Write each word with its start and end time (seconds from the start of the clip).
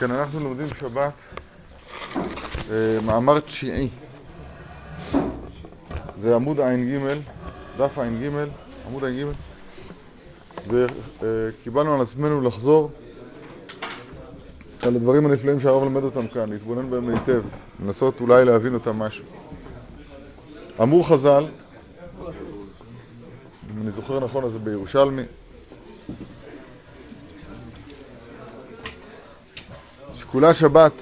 כן, 0.00 0.10
אנחנו 0.10 0.40
לומדים 0.40 0.66
שבת, 0.68 1.12
אה, 2.70 2.98
מאמר 3.06 3.40
תשיעי. 3.40 3.88
זה 6.16 6.34
עמוד 6.34 6.60
ע"ג, 6.60 6.98
דף 7.78 7.98
ע"ג, 7.98 8.30
עמוד 8.86 9.04
ע"ג, 9.04 9.24
וקיבלנו 10.70 11.94
על 11.94 12.00
עצמנו 12.00 12.40
לחזור 12.40 12.90
על 14.82 14.96
הדברים 14.96 15.26
הנפלאים 15.26 15.60
שהרב 15.60 15.84
למד 15.84 16.02
אותם 16.02 16.28
כאן, 16.28 16.50
להתבונן 16.50 16.90
בהם 16.90 17.08
היטב, 17.08 17.42
לנסות 17.80 18.20
אולי 18.20 18.44
להבין 18.44 18.74
אותם 18.74 18.98
משהו. 18.98 19.24
אמרו 20.82 21.04
חז"ל, 21.04 21.44
אם 23.70 23.82
אני 23.82 23.90
זוכר 23.90 24.20
נכון, 24.20 24.44
אז 24.44 24.52
זה 24.52 24.58
בירושלמי, 24.58 25.22
שכולה 30.30 30.54
שבת 30.54 30.92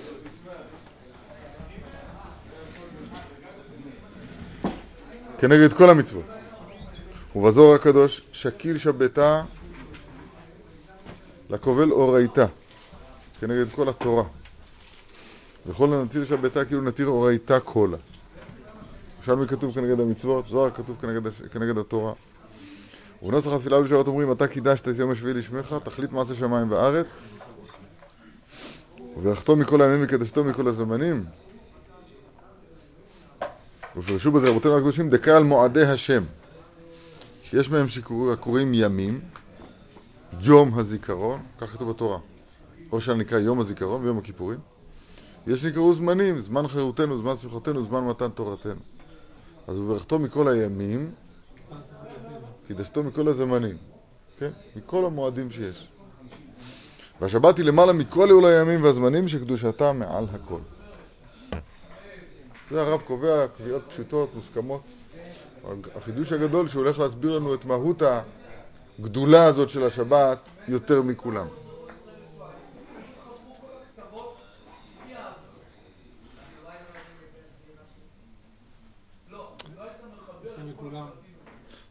כנגד 5.39 5.72
כל 5.72 5.90
המצוות. 5.90 6.25
ובזוהר 7.36 7.75
הקדוש, 7.75 8.22
שקיל 8.32 8.79
שבתה 8.79 9.43
לקובל 11.50 11.90
אורייתא, 11.90 12.46
כנגד 13.40 13.72
כל 13.72 13.89
התורה. 13.89 14.25
וכל 15.67 15.92
הנתיר 15.92 16.25
שבתה 16.25 16.64
כאילו 16.64 16.82
נתיר 16.82 17.06
אורייתא 17.06 17.58
קולה. 17.58 17.96
ירושלמי 19.17 19.46
כתוב 19.46 19.75
כנגד 19.75 20.00
המצוות, 20.00 20.48
זוהר 20.48 20.70
כתוב 20.70 20.96
כנגד, 21.00 21.31
כנגד 21.53 21.79
התורה. 21.79 22.12
ובנוסח 23.22 23.53
התפילה 23.53 23.82
בשעות 23.82 24.06
אומרים, 24.06 24.32
אתה 24.32 24.46
קידשת 24.46 24.89
את 24.89 24.95
יום 24.96 25.11
השביעי 25.11 25.34
לשמך, 25.34 25.76
תכלית 25.84 26.12
מעשה 26.12 26.34
שמיים 26.34 26.70
וארץ, 26.70 27.39
וברכתו 29.18 29.57
מכל 29.57 29.82
הימים 29.82 30.00
וקדשתו 30.03 30.45
מכל 30.45 30.68
הזמנים. 30.68 31.25
ופרשו 33.97 34.33
בזה 34.33 34.48
רבותינו 34.48 34.77
הקדושים, 34.77 35.11
דקה 35.11 35.37
על 35.37 35.45
מועדי 35.45 35.83
השם, 35.83 36.23
שיש 37.42 37.70
מהם 37.70 37.89
שקוראים 37.89 38.75
ימים, 38.75 39.20
יום 40.41 40.79
הזיכרון, 40.79 41.41
כך 41.61 41.73
כתוב 41.73 41.91
בתורה, 41.91 42.19
או 42.92 43.01
שנקרא 43.01 43.39
יום 43.39 43.61
הזיכרון 43.61 44.05
ויום 44.05 44.19
הכיפורים. 44.19 44.59
יש 45.47 45.62
שנקראו 45.62 45.95
זמנים, 45.95 46.39
זמן 46.39 46.69
חירותנו, 46.69 47.19
זמן 47.19 47.37
שמחתנו, 47.37 47.87
זמן 47.87 48.05
מתן 48.05 48.29
תורתנו. 48.29 48.81
אז 49.67 49.79
וברכתו 49.79 50.19
מכל 50.19 50.48
הימים, 50.48 51.11
קידשתו 52.67 53.03
מכל 53.03 53.29
הזמנים, 53.29 53.77
כן? 54.39 54.51
מכל 54.77 55.05
המועדים 55.05 55.51
שיש. 55.51 55.89
והשבת 57.20 57.56
היא 57.56 57.64
למעלה 57.64 57.92
מכל 57.92 58.30
אולי 58.30 58.55
הימים 58.55 58.83
והזמנים 58.83 59.28
שקדושתה 59.28 59.92
מעל 59.92 60.27
הכל. 60.33 60.58
זה 62.70 62.83
הרב 62.83 63.00
קובע 63.00 63.47
קביעות 63.47 63.83
פשוטות, 63.88 64.34
מוסכמות. 64.34 64.83
החידוש 65.96 66.33
הגדול 66.33 66.69
שהוא 66.69 66.83
הולך 66.83 66.98
להסביר 66.98 67.36
לנו 67.36 67.55
את 67.55 67.64
מהות 67.64 68.02
הגדולה 69.00 69.44
הזאת 69.44 69.70
של 69.70 69.83
השבת 69.83 70.39
יותר 70.69 71.02
מכולם. 71.02 71.46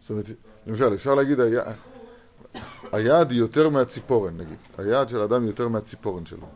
זאת 0.02 0.10
אומרת, 0.10 0.26
למשל, 0.68 0.94
אפשר 0.94 1.16
להגיד, 1.16 1.40
היעד 2.92 3.32
היא 3.32 3.40
יותר 3.40 3.70
מהציפורן, 3.70 4.38
נגיד. 4.38 4.58
היעד 4.78 5.10
של 5.10 5.22
האדם 5.22 5.42
היא 5.42 5.50
יותר 5.50 5.68
מהציפורן 5.68 6.26
שלו. 6.26 6.48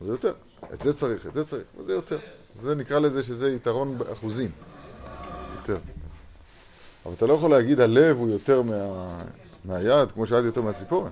זה 0.00 0.08
יותר. 0.10 0.32
את 0.74 0.80
זה 0.84 0.94
צריך, 0.94 1.26
את 1.26 1.34
זה 1.34 1.44
צריך, 1.44 1.62
וזה 1.78 1.92
יותר. 1.92 2.18
זה 2.62 2.74
נקרא 2.74 2.98
לזה 2.98 3.22
שזה 3.22 3.52
יתרון 3.52 3.98
באחוזים. 3.98 4.50
יותר. 5.56 5.76
אבל 7.06 7.14
אתה 7.14 7.26
לא 7.26 7.32
יכול 7.32 7.50
להגיד 7.50 7.80
הלב 7.80 8.16
הוא 8.16 8.28
יותר 8.28 8.62
מה... 8.62 9.18
מהיד, 9.64 10.12
כמו 10.14 10.26
שהיד 10.26 10.44
יותר 10.44 10.62
מהציפורן. 10.62 11.10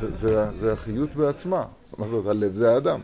זה, 0.00 0.16
זה, 0.16 0.50
זה 0.60 0.72
החיות 0.72 1.14
בעצמה. 1.14 1.64
מה 1.98 2.08
זאת, 2.08 2.26
הלב 2.26 2.56
זה 2.56 2.74
האדם. 2.74 3.00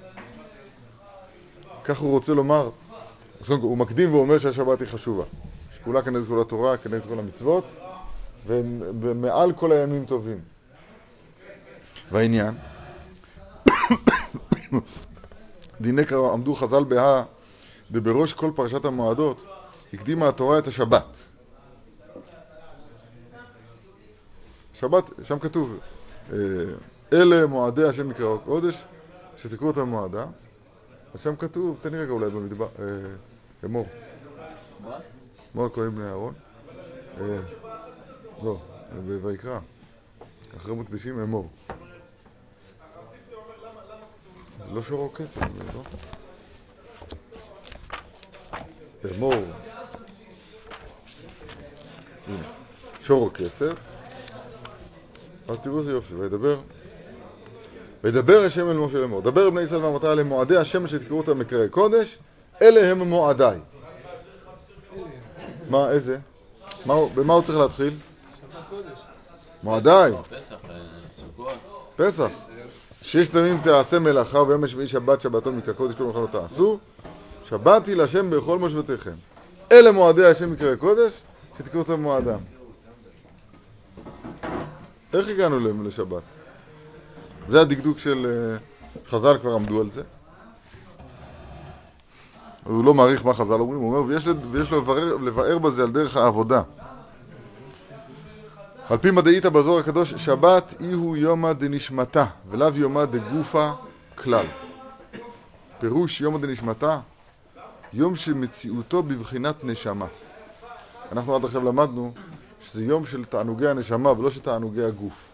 כך 1.85 1.99
הוא 1.99 2.11
רוצה 2.11 2.33
לומר, 2.33 2.71
הוא 3.49 3.79
מקדים 3.79 4.15
ואומר 4.15 4.39
שהשבת 4.39 4.81
היא 4.81 4.89
חשובה. 4.89 5.25
שכולה 5.75 6.03
כנגד 6.03 6.27
כל 6.29 6.41
התורה, 6.41 6.77
כנגד 6.77 7.07
כל 7.09 7.19
המצוות, 7.19 7.65
ומעל 8.47 9.53
כל 9.53 9.73
הימים 9.73 10.05
טובים. 10.05 10.41
והעניין, 12.13 12.55
דיני 15.81 16.05
קרא 16.05 16.33
עמדו 16.33 16.55
חז"ל 16.55 16.85
בהא 16.85 17.23
ובראש 17.91 18.33
כל 18.33 18.51
פרשת 18.55 18.85
המועדות 18.85 19.47
הקדימה 19.93 20.29
התורה 20.29 20.59
את 20.59 20.67
השבת. 20.67 21.05
שבת, 24.75 25.05
שם 25.23 25.39
כתוב, 25.39 25.79
אלה 27.13 27.47
מועדי 27.47 27.85
השם 27.85 28.09
מקרא 28.09 28.37
קודש, 28.45 28.83
שתקראו 29.37 29.69
אותם 29.71 29.89
מועדה. 29.89 30.27
אז 31.15 31.21
שם 31.21 31.37
כתוב, 31.37 31.79
תן 31.83 31.91
לי 31.91 31.99
רגע 31.99 32.13
אולי 32.13 32.31
במדבר, 32.31 32.69
אמור. 33.65 33.87
מה? 34.85 34.99
אמור 35.55 35.69
כהנים 35.75 35.95
בני 35.95 36.05
אהרון. 36.05 36.35
לא, 38.45 38.59
ויקרא. 39.23 39.59
אחרי 40.57 40.75
מוקדשים 40.75 41.21
אמור. 41.21 41.49
לא 44.73 44.83
שורו 44.83 45.13
כסף, 45.13 45.41
לא? 45.75 45.83
אמור. 49.17 49.35
שורו 53.01 53.31
כסף. 53.35 53.73
אז 55.49 55.59
תראו 55.59 55.79
איזה 55.79 55.93
יופי, 55.93 56.15
וידבר. 56.15 56.61
וידבר 58.05 58.45
השם 58.47 58.69
אל 58.69 58.77
משה 58.77 58.99
לאמור. 58.99 59.21
דבר 59.21 59.51
בני 59.51 59.63
ישראל 59.63 59.85
ואמרת 59.85 60.05
עליהם 60.05 60.29
מועדי 60.29 60.57
השם 60.57 60.87
שתקראו 60.87 61.19
אותם 61.19 61.39
מקראי 61.39 61.69
קודש, 61.69 62.19
אלה 62.63 62.91
הם 62.91 62.99
מועדיי. 62.99 63.59
מה, 65.71 65.91
איזה? 65.91 66.19
במה 66.87 67.35
הוא 67.35 67.43
צריך 67.43 67.59
להתחיל? 67.59 67.95
מועדיי. 69.63 70.13
פסח. 71.97 72.29
ששת 73.03 73.35
ימים 73.35 73.61
תעשה 73.63 73.99
מלאכה 73.99 74.39
וביום 74.39 74.65
השביעי 74.65 74.89
שבת 74.89 75.21
שבתון 75.21 75.57
מקרקודש 75.57 75.95
כל 75.95 76.05
מלאכה 76.05 76.21
לא 76.21 76.27
תעשו. 76.27 76.79
שבת 77.45 77.87
היא 77.87 77.97
להשם 77.97 78.31
בכל 78.31 78.59
מושבתיכם. 78.59 79.15
אלה 79.73 79.93
מועדי 79.93 80.27
השם 80.27 80.53
מקראי 80.53 80.77
קודש, 80.77 81.23
שתקראו 81.59 81.83
אותם 81.83 82.03
מועדם. 82.03 82.39
איך 85.13 85.29
הגענו 85.29 85.83
לשבת? 85.83 86.23
זה 87.49 87.61
הדקדוק 87.61 87.99
של 87.99 88.27
חז"ל, 89.11 89.39
כבר 89.39 89.55
עמדו 89.55 89.81
על 89.81 89.91
זה. 89.91 90.03
הוא 92.65 92.85
לא 92.85 92.95
מעריך 92.95 93.27
מה 93.27 93.35
חז"ל 93.35 93.53
אומרים, 93.53 93.81
הוא 93.81 93.97
אומר, 93.97 94.03
ויש, 94.09 94.27
ויש 94.51 94.71
לו 94.71 94.79
לבאר, 94.79 95.17
לבאר 95.17 95.59
בזה 95.59 95.83
על 95.83 95.93
דרך 95.93 96.17
העבודה. 96.17 96.63
על 98.93 98.99
פי 98.99 99.11
מדעיתא 99.11 99.49
בזוהר 99.49 99.79
הקדוש, 99.79 100.15
שבת 100.15 100.75
אי 100.81 100.93
הוא 100.93 101.17
יומא 101.17 101.53
דנשמתה, 101.53 102.25
ולאו 102.51 102.69
יומא 102.75 103.05
דגופה 103.05 103.71
כלל. 104.15 104.47
פירוש 105.81 106.21
יומא 106.21 106.39
דנשמתה, 106.39 106.99
יום 107.93 108.17
שמציאותו 108.17 109.03
בבחינת 109.03 109.65
נשמה. 109.65 110.07
אנחנו 111.13 111.35
עד 111.37 111.45
עכשיו 111.45 111.65
למדנו 111.65 112.13
שזה 112.61 112.85
יום 112.85 113.07
של 113.07 113.25
תענוגי 113.25 113.69
הנשמה 113.69 114.13
ולא 114.13 114.31
של 114.31 114.41
תענוגי 114.41 114.85
הגוף. 114.85 115.33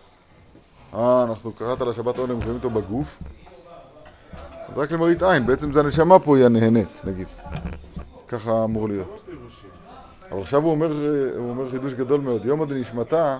אה, 0.94 1.24
אנחנו 1.28 1.52
קראת 1.52 1.80
על 1.80 1.88
השבת 1.88 2.18
עונג, 2.18 2.32
מקיימים 2.32 2.56
אותו 2.56 2.70
בגוף. 2.70 3.18
אז 4.68 4.78
רק 4.78 4.92
למראית 4.92 5.22
עין, 5.22 5.46
בעצם 5.46 5.72
זה 5.72 5.80
הנשמה 5.80 6.18
פה 6.18 6.36
היא 6.36 6.46
הנהנית, 6.46 7.04
נגיד. 7.04 7.28
ככה 8.28 8.64
אמור 8.64 8.88
להיות. 8.88 9.24
אבל 10.30 10.40
עכשיו 10.40 10.62
הוא 10.62 10.70
אומר, 10.70 10.92
הוא 11.36 11.50
אומר 11.50 11.70
חידוש 11.70 11.92
גדול 11.92 12.20
מאוד. 12.20 12.44
יום 12.44 12.62
עד 12.62 12.72
נשמתה, 12.72 13.38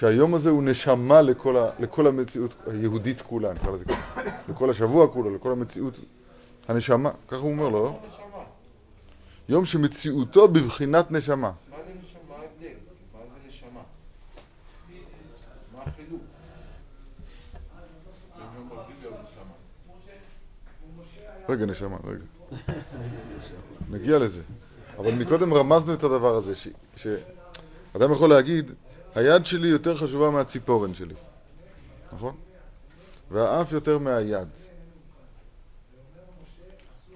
שהיום 0.00 0.34
הזה 0.34 0.50
הוא 0.50 0.62
נשמה 0.62 1.22
לכל, 1.22 1.56
ה, 1.56 1.70
לכל 1.78 2.06
המציאות 2.06 2.54
היהודית 2.66 3.20
כולה, 3.20 3.52
נקרא 3.52 3.70
לזה 3.70 3.84
ככה. 3.84 4.22
לכל 4.48 4.70
השבוע 4.70 5.08
כולו, 5.08 5.34
לכל 5.34 5.52
המציאות. 5.52 5.94
הנשמה, 6.68 7.10
ככה 7.28 7.40
הוא 7.40 7.50
אומר 7.50 7.68
לו, 7.68 7.84
לא? 7.84 7.98
יום 9.48 9.64
שמציאותו 9.64 10.48
בבחינת 10.48 11.10
נשמה. 11.10 11.52
רגע, 21.48 21.66
נשמה, 21.66 21.96
רגע. 22.04 22.24
נגיע 23.90 24.18
לזה. 24.18 24.42
אבל 24.98 25.14
מקודם 25.14 25.54
רמזנו 25.54 25.94
את 25.94 26.04
הדבר 26.04 26.34
הזה, 26.34 26.52
שאדם 26.96 28.12
יכול 28.12 28.30
להגיד, 28.30 28.72
היד 29.14 29.46
שלי 29.46 29.68
יותר 29.68 29.96
חשובה 29.96 30.30
מהציפורן 30.30 30.94
שלי, 30.94 31.14
נכון? 32.12 32.34
והאף 33.30 33.72
יותר 33.72 33.98
מהיד. 33.98 34.48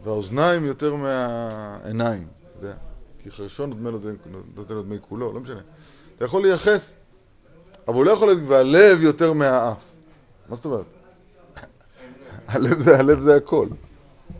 והאוזניים 0.04 0.64
יותר 0.64 0.94
מהעיניים, 0.94 2.28
אתה 2.42 2.66
יודע, 2.66 2.76
כי 3.22 3.30
חרשון 3.30 3.70
נותן 4.56 4.74
לו 4.74 4.82
דמי 4.82 4.96
כולו, 5.08 5.32
לא 5.32 5.40
משנה. 5.40 5.60
אתה 6.16 6.24
יכול 6.24 6.42
לייחס, 6.42 6.90
אבל 7.88 7.94
הוא 7.94 8.04
לא 8.04 8.10
יכול 8.10 8.28
להיות, 8.28 8.40
והלב 8.48 9.02
יותר 9.02 9.32
מהאף. 9.32 9.76
מה 10.48 10.56
זאת 10.56 10.64
אומרת? 10.64 10.84
הלב 12.48 12.80
זה, 12.80 12.98
הלב 12.98 13.20
זה 13.20 13.36
הכל. 13.36 13.68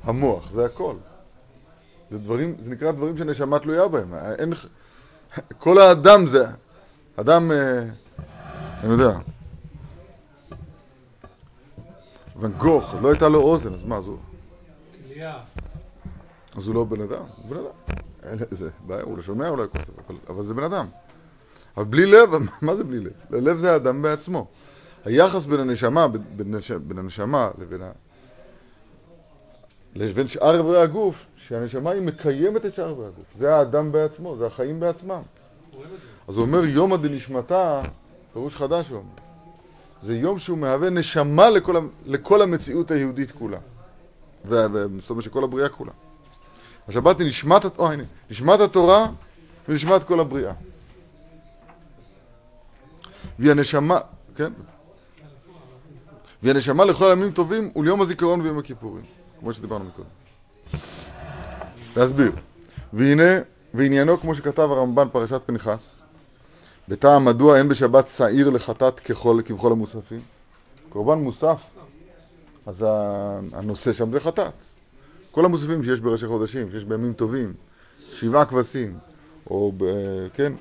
המוח 0.04 0.50
זה 0.52 0.64
הכל. 0.64 0.94
זה 2.10 2.18
דברים, 2.18 2.56
זה 2.64 2.70
נקרא 2.70 2.92
דברים 2.92 3.18
שנשמה 3.18 3.58
תלויה 3.58 3.88
בהם. 3.88 4.14
אין, 4.38 4.52
כל 5.58 5.78
האדם 5.78 6.26
זה, 6.26 6.46
אדם, 7.16 7.50
אה, 7.52 7.82
אני 8.82 8.92
יודע, 8.92 9.18
ון 12.40 12.52
גוך, 12.52 12.94
לא 13.02 13.08
הייתה 13.08 13.28
לו 13.28 13.38
אוזן, 13.38 13.74
אז 13.74 13.84
מה, 13.84 13.96
אז 13.96 14.06
הוא... 14.06 14.18
אז 16.56 16.66
הוא 16.66 16.74
לא 16.74 16.84
בן 16.84 17.00
אדם, 17.00 17.22
הוא 17.36 17.50
בן 17.50 17.56
אדם. 17.56 17.84
זה 18.50 18.70
בעיה, 18.86 19.02
הוא 19.02 19.16
לא 19.16 19.22
שומע 19.22 19.48
אולי 19.48 19.66
כותב, 19.72 19.92
אבל, 20.06 20.16
אבל 20.28 20.44
זה 20.44 20.54
בן 20.54 20.62
אדם. 20.62 20.86
אבל 21.76 21.84
בלי 21.84 22.06
לב, 22.06 22.30
מה 22.62 22.76
זה 22.76 22.84
בלי 22.84 23.00
לב? 23.00 23.12
לב 23.30 23.58
זה 23.58 23.72
האדם 23.72 24.02
בעצמו. 24.02 24.46
היחס 25.04 25.44
בין 25.44 25.60
הנשמה, 25.60 26.08
בין, 26.08 26.54
בין 26.86 26.98
הנשמה 26.98 27.50
לבין, 27.58 27.82
ה... 27.82 27.90
לבין 29.94 30.28
שאר 30.28 30.60
אברי 30.60 30.82
הגוף, 30.82 31.26
שהנשמה 31.36 31.90
היא 31.90 32.02
מקיימת 32.02 32.66
את 32.66 32.74
שאר 32.74 32.90
אברי 32.90 33.06
הגוף. 33.06 33.24
זה 33.38 33.54
האדם 33.54 33.92
בעצמו, 33.92 34.36
זה 34.36 34.46
החיים 34.46 34.80
בעצמם. 34.80 35.22
אז 36.28 36.36
הוא 36.36 36.42
אומר 36.42 36.64
יומא 36.64 36.96
דנשמתה, 36.96 37.82
פירוש 38.32 38.56
חדש 38.56 38.88
הוא 38.88 38.98
אומר. 38.98 39.08
זה 40.02 40.16
יום 40.16 40.38
שהוא 40.38 40.58
מהווה 40.58 40.90
נשמה 40.90 41.50
לכל, 41.50 41.76
לכל 42.06 42.42
המציאות 42.42 42.90
היהודית 42.90 43.30
כולה. 43.30 43.58
זאת 44.48 45.10
אומרת 45.10 45.24
שכל 45.24 45.44
הבריאה 45.44 45.68
כולה. 45.68 45.92
השבת 46.88 47.20
היא 47.20 47.28
נשמת, 47.28 47.78
או, 47.78 47.92
הנה, 47.92 48.02
נשמת 48.30 48.60
התורה 48.60 49.06
ונשמת 49.68 50.04
כל 50.04 50.20
הבריאה. 50.20 50.52
והיא 53.38 53.50
הנשמה, 53.50 53.98
כן? 54.36 54.52
והיא 56.42 56.54
הנשמה 56.54 56.84
לכל 56.84 57.08
הימים 57.08 57.32
טובים 57.32 57.70
וליום 57.76 58.00
הזיכרון 58.00 58.40
ויום 58.40 58.58
הכיפורים, 58.58 59.04
כמו 59.40 59.52
שדיברנו 59.52 59.84
מקודם. 59.84 60.08
להסביר. 61.96 62.32
והנה, 62.92 63.38
ועניינו 63.74 64.18
כמו 64.18 64.34
שכתב 64.34 64.68
הרמב"ן 64.70 65.08
פרשת 65.12 65.40
פנחס, 65.46 65.93
בטעם 66.88 67.24
מדוע 67.24 67.58
אין 67.58 67.68
בשבת 67.68 68.08
שעיר 68.08 68.50
לחטאת 68.50 69.00
ככל, 69.00 69.40
כבכל 69.44 69.72
המוספים? 69.72 70.20
קורבן 70.88 71.18
מוסף, 71.18 71.60
אז 72.66 72.84
הנושא 73.52 73.92
שם 73.92 74.10
זה 74.10 74.20
חטאת. 74.20 74.52
כל 75.30 75.44
המוספים 75.44 75.84
שיש 75.84 76.00
בראשי 76.00 76.26
חודשים, 76.26 76.70
שיש 76.70 76.84
בימים 76.84 77.12
טובים, 77.12 77.52
שבעה 78.12 78.44
כבשים, 78.44 78.98
או 79.50 79.72
ב, 79.76 79.84
כן, 80.34 80.52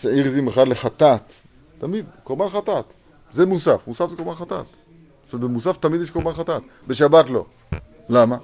שעיר 0.00 0.30
זים 0.32 0.48
אחד 0.48 0.68
לחטאת, 0.68 1.32
תמיד, 1.78 2.06
קורבן 2.24 2.48
חטאת. 2.48 2.84
זה 3.32 3.46
מוסף, 3.46 3.80
מוסף 3.86 4.10
זה 4.10 4.16
קורבן 4.16 4.34
חטאת. 4.34 4.66
זאת 5.24 5.32
אומרת, 5.32 5.50
במוסף 5.50 5.76
תמיד 5.76 6.00
יש 6.00 6.10
קורבן 6.10 6.32
חטאת, 6.32 6.62
בשבת 6.86 7.30
לא. 7.30 7.44
למה? 8.08 8.36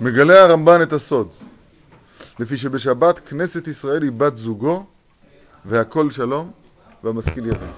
מגלה 0.00 0.44
הרמב"ן 0.44 0.82
את 0.82 0.92
הסוד. 0.92 1.28
לפי 2.38 2.56
שבשבת 2.56 3.28
כנסת 3.28 3.68
ישראל 3.68 4.02
היא 4.02 4.12
בת 4.12 4.36
זוגו 4.36 4.84
והכל 5.64 6.10
שלום 6.10 6.50
והמשכיל 7.04 7.46
יבין. 7.46 7.70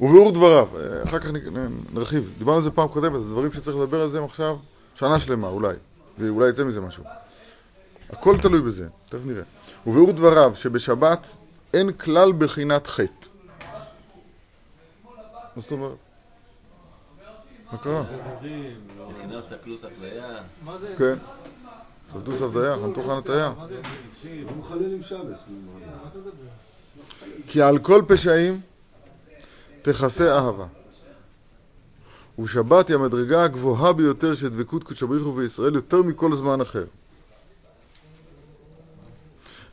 וביאור 0.00 0.32
דבריו, 0.32 0.68
אחר 1.04 1.18
כך 1.18 1.26
נרחיב, 1.92 2.34
דיברנו 2.38 2.56
על 2.56 2.62
זה 2.62 2.70
פעם 2.70 2.88
קודמת, 2.88 3.20
זה 3.20 3.28
דברים 3.28 3.52
שצריך 3.52 3.76
לדבר 3.76 4.00
על 4.00 4.10
זה 4.10 4.24
עכשיו 4.24 4.56
שנה 4.94 5.20
שלמה 5.20 5.48
אולי, 5.48 5.76
ואולי 6.18 6.48
יצא 6.48 6.64
מזה 6.64 6.80
משהו. 6.80 7.04
הכל 8.10 8.36
תלוי 8.42 8.60
בזה, 8.60 8.88
תכף 9.06 9.18
נראה. 9.24 9.42
וביאור 9.86 10.12
דבריו 10.12 10.52
שבשבת 10.56 11.26
אין 11.74 11.92
כלל 11.92 12.32
בחינת 12.32 12.86
חטא. 12.86 13.26
מה 15.56 15.62
זאת 15.62 15.72
אומרת? 15.72 15.96
מה 17.72 17.78
קרה? 17.78 18.02
כן. 20.98 21.14
סבדוס 22.12 22.42
אבדיה, 22.42 22.76
חנתוך 22.82 23.06
חנתיה. 23.06 23.52
כי 27.46 27.62
על 27.62 27.78
כל 27.78 28.02
פשעים 28.08 28.60
תכסה 29.82 30.36
אהבה. 30.36 30.66
ושבת 32.38 32.88
היא 32.88 32.96
המדרגה 32.96 33.44
הגבוהה 33.44 33.92
ביותר 33.92 34.34
של 34.34 34.48
דבקות 34.48 34.84
קודש 34.84 35.02
בריך 35.02 35.24
הוא 35.24 35.36
בישראל 35.36 35.74
יותר 35.74 36.02
מכל 36.02 36.36
זמן 36.36 36.60
אחר. 36.60 36.84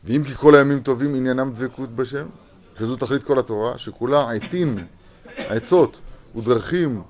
ואם 0.04 0.24
כי 0.24 0.36
כל 0.36 0.56
הימים 0.56 0.80
טובים 0.80 1.16
עניינם 1.16 1.54
דבקות 1.54 1.90
בשם, 1.90 2.26
שזו 2.78 2.96
תכלית 2.96 3.24
כל 3.24 3.40
התורה, 3.40 3.78
שכולה 3.78 4.32
עטין, 4.32 4.86
עצות 5.26 6.00
ודרכים 6.36 7.02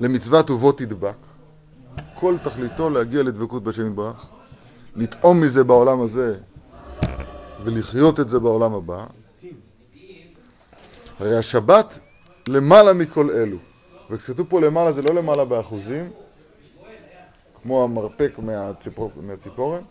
למצוות 0.00 0.50
ובו 0.50 0.72
תדבק, 0.72 1.16
כל 2.14 2.36
תכליתו 2.44 2.90
להגיע 2.90 3.22
לדבקות 3.22 3.64
בשם 3.64 3.86
יתברך, 3.86 4.26
לטעום 4.96 5.40
מזה 5.40 5.64
בעולם 5.64 6.00
הזה 6.00 6.38
ולחיות 7.64 8.20
את 8.20 8.28
זה 8.28 8.38
בעולם 8.38 8.74
הבא, 8.74 9.06
הרי 11.18 11.38
השבת 11.38 11.98
למעלה 12.48 12.92
מכל 12.92 13.30
אלו. 13.30 13.56
וכשכתוב 14.12 14.46
פה 14.48 14.60
למעלה 14.60 14.92
זה 14.92 15.02
לא 15.02 15.14
למעלה 15.14 15.44
באחוזים, 15.44 16.10
כמו 17.62 17.84
המרפק 17.84 18.32
מהציפור, 18.38 19.12
מהציפורן, 19.16 19.82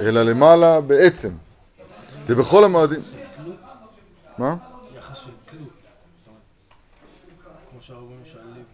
אלא 0.00 0.22
למעלה 0.22 0.80
בעצם. 0.80 1.30
ובכל 2.26 2.64
המועדים... 2.64 3.00
מה? 4.38 4.56
יחס 4.96 5.18
של 5.18 5.30
תלות. 5.44 5.68
כמו 7.70 7.82
שהרבים 7.82 8.20
שהלב... 8.24 8.64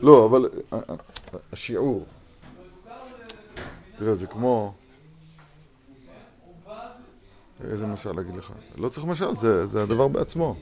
לא, 0.00 0.26
אבל 0.26 0.48
אה, 0.72 0.78
אה, 0.78 0.94
השיעור. 1.52 2.04
תראה, 3.98 4.14
זה 4.14 4.26
כמו... 4.26 4.74
איזה 7.70 7.86
משל 7.86 8.12
להגיד 8.12 8.34
לך? 8.36 8.52
לא 8.76 8.88
צריך 8.88 9.06
משל, 9.06 9.36
זה, 9.36 9.66
זה 9.66 9.82
הדבר 9.82 10.08
בעצמו. 10.08 10.56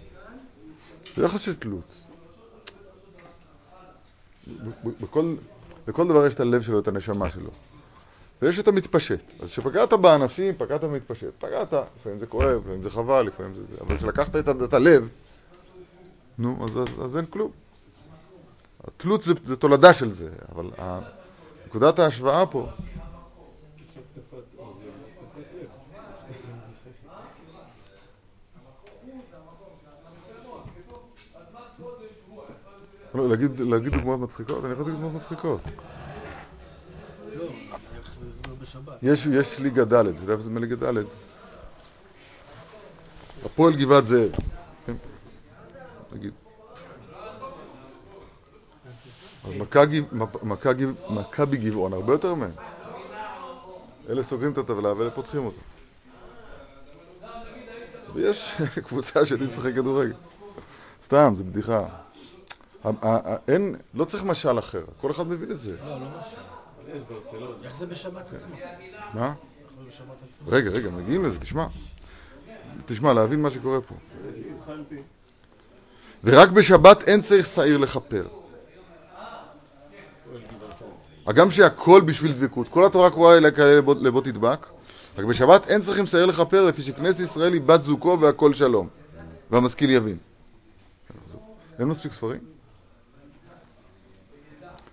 זה 1.17 1.25
יחס 1.25 1.41
של 1.41 1.55
תלות. 1.55 2.07
בכל 5.87 6.09
דבר 6.09 6.27
יש 6.27 6.35
את 6.35 6.41
הלב 6.41 6.63
שלו, 6.63 6.79
את 6.79 6.89
הנשמה 6.89 7.31
שלו. 7.31 7.51
ויש 8.43 8.59
את 8.59 8.69
המתפשט. 8.69 9.21
אז 9.41 9.49
כשפגעת 9.49 9.93
בענפים, 9.93 10.55
פגעת 10.59 10.85
במתפשט. 10.85 11.31
פגעת, 11.39 11.73
לפעמים 12.01 12.19
זה 12.19 12.27
כואב, 12.27 12.61
לפעמים 12.61 12.83
זה 12.83 12.91
חבל, 12.91 13.23
לפעמים 13.23 13.55
זה 13.55 13.65
זה. 13.65 13.77
אבל 13.81 13.97
כשלקחת 13.97 14.37
את, 14.37 14.49
את 14.65 14.75
הלב, 14.75 15.09
נו, 16.39 16.65
אז, 16.65 16.79
אז, 16.79 17.05
אז 17.05 17.17
אין 17.17 17.27
כלום. 17.27 17.51
התלות 18.85 19.25
זה, 19.25 19.33
זה 19.47 19.57
תולדה 19.57 19.95
של 19.95 20.15
זה, 20.15 20.29
אבל 20.55 20.71
נקודת 21.67 21.99
ההשוואה 21.99 22.47
פה... 22.47 22.69
לא, 33.15 33.29
להגיד, 33.29 33.61
להגיד 33.61 33.93
דוגמאות 33.93 34.21
מצחיקות? 34.21 34.65
אני 34.65 34.73
יכול 34.73 34.85
להגיד 34.85 35.01
דוגמאות 35.01 35.23
מצחיקות. 35.23 35.61
יש, 39.03 39.27
יש 39.27 39.59
ליגה 39.59 39.85
ד', 39.85 39.95
אתה 39.95 40.09
יודע 40.09 40.33
איפה 40.33 40.43
זה 40.43 40.51
מליגה 40.51 40.77
ד'? 40.77 41.05
הפועל 43.45 43.77
גבעת 43.77 44.07
זאב, 44.07 44.31
כן? 44.87 44.95
נגיד. 46.13 46.33
אז 49.45 49.53
מכבי 51.11 51.57
גבעון 51.57 51.93
הרבה 51.93 52.13
יותר 52.13 52.35
מהם. 52.35 52.51
אלה 54.09 54.23
סוגרים 54.23 54.53
את 54.53 54.59
הטבלה 54.59 54.93
ואלה 54.93 55.11
פותחים 55.11 55.47
אותה. 55.47 55.61
ויש 58.15 58.55
קבוצה 58.89 59.27
שיודעים 59.27 59.51
לשחק 59.51 59.75
כדורגל. 59.75 60.13
סתם, 61.05 61.35
זו 61.37 61.45
בדיחה. 61.45 61.85
אין, 63.49 63.77
לא 63.95 64.05
צריך 64.05 64.23
משל 64.25 64.59
אחר, 64.59 64.85
כל 65.01 65.11
אחד 65.11 65.27
מבין 65.27 65.51
את 65.51 65.61
זה. 65.61 65.77
לא, 65.85 66.01
לא 66.01 66.07
משל. 66.19 66.37
איך 67.65 67.75
זה 67.75 67.87
בשבת 67.87 68.35
עצמה? 68.35 68.57
מה? 69.15 69.35
רגע, 70.47 70.71
רגע, 70.71 70.91
מגיעים 70.91 71.25
לזה, 71.25 71.39
תשמע. 71.39 71.67
תשמע, 72.87 73.13
להבין 73.13 73.43
מה 73.43 73.51
שקורה 73.51 73.81
פה. 73.81 73.95
ורק 76.25 76.49
בשבת 76.49 77.03
אין 77.03 77.23
צריך 77.23 77.47
שעיר 77.47 77.79
לכפר. 77.79 78.27
הגם 81.27 81.51
שהכל 81.51 82.01
בשביל 82.01 82.33
דבקות, 82.33 82.69
כל 82.69 82.87
התורה 82.87 83.11
קרואה 83.11 83.51
כאלה 83.51 83.79
לבוא- 83.79 83.95
לבוא 84.01 84.23
תדבק, 84.23 84.67
רק 85.19 85.25
בשבת 85.25 85.69
אין 85.69 85.83
צריכים 85.83 86.07
שעיר 86.07 86.27
לכפר 86.27 86.65
לפי 86.65 86.83
שכנסת 86.83 87.21
ישראל 87.21 87.53
היא 87.53 87.61
בת 87.61 87.85
זוגו 87.85 88.19
והכל 88.21 88.55
שלום, 88.55 88.89
והמשכיל 89.51 89.91
יבין. 89.91 90.17
אין 91.79 91.89
מספיק 91.89 92.13
ספרים? 92.13 92.41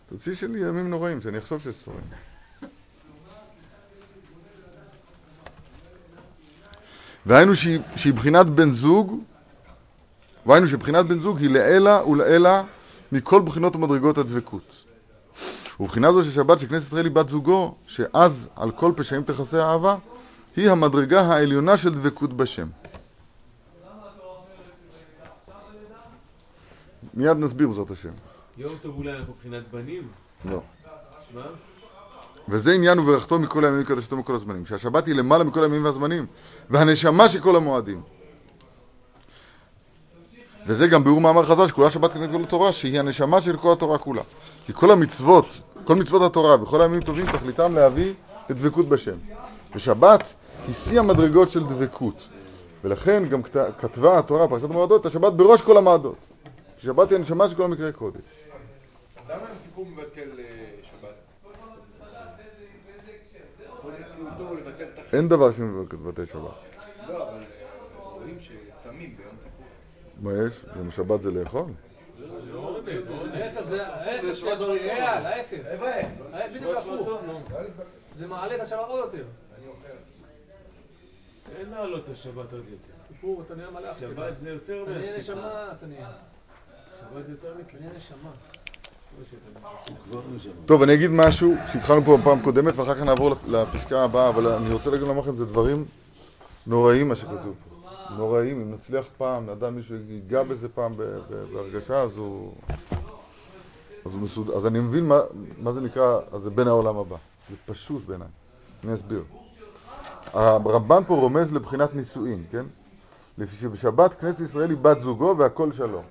תוציא 0.10 0.36
שלי 0.36 0.60
ימים 0.60 0.90
נוראים, 0.90 1.22
שאני 1.22 1.38
אחשוב 1.38 1.62
שיש 1.62 1.76
ספרים. 1.76 2.00
והיינו 7.26 7.56
שהיא, 7.56 7.80
שהיא 7.96 8.14
בחינת 8.14 8.46
בן 8.46 8.72
זוג, 8.72 9.24
והיינו 10.46 10.68
שבחינת 10.68 11.06
בן 11.06 11.20
זוג 11.20 11.38
היא 11.40 11.50
לעילה 11.50 12.06
ולעילה 12.06 12.64
מכל 13.12 13.42
בחינות 13.42 13.76
ומדרגות 13.76 14.18
הדבקות. 14.18 14.84
ובחינה 15.80 16.12
זו 16.12 16.24
של 16.24 16.32
שבת 16.32 16.60
שכנסת 16.60 16.88
ישראל 16.88 17.06
היא 17.06 17.14
בת 17.14 17.30
זוגו, 17.30 17.76
שאז 17.88 18.50
על 18.56 18.72
כל 18.72 18.94
פשעים 18.96 19.24
תכסה 19.24 19.66
האהבה, 19.66 19.96
היא 20.56 20.70
המדרגה 20.70 21.22
העליונה 21.22 21.78
של 21.78 21.94
דבקות 21.94 22.38
בשם. 22.38 22.68
מיד 27.14 27.38
נסביר 27.38 27.68
בעזרת 27.68 27.92
השם. 27.92 28.29
יום 28.60 28.74
טוב 28.82 28.98
אולי 28.98 29.12
אנחנו 29.12 29.34
מבחינת 29.34 29.64
בנים? 29.72 30.08
לא. 30.46 30.62
מה? 31.34 31.42
וזה 32.50 32.74
עניין 32.74 33.00
וברכתו 33.00 33.40
מכל 33.40 33.66
הימים 33.66 33.82
וקדשתו 33.82 34.18
מכל 34.18 34.36
הזמנים. 34.36 34.66
שהשבת 34.66 35.08
היא 35.08 35.16
למעלה 35.16 35.44
מכל 35.44 35.64
הימים 35.64 35.86
והזמנים, 35.86 36.26
והנשמה 36.70 37.30
של 37.30 37.40
כל 37.40 37.56
המועדים. 37.56 38.02
וזה 40.68 40.88
גם 40.88 41.04
ביאור 41.04 41.22
מאמר 41.22 41.44
חז"ל 41.44 41.68
שכולה 41.68 41.92
שבת 41.92 42.14
כנגד 42.14 42.32
כל 42.32 42.44
התורה, 42.44 42.74
שהיא 42.74 43.00
הנשמה 43.00 43.42
של 43.42 43.58
כל 43.58 43.72
התורה 43.72 43.98
כולה. 43.98 44.22
כי 44.66 44.74
כל 44.74 44.92
המצוות, 44.92 45.46
כל 45.84 45.96
מצוות 45.96 46.22
התורה 46.22 46.64
וכל 46.64 46.82
הימים 46.82 47.02
טובים 47.02 47.26
תכליתם 47.32 47.76
להביא 47.76 48.14
לדבקות 48.50 48.90
בשם. 48.90 49.16
ושבת 49.76 50.34
היא 50.68 50.76
שיא 50.76 51.00
המדרגות 51.00 51.52
של 51.52 51.64
דבקות. 51.64 52.28
ולכן 52.84 53.24
גם 53.30 53.44
כת- 53.44 53.78
כתבה 53.78 54.20
התורה, 54.20 54.48
פרשת 54.48 54.64
המועדות, 54.70 55.02
את 55.02 55.06
השבת 55.06 55.34
בראש 55.34 55.62
כל 55.62 55.78
המועדות. 55.78 56.30
כי 56.80 56.86
שבת 56.86 57.10
היא 57.10 57.18
הנשמה 57.18 57.50
של 57.50 57.56
כל 57.56 57.64
המקרה 57.64 57.92
קודש. 57.92 58.49
למה 59.30 59.42
יום 59.42 59.58
כיפור 59.64 59.86
מבטל 59.86 60.40
אה, 60.40 60.46
שבת? 60.84 61.16
אין 65.14 65.30
דבר 65.30 65.52
שמבטא 65.52 66.26
שבת. 66.26 66.42
לא, 67.08 67.30
אבל 67.30 67.44
רואים 67.96 68.38
שצמים 68.40 69.18
ביום 69.18 69.36
כיפור. 69.44 69.66
מה 70.22 70.32
יש? 70.48 70.66
יום 70.76 70.92
שבת 70.92 71.22
זה 71.22 71.32
לאכול? 71.32 71.66
זה 78.16 78.28
מעלה 78.28 78.56
את 78.56 78.62
השבת 78.62 78.88
עוד 78.88 79.00
יותר. 79.00 79.26
אין 81.58 81.74
את 81.98 82.10
השבת 82.12 82.54
עוד 82.54 82.64
יותר. 82.70 82.94
כיפור, 83.08 83.44
אתה 83.46 83.56
נהיה 83.56 83.70
מלאך. 83.70 84.00
שבת 84.00 84.38
זה 84.38 84.50
יותר 84.50 84.84
אתה 84.84 84.92
נהיה 84.92 85.16
מהשקיעה. 85.16 85.38
נשמה, 85.38 85.72
אתה 85.72 85.86
נהיה. 85.86 86.12
שבת 87.00 87.26
זה 87.26 87.32
יותר 87.32 87.52
אתה 87.52 87.60
מכיוון. 87.60 87.86
נהיה 87.86 87.98
נשמה. 87.98 88.32
טוב, 90.66 90.82
אני 90.82 90.94
אגיד 90.94 91.12
משהו 91.12 91.56
שהתחלנו 91.72 92.04
פה 92.06 92.18
בפעם 92.18 92.40
קודמת 92.42 92.74
ואחר 92.78 92.96
כך 92.96 93.02
נעבור 93.02 93.36
לפסקה 93.48 94.04
הבאה, 94.04 94.30
אבל 94.30 94.48
אני 94.48 94.74
רוצה 94.74 94.90
להגיד 94.90 95.08
לכם, 95.08 95.36
זה 95.36 95.46
דברים 95.46 95.86
נוראים 96.68 97.08
מה 97.08 97.16
שכתוב 97.16 97.54
פה. 97.70 97.70
נוראים, 98.18 98.62
אם 98.62 98.74
נצליח 98.74 99.06
פעם, 99.18 99.50
נדע 99.50 99.70
מישהו 99.70 99.96
ייגע 100.10 100.44
בזה 100.44 100.70
פעם 100.70 100.94
בהרגשה, 101.54 102.02
אז 102.02 102.18
הוא... 102.18 102.54
אז 104.06 104.12
הוא 104.14 104.22
מסוד... 104.22 104.50
אז 104.50 104.66
אני 104.66 104.80
מבין 104.80 105.06
מה, 105.06 105.20
מה 105.62 105.74
זה 105.74 105.82
נקרא, 105.82 106.20
אז 106.32 106.42
זה 106.42 106.50
בין 106.50 106.68
העולם 106.68 106.98
הבא. 106.98 107.16
זה 107.50 107.56
פשוט 107.66 108.06
בעיניי. 108.06 108.28
אני 108.84 108.94
אסביר. 108.94 109.24
הרמב"ן 110.34 111.04
פה 111.08 111.16
רומז 111.16 111.54
לבחינת 111.54 111.96
נישואין, 111.96 112.44
כן? 112.52 112.66
לפי 113.38 113.56
שבשבת 113.56 114.14
כנסת 114.14 114.40
ישראל 114.40 114.70
היא 114.70 114.78
בת 114.78 115.02
זוגו 115.02 115.36
והכל 115.38 115.74
שלום. 115.74 116.04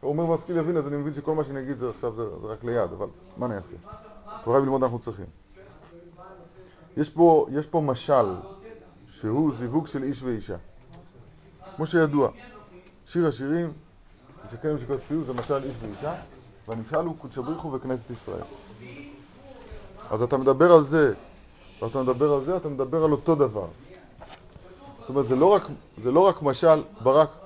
הוא 0.00 0.10
אומר 0.10 0.26
משכיל 0.26 0.56
יבין, 0.56 0.76
אז 0.76 0.86
אני 0.86 0.96
מבין 0.96 1.14
שכל 1.14 1.34
מה 1.34 1.44
שאני 1.44 1.60
אגיד 1.60 1.78
זה 1.78 1.90
עכשיו 1.90 2.12
זה, 2.14 2.22
רק 2.42 2.64
ליד, 2.64 2.92
אבל 2.92 3.06
מה 3.36 3.46
אני 3.46 3.56
אעשה? 3.56 3.76
תורה 4.44 4.56
בשביל 4.56 4.62
ללמוד 4.62 4.82
אנחנו 4.82 4.98
צריכים. 4.98 5.26
יש 6.96 7.10
פה, 7.10 7.46
יש 7.50 7.66
פה 7.66 7.80
משל 7.80 8.26
שהוא 9.08 9.52
זיווג 9.58 9.86
של 9.86 10.02
איש 10.02 10.22
ואישה. 10.22 10.56
כמו 11.76 11.86
שידוע, 11.86 12.30
שיר 13.06 13.26
השירים, 13.26 13.72
שכן 14.52 14.74
משקות 14.74 15.00
פיוט 15.08 15.26
זה 15.26 15.32
משל 15.32 15.64
איש 15.64 15.74
ואישה, 15.80 16.14
והנמשל 16.68 16.96
הוא 16.96 17.14
קודש 17.18 17.38
בריחו 17.38 17.72
וכנסת 17.72 18.10
ישראל. 18.10 18.42
אז 20.10 20.22
אתה 20.22 20.36
מדבר 20.36 20.72
על 20.72 20.86
זה, 20.86 21.14
ואתה 21.82 22.02
מדבר 22.02 22.32
על 22.32 22.44
זה, 22.44 22.56
אתה 22.56 22.68
מדבר 22.68 23.04
על 23.04 23.12
אותו 23.12 23.34
דבר. 23.34 23.66
זאת 25.00 25.08
אומרת, 25.08 25.28
זה 25.28 25.36
לא 25.36 25.46
רק, 25.46 25.62
זה 26.02 26.10
לא 26.10 26.20
רק 26.20 26.42
משל 26.42 26.82
ברק. 27.02 27.39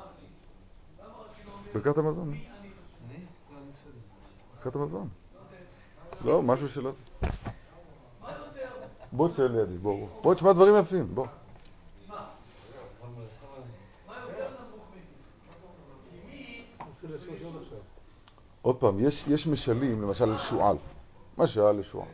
ברכת 1.74 1.98
המזון. 1.98 2.34
ברכת 4.56 4.76
המזון. 4.76 5.08
לא, 6.24 6.42
משהו 6.42 6.68
שלא... 6.68 6.90
בוא 9.12 9.28
תשאל 9.28 9.52
לידי, 9.52 9.78
בוא, 9.78 10.08
בוא. 10.22 10.34
תשמע 10.34 10.52
דברים 10.52 10.74
יפים, 10.76 11.14
בוא. 11.14 11.26
עוד 18.62 18.76
פעם, 18.76 19.00
יש, 19.00 19.24
יש 19.28 19.46
משלים, 19.46 20.02
למשל 20.02 20.30
על 20.30 20.38
שועל. 20.38 20.76
משל 21.38 21.70
לשועל. 21.70 22.08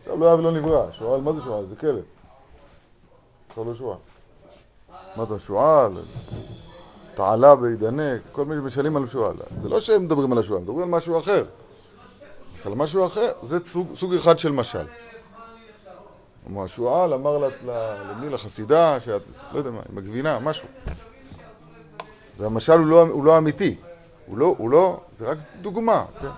עכשיו 0.00 0.16
לא 0.16 0.26
היה 0.26 0.34
ולא 0.34 0.52
נברא. 0.52 0.92
שועל, 0.92 1.20
מה 1.20 1.32
זה 1.32 1.40
שועל? 1.40 1.66
זה 1.66 1.76
כלב. 1.76 2.04
עכשיו 3.48 3.64
לא 3.64 3.74
שועל. 3.74 3.98
מה 5.16 5.24
זה 5.24 5.38
שועל? 5.38 5.92
תעלה 7.14 7.54
וידנק, 7.60 8.20
כל 8.32 8.44
מיני 8.44 8.60
משלים 8.60 8.96
על 8.96 9.06
שועל. 9.06 9.36
זה 9.62 9.68
לא 9.68 9.80
שהם 9.80 10.04
מדברים 10.04 10.32
על 10.32 10.38
השועל, 10.38 10.60
מדברים 10.60 10.82
על 10.82 10.88
משהו 10.88 11.18
אחר. 11.18 11.44
על 12.64 12.74
משהו 12.74 13.06
אחר, 13.06 13.32
זה 13.42 13.58
סוג, 13.96 14.14
אחד 14.14 14.38
של 14.38 14.52
משל. 14.52 14.86
כמו 16.46 16.64
השועל 16.64 17.14
אמר 17.14 17.48
למי? 17.66 18.28
לחסידה, 18.30 19.00
שאת, 19.00 19.22
לא 19.52 19.58
יודע 19.58 19.70
מה, 19.70 19.80
עם 19.92 19.98
הגבינה, 19.98 20.38
משהו. 20.38 20.68
זה 22.38 22.46
המשל 22.46 22.72
הוא 22.72 22.86
לא, 22.86 23.02
הוא 23.02 23.24
לא 23.24 23.38
אמיתי. 23.38 23.76
הוא 24.26 24.38
לא, 24.38 24.54
הוא 24.58 24.70
לא, 24.70 25.00
זה 25.18 25.26
רק 25.30 25.38
דוגמה, 25.62 26.04
כן? 26.20 26.28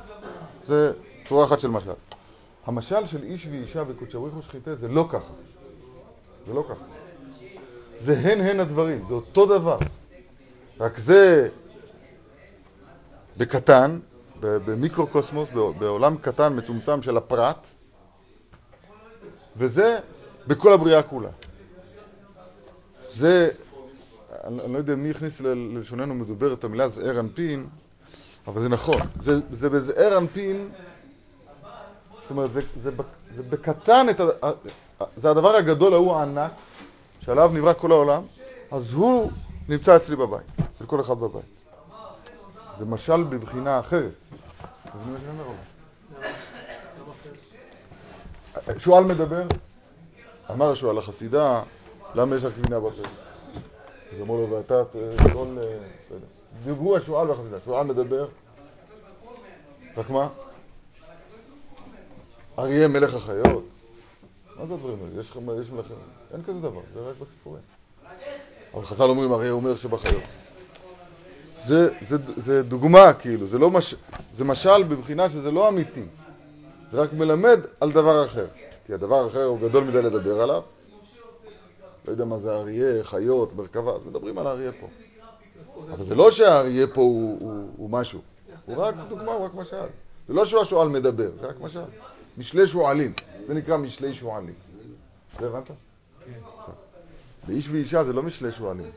זה 0.65 0.93
צורה 1.29 1.45
אחת 1.45 1.61
של 1.61 1.69
משל. 1.69 1.91
המשל 2.67 3.07
של 3.07 3.23
איש 3.23 3.47
ואישה 3.51 3.83
וקודשא 3.89 4.19
בריך 4.19 4.37
ושחיטה 4.37 4.75
זה 4.75 4.89
לא 4.89 5.07
ככה. 5.09 5.33
זה 6.47 6.55
לא 6.55 6.65
ככה. 6.69 6.85
זה 7.99 8.19
הן 8.19 8.41
הן 8.41 8.61
הדברים, 8.61 9.05
זה 9.09 9.15
אותו 9.15 9.47
דבר. 9.47 9.79
רק 10.81 10.99
זה 10.99 11.49
בקטן, 13.37 13.99
במיקרוקוסמוס, 14.41 15.49
בעולם 15.79 16.17
קטן 16.17 16.59
מצומצם 16.59 17.03
של 17.03 17.17
הפרט, 17.17 17.67
וזה 19.57 19.99
בכל 20.47 20.73
הבריאה 20.73 21.03
כולה. 21.03 21.29
זה, 23.09 23.51
אני, 24.45 24.73
לא 24.73 24.79
יודע 24.79 24.97
מי 24.97 25.11
הכניס 25.11 25.41
ללשוננו 25.41 26.15
מדובר 26.15 26.53
את 26.53 26.65
המילה 26.65 26.89
זעיר 26.89 27.21
אנפין, 27.21 27.67
אבל 28.47 28.63
זה 28.63 28.69
נכון. 28.69 29.01
זה, 29.21 29.33
זה 29.53 29.71
בזעיר 29.71 30.19
אנפין, 30.19 30.69
זאת 32.23 32.31
אומרת, 32.31 32.53
זה, 32.53 32.61
זה, 32.83 32.91
זה 33.37 33.43
בקטן, 33.43 34.07
את 34.11 34.21
ה- 34.21 34.49
זה 35.17 35.31
הדבר 35.31 35.57
הגדול 35.57 35.95
ההוא 35.95 36.17
הענק, 36.17 36.51
שעליו 37.21 37.51
נברא 37.55 37.73
כל 37.73 37.91
העולם, 37.93 38.23
אז 38.71 38.93
הוא 38.93 39.31
נמצא 39.69 39.97
אצלי 39.97 40.17
בבית, 40.17 40.47
אצל 40.77 40.87
כל 40.87 41.01
אחד 41.01 41.19
בבית. 41.19 41.45
זה 42.79 42.85
משל 42.85 43.23
בבחינה 43.23 43.81
אחרת. 43.81 44.13
לא? 44.95 45.53
שועל 48.79 49.05
מדבר, 49.05 49.47
אמר 50.51 50.75
שועל 50.75 50.97
לחסידה, 50.99 51.63
למה 52.15 52.37
יש 52.37 52.45
לך 52.45 52.59
גבינה 52.59 52.81
בפה? 52.81 53.03
אז 54.13 54.21
אמרו 54.21 54.37
לו, 54.37 54.51
ואתה. 54.51 54.75
אה, 54.75 54.83
בסדר. 54.87 56.27
דיברו 56.65 56.97
השועל 56.97 57.31
והחסידה, 57.31 57.57
שועל 57.65 57.87
מדבר, 57.87 58.29
רק 59.97 60.11
מה? 60.11 60.29
אריה 62.59 62.89
מלך 62.89 63.15
החיות? 63.15 63.65
מה 64.57 64.67
זה 64.67 64.75
הדברים 64.75 64.99
האלה? 65.05 65.21
יש 65.21 65.71
מלכים? 65.71 65.97
אין 66.35 66.43
כזה 66.43 66.61
דבר, 66.61 66.81
זה 66.95 67.01
רק 67.01 67.17
בסיפורים. 67.21 67.76
אבל 68.77 68.85
חז"ל 68.85 69.05
אומרים, 69.05 69.33
אריה 69.33 69.51
אומר 69.51 69.77
שבחיות. 69.77 70.23
זה, 71.67 71.91
זה, 72.09 72.17
זה 72.37 72.63
דוגמה, 72.63 73.13
כאילו, 73.13 73.47
זה 73.47 73.59
לא 73.59 73.71
מש... 73.71 73.95
זה 74.35 74.45
משל 74.45 74.83
בבחינה 74.83 75.31
שזה 75.31 75.51
לא 75.51 75.69
אמיתי. 75.69 76.05
זה 76.91 77.01
רק 77.01 77.13
מלמד 77.13 77.61
על 77.81 77.93
דבר 77.93 78.25
אחר. 78.25 78.47
כי 78.87 78.95
הדבר 78.95 79.25
האחר 79.25 79.45
הוא 79.45 79.61
גדול 79.61 79.85
מדי 79.85 80.03
לדבר 80.03 80.41
עליו. 80.41 80.63
לא 82.07 82.11
יודע 82.11 82.25
מה 82.25 82.39
זה 82.39 82.51
אריה, 82.51 83.05
חיות, 83.05 83.57
מרכבה, 83.57 83.93
אז 83.93 84.01
מדברים 84.07 84.39
על 84.39 84.47
האריה 84.47 84.73
פה. 84.81 84.87
אבל 85.93 86.05
זה 86.05 86.15
לא 86.15 86.31
שהאריה 86.31 86.87
פה 86.87 87.01
הוא, 87.01 87.39
הוא, 87.41 87.69
הוא 87.77 87.91
משהו. 87.91 88.21
הוא 88.67 88.77
רק 88.77 88.95
דוגמה, 89.09 89.33
הוא 89.33 89.45
רק 89.45 89.55
משל. 89.55 89.87
זה 90.29 90.35
לא 90.35 90.47
שהוא 90.47 90.61
השועל 90.63 90.89
מדבר, 90.89 91.31
זה 91.41 91.47
רק 91.47 91.61
משל. 91.61 91.81
משלי 92.39 92.69
שועלים. 92.69 93.13
זה 93.47 93.55
נקרא 93.55 93.77
משלי 93.77 94.15
שועלים. 94.15 94.55
זה 95.41 95.47
הבנת? 95.47 95.71
באיש 97.47 97.69
ואישה 97.69 98.05
זה 98.05 98.13
לא 98.13 98.23
משלי 98.23 98.53
שועלים. 98.53 98.91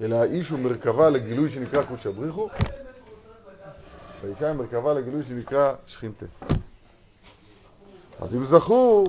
אלא 0.00 0.16
האיש 0.16 0.48
הוא 0.48 0.58
מרכבה 0.58 1.10
לגילוי 1.10 1.50
שנקרא 1.50 1.82
קודשא 1.82 2.10
בריחו, 2.10 2.48
והאישה 4.22 4.46
היא 4.48 4.56
מרכבה 4.56 4.94
לגילוי 4.94 5.24
שנקרא 5.24 5.74
שכינתה. 5.86 6.26
אז 8.20 8.34
אם 8.34 8.44
זכו 8.44 9.04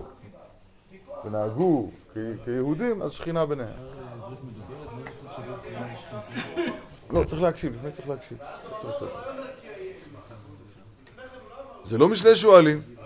ונהגו 1.26 1.90
כיהודים, 2.46 3.02
אז 3.02 3.12
שכינה 3.12 3.46
ביניהם. 3.46 3.74
לא, 7.10 7.24
צריך 7.24 7.42
להקשיב, 7.42 7.76
לפני 7.76 7.92
צריך 7.92 8.10
להקשיב. 8.10 8.38
זה 11.84 11.98
לא 11.98 12.10
משלי 12.10 12.36
שועלים. 12.36 12.97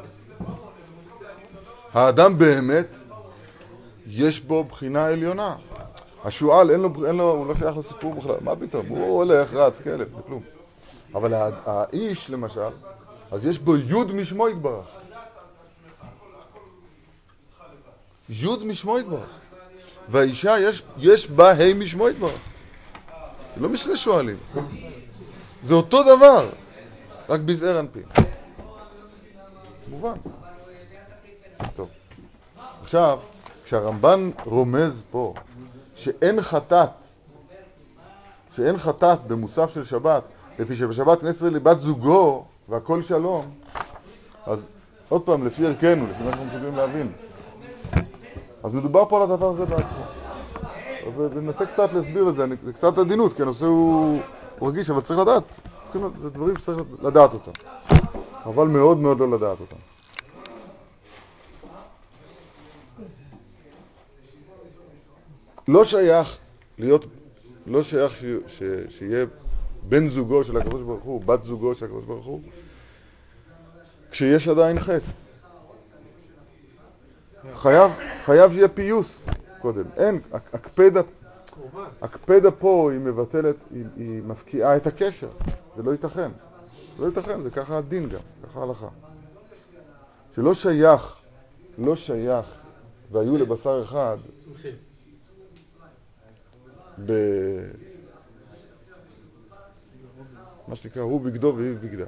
האדם 1.94 2.38
באמת, 2.38 2.88
יש 4.08 4.40
בו 4.40 4.64
בחינה 4.64 5.06
עליונה. 5.06 5.56
השועל, 6.26 6.72
אין 6.72 6.80
לו, 6.80 7.06
אין 7.08 7.16
לו, 7.16 7.32
הוא 7.32 7.48
לא 7.48 7.54
שייך 7.56 7.78
לסיפור 7.78 8.14
בכלל, 8.14 8.36
מה 8.42 8.56
פתאום? 8.56 8.86
הוא 8.88 9.16
הולך, 9.18 9.54
רץ, 9.54 9.74
כלב, 9.84 10.16
זה 10.16 10.22
כלום. 10.28 10.42
אבל 11.16 11.34
הא- 11.34 11.52
האיש, 11.66 12.30
למשל, 12.30 12.70
אז 13.32 13.46
יש 13.46 13.60
בו 13.60 13.78
יוד 13.78 14.12
משמו 14.16 14.50
יתברך. 14.50 14.86
יוד 18.30 18.66
משמו 18.66 19.00
יתברך. 19.00 19.30
והאישה, 20.10 20.56
יש, 20.98 21.28
בה 21.30 21.52
ה' 21.52 21.74
משמו 21.74 22.10
יתברך. 22.10 22.32
זה 23.56 23.62
לא 23.62 23.70
משני 23.70 23.98
שועלים. 23.98 24.38
זה 25.68 25.74
אותו 25.74 26.04
דבר, 26.04 26.50
רק 27.30 27.40
בזעיר 27.40 27.80
אנפין. 27.80 28.04
מובן. 29.90 30.14
טוב. 31.76 31.88
עכשיו, 32.84 33.20
כשהרמב"ן 33.66 34.30
רומז 34.46 35.02
פה 35.12 35.34
שאין 35.96 36.42
חטאת, 36.42 36.90
שאין 38.56 38.78
חטאת 38.78 39.24
במוסף 39.28 39.74
של 39.74 39.86
שבת, 39.86 40.24
לפי 40.60 40.76
שבשבת 40.76 41.24
ישראל 41.24 41.54
לבת 41.54 41.80
זוגו 41.80 42.44
והכל 42.70 43.04
שלום, 43.04 43.46
אז 44.46 44.68
עוד 45.10 45.22
פעם, 45.22 45.46
לפי 45.48 45.66
ערכנו, 45.68 46.06
לפי 46.12 46.24
מה 46.24 46.30
שאנחנו 46.32 46.46
מסוגלים 46.46 46.76
להבין, 46.76 47.12
אז 48.64 48.74
מדובר 48.74 49.06
פה 49.10 49.18
על 49.18 49.32
הדבר 49.32 49.50
הזה 49.50 49.66
בעצמו. 49.66 50.04
וננסה 51.18 51.66
קצת 51.66 51.94
להסביר 51.94 52.30
את 52.30 52.36
זה, 52.36 52.44
אני- 52.44 52.56
זה 52.66 52.74
קצת 52.74 52.98
עדינות, 52.98 53.34
כי 53.36 53.42
הנושא 53.42 53.66
הוא, 53.66 54.20
רגיש, 54.62 54.90
אבל 54.90 55.02
צריך 55.02 55.20
לדעת, 55.20 55.44
צריכים, 55.84 56.12
זה 56.22 56.30
דברים 56.30 56.58
שצריך 56.58 56.78
לדעת 57.02 57.34
אותם. 57.34 57.52
חבל 58.44 58.68
מאוד 58.68 58.98
מאוד 58.98 59.20
לא 59.20 59.32
לדעת 59.32 59.58
אותם. 59.62 59.91
לא 65.72 65.86
שייך 65.86 66.38
להיות, 66.78 67.06
לא 67.68 67.84
שייך 67.84 68.16
ש, 68.16 68.26
ש, 68.48 68.64
שיהיה 68.90 69.26
בן 69.90 70.08
זוגו 70.10 70.44
של 70.44 70.58
הקדוש 70.58 70.82
ברוך 70.82 71.04
הוא, 71.04 71.24
בת 71.24 71.44
זוגו 71.44 71.76
של 71.76 71.86
הקדוש 71.86 72.06
ברוך 72.06 72.26
הוא, 72.26 72.42
כשיש 74.12 74.48
עדיין 74.48 74.80
חטא. 74.80 75.06
חייב, 77.54 77.92
חייב 78.26 78.52
שיהיה 78.52 78.68
פיוס 78.68 79.26
קודם. 79.62 79.84
אין, 79.98 80.20
הק- 80.32 80.56
הקפדה, 80.56 81.02
הקפדה 82.02 82.52
פה 82.52 82.90
היא 82.92 83.00
מבטלת, 83.00 83.56
היא, 83.74 83.86
היא 83.98 84.22
מפקיעה 84.24 84.78
את 84.78 84.88
הקשר. 84.88 85.30
זה 85.78 85.84
לא 85.84 85.92
ייתכן. 85.92 86.32
לא 87.00 87.06
ייתכן, 87.06 87.42
זה 87.42 87.50
ככה 87.52 87.78
הדין 87.78 88.10
גם, 88.10 88.20
ככה 88.44 88.60
ההלכה. 88.60 88.88
שלא 90.36 90.54
שייך, 90.54 91.16
לא 91.78 91.96
שייך, 91.96 92.46
והיו 93.12 93.38
לבשר 93.38 93.82
אחד. 93.84 94.18
ב... 97.06 97.14
מה 100.68 100.76
שנקרא, 100.76 101.02
הוא 101.02 101.22
בגדו 101.22 101.54
והיא 101.58 101.76
בגדה. 101.82 102.06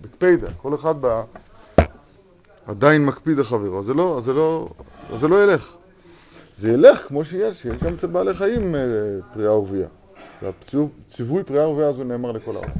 בקפידה, 0.00 0.46
כל 0.56 0.74
אחד 0.74 0.94
ב... 1.00 1.22
עדיין 2.66 3.06
מקפיד 3.06 3.38
לחברו, 3.38 3.82
זה 3.82 3.94
לא, 3.94 4.20
זה 4.24 4.32
לא, 4.32 4.70
זה 5.20 5.28
לא 5.28 5.44
ילך. 5.44 5.76
זה 6.58 6.72
ילך 6.72 6.98
כמו 7.08 7.24
שיש, 7.24 7.62
שיש 7.62 7.76
גם 7.76 7.94
אצל 7.94 8.06
בעלי 8.06 8.34
חיים 8.34 8.74
אה, 8.74 8.80
פריאה 9.34 9.58
ורבייה. 9.58 9.88
והציווי 10.42 11.44
פריאה 11.44 11.68
ורבייה 11.68 11.88
הזו 11.88 12.04
נאמר 12.04 12.32
לכל 12.32 12.56
העולם. 12.56 12.70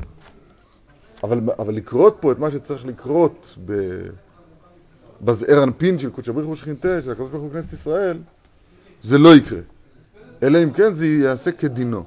אבל, 1.22 1.40
אבל 1.58 1.74
לקרות 1.74 2.16
פה 2.20 2.32
את 2.32 2.38
מה 2.38 2.50
שצריך 2.50 2.86
לקרות 2.86 3.58
ב... 3.64 3.72
בזעיר 5.20 5.62
אנפין 5.62 5.98
של 5.98 6.10
קודשא 6.10 6.32
בריך 6.32 6.48
ושכינתה, 6.48 7.02
של 7.02 7.10
הקדוש 7.10 7.30
ברוך 7.30 7.42
הוא 7.42 7.52
כנסת 7.52 7.72
ישראל, 7.72 8.18
זה 9.02 9.18
לא 9.18 9.36
יקרה. 9.36 9.60
אלא 10.42 10.58
אם 10.64 10.72
כן 10.72 10.92
זה 10.92 11.06
ייעשה 11.06 11.52
כדינו. 11.52 12.04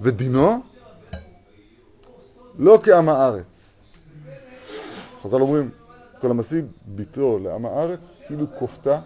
ודינו 0.00 0.62
לא 2.58 2.80
כעם 2.82 3.08
הארץ. 3.08 3.80
חז"ל 5.22 5.40
אומרים, 5.40 5.70
כל 6.20 6.30
המשיג 6.30 6.64
ביתו 6.86 7.38
לעם 7.38 7.66
הארץ, 7.66 8.00
כאילו 8.26 8.46
כופתה, 8.58 8.98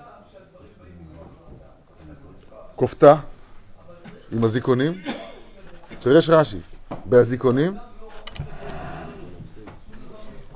כופתה 2.76 3.14
עם 4.32 4.44
הזיכונים, 4.44 4.92
פירש 6.02 6.28
רש"י, 6.28 6.60
בהזיכונים, 7.04 7.76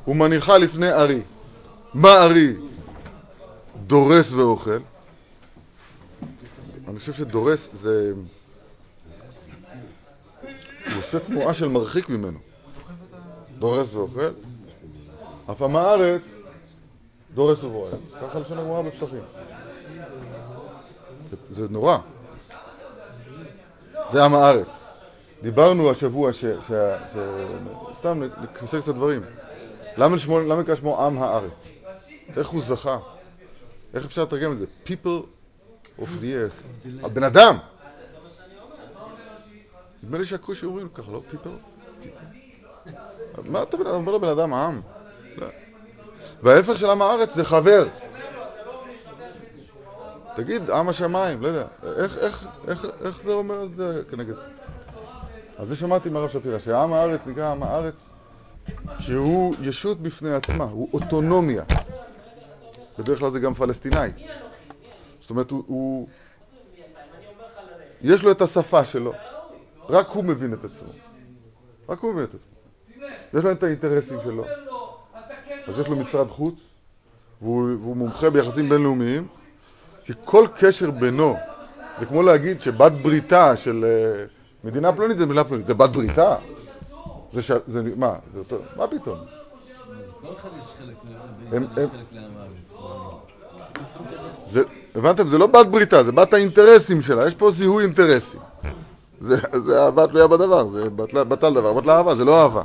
ומניחה 0.08 0.58
לפני 0.58 0.92
ארי. 0.92 1.22
מה 1.94 2.22
ארי? 2.22 2.54
דורס 3.86 4.32
ואוכל. 4.32 4.78
אני 6.94 7.00
חושב 7.00 7.12
שדורס 7.12 7.68
זה... 7.72 8.12
הוא 10.42 10.98
עושה 10.98 11.18
תנועה 11.20 11.54
של 11.54 11.68
מרחיק 11.68 12.08
ממנו. 12.08 12.38
דורס 13.58 13.94
ואוכל. 13.94 14.30
אף 15.50 15.62
עם 15.62 15.76
הארץ 15.76 16.22
דורס 17.34 17.64
ובועט. 17.64 17.94
ככה 18.22 18.38
לשון 18.38 18.58
הגמרא 18.58 18.82
בפסחים. 18.82 19.22
זה, 21.50 21.66
נורא. 21.70 21.98
זה 24.12 24.24
עם 24.24 24.34
הארץ. 24.34 24.96
דיברנו 25.42 25.90
השבוע 25.90 26.32
ש... 26.32 26.44
ש, 26.44 26.72
ש 27.12 27.16
סתם 27.98 28.22
נקשר 28.42 28.80
קצת 28.80 28.94
דברים. 28.94 29.22
למה 29.96 30.16
נקרא 30.60 30.74
שמו 30.74 31.06
עם 31.06 31.22
הארץ? 31.22 31.72
איך 32.36 32.48
הוא 32.48 32.62
זכה? 32.62 32.98
איך 33.94 34.04
אפשר 34.04 34.22
לתרגם 34.22 34.52
את 34.52 34.58
זה? 34.58 34.66
People 34.86 35.33
of 35.98 36.02
the 36.02 36.24
earth. 36.24 37.04
הבן 37.04 37.22
אדם! 37.22 37.56
נדמה 40.02 40.18
לי 40.18 40.24
שהכושי 40.24 40.66
אומרים 40.66 40.88
ככה, 40.88 41.12
לא? 41.12 41.22
People. 41.32 41.48
מה 43.44 43.62
אתה? 43.62 43.76
אומר 43.76 44.12
לבן 44.12 44.28
אדם 44.28 44.54
עם? 44.54 44.80
לא. 45.36 45.46
וההפך 46.42 46.78
של 46.78 46.90
עם 46.90 47.02
הארץ 47.02 47.34
זה 47.34 47.44
חבר. 47.44 47.86
תגיד, 50.36 50.70
עם 50.70 50.88
השמיים, 50.88 51.42
לא 51.42 51.48
יודע. 51.48 51.64
איך, 52.68 53.22
זה 53.22 53.32
אומר 53.32 53.64
את 53.64 53.76
זה 53.76 54.02
כנגד 54.10 54.34
זה? 54.34 54.42
אז 55.58 55.68
זה 55.68 55.76
שמעתי 55.76 56.08
מהרב 56.08 56.30
שפירא, 56.30 56.58
שעם 56.58 56.92
הארץ 56.92 57.20
נקרא 57.26 57.52
עם 57.52 57.62
הארץ 57.62 57.94
שהוא 58.98 59.54
ישות 59.60 60.00
בפני 60.00 60.34
עצמה, 60.34 60.64
הוא 60.64 60.88
אוטונומיה. 60.92 61.62
בדרך 62.98 63.18
כלל 63.18 63.30
זה 63.30 63.40
גם 63.40 63.54
פלסטינאית. 63.54 64.14
זאת 65.24 65.30
אומרת, 65.30 65.50
הוא. 65.50 66.08
יש 68.02 68.22
לו 68.22 68.30
את 68.30 68.42
השפה 68.42 68.84
שלו, 68.84 69.12
רק 69.88 70.08
הוא 70.08 70.24
מבין 70.24 70.52
את 70.54 70.64
עצמו. 70.64 70.88
רק 71.88 71.98
הוא 71.98 72.12
מבין 72.12 72.24
את 72.24 72.34
עצמו. 72.34 72.54
יש 73.34 73.44
לו 73.44 73.52
את 73.52 73.62
האינטרסים 73.62 74.18
שלו. 74.24 74.44
אז 75.66 75.78
יש 75.78 75.88
לו 75.88 75.96
משרד 75.96 76.28
חוץ, 76.28 76.54
והוא, 77.42 77.96
מומחה 77.96 78.30
ביחסים 78.30 78.68
בינלאומיים, 78.68 79.26
כי 80.04 80.12
כל 80.24 80.46
קשר 80.56 80.90
בינו, 80.90 81.36
זה 82.00 82.06
כמו 82.06 82.22
להגיד 82.22 82.60
שבת 82.60 82.92
בריתה 82.92 83.56
של 83.56 83.84
אה, 83.84 84.24
מדינה 84.64 84.92
פלונית 84.92 85.18
זה 85.18 85.26
מדינה 85.26 85.44
פלונית, 85.44 85.66
זה 85.66 85.74
בת 85.74 85.90
בריתה? 85.90 86.36
זה 87.32 87.42
ש... 87.42 87.50
זה... 87.68 87.82
מה? 87.96 88.14
זה 88.32 88.38
אותו... 88.38 88.56
מה 88.76 88.86
פתאום? 88.86 89.18
זה, 94.50 94.62
הבנתם? 94.94 95.28
זה 95.28 95.38
לא 95.38 95.46
בת 95.46 95.66
בריתה, 95.66 96.04
זה 96.04 96.12
בת 96.12 96.32
האינטרסים 96.32 97.02
שלה, 97.02 97.28
יש 97.28 97.34
פה 97.34 97.50
זיהוי 97.50 97.84
אינטרסים. 97.84 98.40
זה, 99.20 99.36
זה 99.64 99.84
אהבה 99.84 100.06
תלויה 100.06 100.26
בדבר, 100.26 100.68
זה 100.68 100.90
בטל, 100.90 101.24
בטל 101.24 101.54
דבר, 101.54 101.72
בטלה 101.72 101.96
אהבה, 101.96 102.14
זה 102.14 102.24
לא 102.24 102.42
אהבה. 102.42 102.62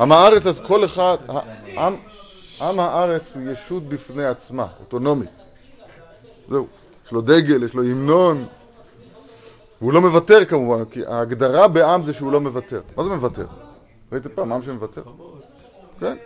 עם 0.00 0.12
הארץ, 0.12 0.46
אז 0.46 0.60
כל 0.66 0.84
אחד, 0.84 1.16
עם, 1.76 1.94
עם 2.60 2.80
הארץ 2.80 3.22
הוא 3.34 3.42
ישות 3.52 3.82
בפני 3.82 4.26
עצמה, 4.26 4.66
אוטונומית. 4.80 5.30
זהו. 6.48 6.66
יש 7.06 7.12
לו 7.12 7.20
דגל, 7.20 7.62
יש 7.62 7.74
לו 7.74 7.82
המנון. 7.82 8.44
והוא 9.80 9.92
לא 9.92 10.00
מוותר 10.00 10.44
כמובן, 10.44 10.84
כי 10.84 11.06
ההגדרה 11.06 11.68
בעם 11.68 12.04
זה 12.04 12.12
שהוא 12.12 12.32
לא 12.32 12.40
מוותר. 12.40 12.80
מה 12.96 13.04
זה 13.04 13.10
מוותר? 13.10 13.46
ראיתם 14.12 14.28
פעם 14.34 14.52
עם 14.52 14.62
שמוותר? 14.62 15.02
כן. 16.00 16.16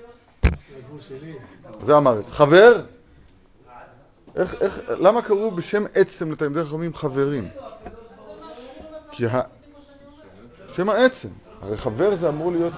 זה 1.86 1.96
עם 1.96 2.06
הארץ. 2.06 2.30
חבר? 2.30 2.80
איך, 4.36 4.54
איך, 4.60 4.80
למה 5.00 5.22
קראו 5.22 5.50
בשם 5.50 5.84
עצם 5.94 6.32
לתלמידי 6.32 6.64
חכמים 6.64 6.94
חברים? 6.94 7.48
כי 9.10 9.26
ה... 9.26 9.40
שם 10.74 10.88
העצם. 10.88 11.28
הרי 11.62 11.76
חבר 11.76 12.16
זה 12.16 12.28
אמור 12.28 12.52
להיות... 12.52 12.72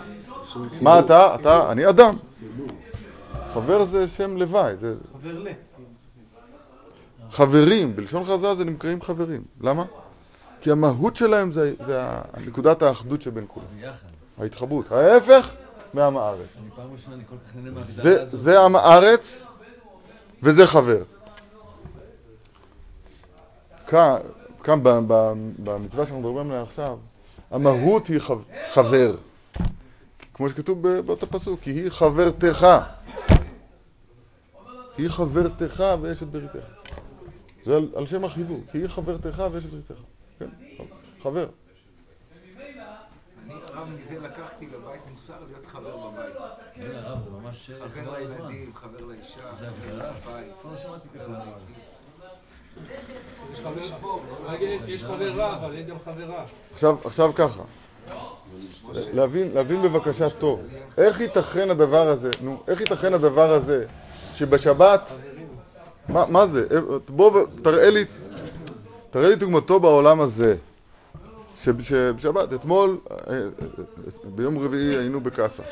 מה 0.80 0.98
אתה? 0.98 1.34
אתה, 1.34 1.72
אני 1.72 1.88
אדם. 1.88 2.16
חבר 3.54 3.84
זה 3.84 4.08
שם 4.08 4.36
לוואי. 4.36 4.76
זה... 4.76 4.94
חברים, 7.30 7.96
בלשון 7.96 8.24
חז"ל 8.24 8.56
זה 8.56 8.64
נקראים 8.64 9.02
חברים. 9.02 9.42
למה? 9.60 9.84
כי 10.60 10.70
המהות 10.70 11.16
שלהם 11.16 11.52
זה, 11.52 11.72
זה 11.86 12.02
נקודת 12.46 12.82
האחדות 12.82 13.22
שבין 13.22 13.44
כולם. 13.48 13.66
ההתחברות. 14.38 14.92
ההפך 14.92 15.50
מעם 15.94 16.16
הארץ. 16.16 16.48
זה 18.32 18.60
עם 18.60 18.76
הארץ 18.76 19.46
וזה 20.42 20.66
חבר. 20.66 21.02
כאן, 23.86 24.16
כאן 24.64 24.80
במצווה 25.58 26.06
שאנחנו 26.06 26.18
מדברים 26.20 26.50
עליה 26.50 26.62
עכשיו, 26.62 26.98
המהות 27.50 28.06
היא 28.06 28.18
חב- 28.20 28.42
חבר. 28.72 29.16
כמו 30.34 30.48
שכתוב 30.48 30.82
באותו 31.00 31.26
פסוק, 31.26 31.60
כי 31.60 31.70
היא 31.70 31.90
חברתך. 31.90 32.66
היא 34.98 35.08
חברתך 35.08 35.84
ויש 36.02 36.22
את 36.22 36.28
בריתך. 36.28 36.66
זה 37.64 37.76
על, 37.76 37.88
על 37.96 38.06
שם 38.06 38.24
החיבור, 38.24 38.60
כי 38.72 38.78
היא 38.78 38.88
חברתך 38.88 39.42
ויש 39.52 39.64
את 39.64 39.70
בריתך. 39.70 40.00
כן, 40.38 40.48
חבר. 41.22 41.46
אני 43.44 43.54
רב 43.72 43.88
מזה 43.88 44.18
לקחתי 44.20 44.66
לבית 44.66 45.00
מוסר 45.12 45.34
להיות 45.48 45.66
חבר 45.66 45.96
בבית. 46.10 46.34
כן, 46.74 46.90
הרב, 46.94 47.20
זה 47.24 47.30
ממש 47.30 47.70
חבר 47.70 48.16
הזמן. 48.16 48.36
לילדים, 48.48 48.74
חבר 48.74 49.04
לאישה, 49.04 49.48
חבר? 49.58 49.96
לבית. 50.26 50.52
יש. 54.88 55.04
עכשיו, 57.04 57.34
ככה, 57.34 57.62
להבין, 58.92 59.50
להבין 59.54 59.82
בבקשה 59.82 60.30
טוב, 60.30 60.60
איך 60.98 61.20
ייתכן 61.20 61.70
הדבר 61.70 62.08
הזה, 62.08 62.30
נו, 62.42 62.62
איך 62.68 62.80
ייתכן 62.80 63.14
הדבר 63.14 63.52
הזה 63.52 63.86
שבשבת, 64.34 65.10
מה, 66.08 66.24
מה 66.28 66.46
זה, 66.46 66.66
בוא 67.08 67.46
תראה 67.62 67.90
לי, 67.90 68.04
תראה 69.10 69.28
לי 69.28 69.36
דוגמתו 69.36 69.80
בעולם 69.80 70.20
הזה, 70.20 70.56
שב- 71.62 71.82
שבשבת, 71.82 72.52
אתמול, 72.52 72.98
אה, 73.10 73.16
אה, 73.36 73.46
ביום 74.24 74.58
רביעי 74.58 74.96
היינו 74.96 75.20
בקאסח, 75.20 75.64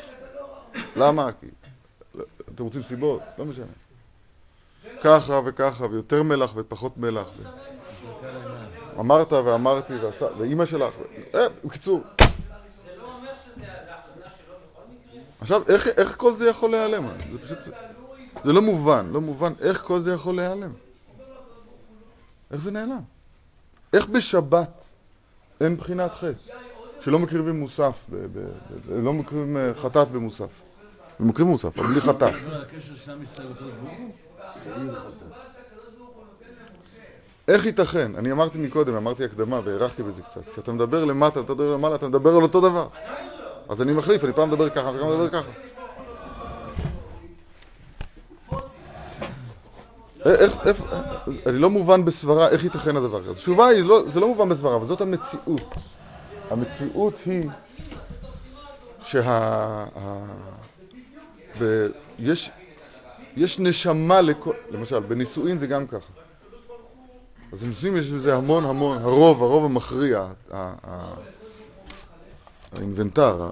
למה? 0.95 1.29
אתם 2.55 2.63
רוצים 2.63 2.81
סיבות? 2.81 3.21
לא 3.37 3.45
משנה. 3.45 3.65
ככה 5.03 5.39
וככה, 5.45 5.85
ויותר 5.85 6.23
מלח 6.23 6.51
ופחות 6.55 6.97
מלח. 6.97 7.27
אמרת 8.99 9.33
ואמרתי 9.33 9.93
ועשה, 9.95 10.25
ואימא 10.37 10.65
שלך, 10.65 10.93
אה, 11.35 11.47
בקיצור. 11.65 12.03
עכשיו, 15.41 15.63
איך, 15.97 16.13
כל 16.17 16.35
זה 16.35 16.49
יכול 16.49 16.71
להיעלם? 16.71 17.07
זה 17.31 17.39
פשוט, 17.39 17.57
זה 18.43 18.53
לא 18.53 18.61
מובן, 18.61 19.09
לא 19.11 19.21
מובן 19.21 19.53
איך 19.61 19.81
כל 19.81 20.01
זה 20.01 20.13
יכול 20.13 20.35
להיעלם. 20.35 20.71
איך 22.51 22.61
זה 22.61 22.71
נעלם? 22.71 23.01
איך 23.93 24.05
בשבת 24.05 24.83
אין 25.61 25.77
בחינת 25.77 26.11
חטא? 26.13 26.31
שלא 27.01 27.19
מקריבים 27.19 27.59
מוסף, 27.59 27.93
לא 28.89 29.13
מקריבים 29.13 29.57
אה, 29.57 29.71
חטאת 29.73 30.07
במוסף. 30.07 30.49
מקריבים 31.19 31.51
מוסף, 31.51 31.79
אבל 31.79 31.87
בלי 31.87 32.01
חטאת. 32.01 32.33
אתה? 34.49 35.55
איך 37.47 37.65
ייתכן? 37.65 38.11
אני 38.15 38.31
אמרתי 38.31 38.57
מקודם, 38.57 38.95
אמרתי 38.95 39.23
הקדמה 39.23 39.59
והארכתי 39.63 40.03
בזה 40.03 40.21
קצת. 40.21 40.41
כשאתה 40.53 40.71
מדבר 40.71 41.05
למטה, 41.05 41.39
אתה 41.39 41.53
מדבר 41.53 41.73
למעלה, 41.73 41.95
אתה 41.95 42.07
מדבר 42.07 42.35
על 42.35 42.43
אותו 42.43 42.61
דבר. 42.61 42.87
אז 43.69 43.81
אני 43.81 43.93
מחליף, 43.93 44.23
אני 44.23 44.33
פעם 44.33 44.49
מדבר 44.49 44.69
ככה 44.69 44.89
ופעם 44.89 45.09
מדבר 45.09 45.29
ככה. 45.29 45.49
אה, 50.25 50.35
איך, 50.35 50.57
איך, 50.65 50.81
אני 51.45 51.59
לא 51.59 51.69
מובן 51.69 52.05
בסברה 52.05 52.49
איך 52.49 52.63
ייתכן 52.63 52.97
הדבר 52.97 53.17
הזה. 53.17 53.31
התשובה 53.31 53.67
היא, 53.67 53.83
לא, 53.83 54.03
זה 54.13 54.19
לא 54.19 54.27
מובן 54.27 54.49
בסברה, 54.49 54.75
אבל 54.75 54.85
זאת 54.85 55.01
המציאות. 55.01 55.75
המציאות 56.49 57.13
היא 57.25 57.49
שה... 59.01 59.85
יש, 62.19 62.51
יש 63.35 63.59
נשמה 63.59 64.21
לכל... 64.21 64.53
למשל, 64.71 64.99
בנישואין 64.99 65.57
זה 65.57 65.67
גם 65.67 65.87
ככה. 65.87 66.13
אז 67.53 67.63
בנישואין 67.63 67.97
יש 67.97 68.09
בזה 68.09 68.35
המון 68.35 68.65
המון, 68.65 68.97
הרוב, 68.97 69.43
הרוב 69.43 69.65
המכריע, 69.65 70.27
האינבנטר, 72.71 73.49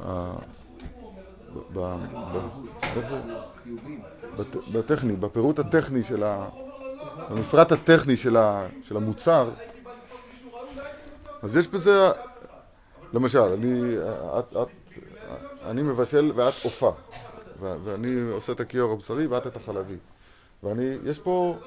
בטכני, 4.74 5.16
בפירוט 5.16 5.60
הטכני 5.60 6.04
של 6.04 6.24
ה... 6.24 6.50
במפרט 7.30 7.72
הטכני 7.72 8.18
של, 8.18 8.38
המוצר, 8.92 9.50
אז 11.44 11.58
יש 11.58 11.68
בזה, 11.68 12.10
למשל, 13.14 13.40
אני, 15.66 15.82
מבשל 15.82 16.32
ואת 16.36 16.54
עופה, 16.64 16.92
ואני 17.84 18.32
עושה 18.32 18.52
את 18.52 18.60
הכיור 18.60 18.94
הבשרי 18.94 19.28
ואת 19.28 19.48
את 19.48 19.56
החלבי, 19.56 19.96
ואני, 20.64 20.98
יש 21.06 21.20
פה 21.20 21.58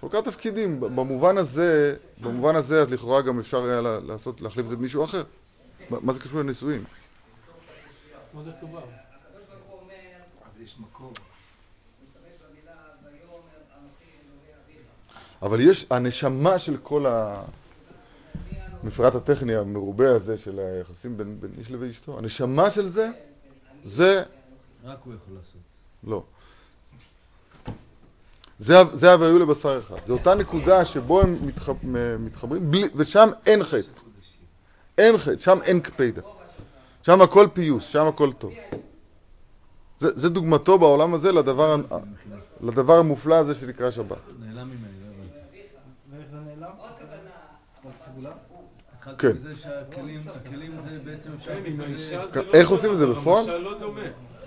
חלוקת 0.00 0.24
תפקידים, 0.24 0.80
במובן 0.80 1.38
הזה, 1.38 1.96
במובן 2.20 2.56
הזה 2.56 2.80
אז 2.80 2.90
לכאורה 2.92 3.22
גם 3.22 3.38
אפשר 3.38 3.64
היה 3.64 3.80
לעשות, 3.80 4.40
להחליף 4.40 4.64
את 4.64 4.70
זה 4.70 4.76
במישהו 4.76 5.04
אחר. 5.04 5.22
מה 5.90 6.12
זה 6.12 6.20
קשור 6.20 6.40
לנישואים? 6.40 6.84
אבל 15.42 15.60
יש, 15.60 15.86
הנשמה 15.90 16.58
של 16.58 16.76
כל 16.76 17.06
המפרט 18.82 19.14
הטכני 19.14 19.56
המרובה 19.56 20.14
הזה 20.14 20.38
של 20.38 20.58
היחסים 20.58 21.16
בין, 21.16 21.40
בין 21.40 21.50
איש 21.58 21.70
לבין 21.70 21.90
אשתו, 21.90 22.18
הנשמה 22.18 22.70
של 22.70 22.88
זה, 22.88 23.10
זה 23.84 24.22
רק 24.88 24.98
הוא 25.04 25.14
יכול 25.14 25.34
לעשות. 25.34 25.60
לא. 26.04 26.22
זה, 28.58 28.74
זה 28.92 29.12
הוויו 29.12 29.38
לבשר 29.38 29.78
אחד. 29.78 29.96
זו 30.06 30.12
אותה 30.12 30.34
נקודה 30.34 30.84
שבו 30.84 31.20
הם 31.20 31.36
מתח, 31.46 31.68
מתחברים, 32.18 32.70
בלי, 32.70 32.88
ושם 32.96 33.28
אין 33.46 33.64
חטא. 33.64 34.00
אין 34.98 35.18
חטא, 35.18 35.40
שם 35.40 35.58
אין 35.62 35.80
קפידה. 35.80 36.22
שם 37.02 37.22
הכל 37.22 37.48
פיוס, 37.52 37.84
שם 37.84 38.06
הכל 38.06 38.32
טוב. 38.32 38.52
זה, 40.00 40.18
זה 40.18 40.28
דוגמתו 40.28 40.78
בעולם 40.78 41.14
הזה 41.14 41.32
לדבר, 41.32 41.76
לדבר 42.60 42.98
המופלא 42.98 43.34
הזה 43.34 43.54
שנקרא 43.54 43.90
שבת. 43.90 44.18
נעלם 44.40 44.68
ממני, 44.68 44.80
לא 45.00 45.06
הבנתי. 45.06 45.62
ואיך 46.10 46.26
זה 46.30 46.36
נעלם? 46.36 46.70
בסגולה? 47.84 48.32
התחלתי 48.94 49.18
כן. 49.18 49.32
כן, 49.90 50.04
לא 52.44 52.54
איך 52.54 52.68
דומה, 52.68 52.76
עושים 52.76 52.92
את 52.92 52.98
זה 52.98 53.06
בפועל? 53.06 53.44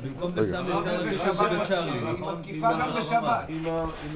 במקום. 0.03 0.31
בסמי 0.31 0.73
אפשר 0.79 0.91
להביא 0.91 1.31
זה 1.31 1.49
בצ'ארלי, 1.63 1.91
היא 1.91 2.01
נכון? 2.19 2.39
מתקיפה 2.39 2.71
גם. 2.71 2.91
בשבת. 2.99 3.49
עם 3.49 3.65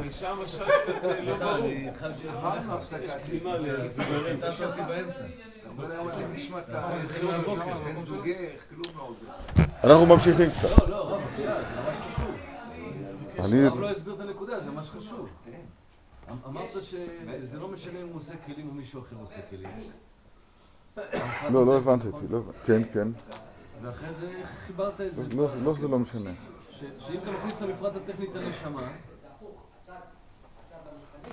האישה 0.02 0.30
המשל 0.30 0.64
קצת 0.64 0.94
לא 1.26 1.38
ברור. 1.38 1.72
אמרנו. 2.42 2.74
הפסקה. 2.74 3.16
אתה 4.40 4.52
שואל 4.52 4.70
אותי 4.70 4.82
באמצע. 4.88 5.24
אנחנו 9.84 10.06
ממשיכים 10.06 10.50
קצת. 10.60 10.70
לא, 10.80 10.90
לא, 10.90 11.10
רב, 11.10 11.22
בבקשה, 11.22 11.54
זה 11.62 11.76
ממש 11.82 12.16
חשוב. 12.16 12.32
אני, 13.46 13.66
הרב 13.66 13.80
לא 13.80 13.90
הסביר 13.92 14.14
את 14.14 14.20
הנקודה, 14.20 14.60
זה 14.60 14.72
ממש 14.72 14.90
חשוב. 14.90 15.30
אמ- 15.48 16.36
אמרת 16.48 16.84
שזה 16.84 17.60
לא 17.60 17.68
משנה 17.68 18.00
אם 18.02 18.08
הוא 18.08 18.16
עושה 18.22 18.34
כלים 18.46 18.68
או 18.70 18.74
מישהו 18.74 19.02
אחר 19.02 19.16
עושה 19.22 19.36
כלים. 19.50 19.70
לא, 21.54 21.66
לא 21.66 21.78
הבנתי 21.78 22.08
אותי, 22.08 22.26
לא 22.30 22.38
הבנתי. 22.38 22.58
כן, 22.66 22.82
כן. 22.94 23.08
ואחרי 23.86 24.14
זה 24.20 24.32
חיברת 24.68 25.02
את 25.02 25.16
זה. 25.16 25.24
לא, 25.36 25.48
לא 25.64 25.76
שזה 25.76 25.88
לא 25.88 26.00
משנה. 26.00 26.30
שאם 26.72 27.18
אתה 27.24 27.32
מכניס 27.32 27.62
למפרט 27.62 27.94
הטכני 27.96 28.26
את 28.32 28.36
הנשמה, 28.36 28.88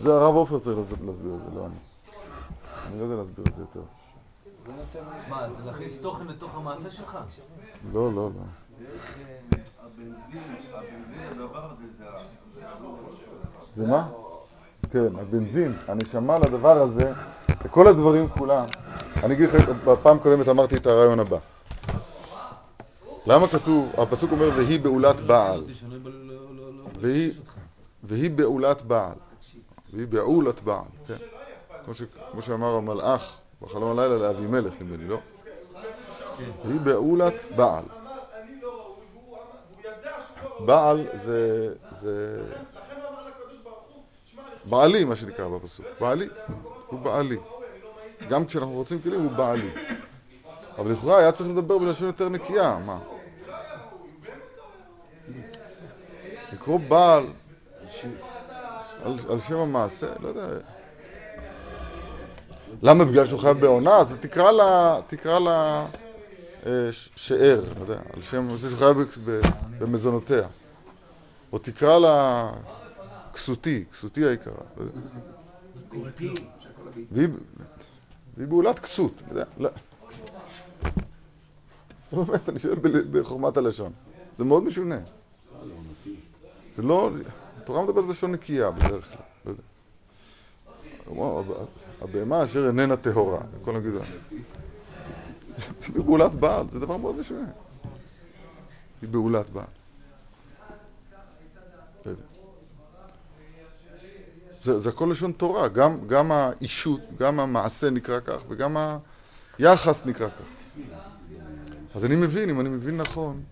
זה 0.01 0.15
הרב 0.15 0.35
עופר 0.35 0.59
צריך 0.59 0.79
להסביר 0.79 1.35
את 1.35 1.41
זה, 1.45 1.59
לא 1.59 1.67
אני. 1.67 1.75
אני 2.87 2.99
לא 2.99 3.05
יודע 3.05 3.17
להסביר 3.17 3.45
את 3.49 3.55
זה 3.57 3.63
יותר. 3.63 3.81
מה, 5.29 5.49
זה 5.51 5.71
להכניס 5.71 6.01
תוכן 6.01 6.27
לתוך 6.27 6.55
המעשה 6.55 6.91
שלך? 6.91 7.19
לא, 7.93 8.13
לא, 8.13 8.15
לא. 8.15 8.31
זה 13.77 13.87
מה? 13.87 14.09
כן, 14.93 15.19
הבנזין, 15.21 15.73
הנשמה 15.89 16.39
לדבר 16.39 16.83
הזה, 16.83 17.13
לכל 17.65 17.89
הדברים 17.89 18.29
כולם. 18.29 18.65
אני 19.23 19.35
אגיד 19.35 19.49
לך, 19.49 19.69
בפעם 19.69 20.17
הקודמת 20.17 20.49
אמרתי 20.49 20.77
את 20.77 20.87
הרעיון 20.87 21.21
הבא. 21.21 21.39
למה 23.27 23.49
כתוב, 23.49 23.93
הפסוק 23.99 24.33
אומר, 24.33 24.51
והיא 24.57 24.81
בעולת 24.81 25.21
בעל. 25.21 25.61
לא- 25.61 25.99
לא- 26.57 26.73
לא- 26.79 26.85
והיא, 28.03 28.31
בעולת 28.31 28.83
בעל. 28.83 29.15
והיא 29.93 30.07
בעולת 30.07 30.61
בעל, 30.61 30.83
כן. 31.07 31.15
כמו, 32.33 32.43
שאמר 32.43 32.75
המלאך 32.75 33.37
בחלום 33.63 33.99
הלילה 33.99 34.17
לאבימלך, 34.19 34.73
נדמה 34.81 34.97
לי, 34.97 35.09
לא? 35.09 35.19
והיא 36.65 36.81
בעולת 36.81 37.35
בעל. 37.57 37.85
בעל 40.67 41.07
זה 41.25 41.75
בעלי, 44.65 45.05
מה 45.05 45.17
שנקרא 45.17 45.49
בפסוק. 45.49 45.87
בעלי, 46.01 46.29
הוא 46.87 47.01
בעלי. 47.01 47.37
גם 48.29 48.47
כשאנחנו 48.47 48.73
רוצים 48.73 49.03
כלים, 49.03 49.21
הוא 49.21 49.33
בעלי. 49.33 49.71
אבל 50.79 50.93
לכאורה 50.93 51.19
היה 51.19 51.33
צריך 51.33 51.51
לדבר 51.51 51.79
בלשון 51.79 52.07
יותר 52.07 52.29
נקייה, 52.29 52.79
מה? 52.87 52.99
לקרוא 56.53 56.81
בעל 56.89 57.27
על, 59.05 59.41
שם 59.49 59.57
המעשה, 59.57 60.07
לא 60.21 60.29
יודע. 60.29 60.47
למה? 62.83 63.05
בגלל 63.05 63.27
שהוא 63.27 63.41
חייב 63.41 63.61
בעונה? 63.61 63.97
אז 63.97 64.07
תקרא 64.21 64.51
לה, 64.51 65.01
תקרא 65.07 65.39
לה 65.39 65.87
אה, 66.67 66.89
שאר, 67.17 67.65
לא 67.77 67.81
יודע, 67.81 68.01
על 68.13 68.23
שם 68.23 68.43
זה 68.57 68.69
שהוא 68.69 68.79
חייב 68.79 68.97
במזונותיה. 69.79 70.47
או 71.53 71.59
תקרא 71.59 71.99
לה 71.99 72.49
כסותי, 73.35 73.85
כסותי 73.93 74.25
היקרה. 74.25 74.55
לא 74.77 74.83
יודע. 74.83 75.01
והיא, 77.13 77.29
בעולת 78.49 78.79
כסות, 78.79 79.13
אתה 79.17 79.33
יודע, 79.33 79.45
לא. 79.59 79.69
באמת, 82.13 82.49
אני 82.49 82.59
שואל 82.59 82.75
בחוכמת 83.11 83.57
הלשון. 83.57 83.93
זה 84.39 84.45
מאוד 84.45 84.65
משונה. 84.65 84.99
זה 86.75 86.83
לא... 86.83 87.11
התורה 87.63 87.85
מדברת 87.85 88.05
בלשון 88.05 88.33
נקייה 88.33 88.71
בדרך 88.71 89.09
כלל. 89.45 89.55
לא 91.17 91.45
הבהמה 92.01 92.45
אשר 92.45 92.67
איננה 92.67 92.97
טהורה, 92.97 93.41
להגיד. 93.67 93.93
היא 95.95 96.03
בעולת 96.05 96.35
בעל, 96.35 96.67
זה 96.73 96.79
דבר 96.79 96.97
מאוד 96.97 97.17
משונה. 97.17 97.47
היא 99.03 99.09
בעולת 99.09 99.51
בעל. 99.51 99.65
זה, 104.65 104.81
זה 104.81 104.89
הכל 104.89 105.09
לשון 105.11 105.33
תורה, 105.33 105.69
גם, 105.69 106.07
גם 106.07 106.33
האישות, 106.33 107.01
גם 107.19 107.41
המעשה 107.41 107.91
נקרא 107.91 108.21
כך, 108.21 108.41
וגם 108.49 108.77
היחס 109.59 110.07
נקרא 110.07 110.29
כך. 110.29 110.62
אז 111.95 112.05
אני 112.05 112.17
מבין, 112.17 112.51
אם 112.51 112.61
אני 112.61 112.69
מבין 112.69 112.97
נכון, 112.97 113.43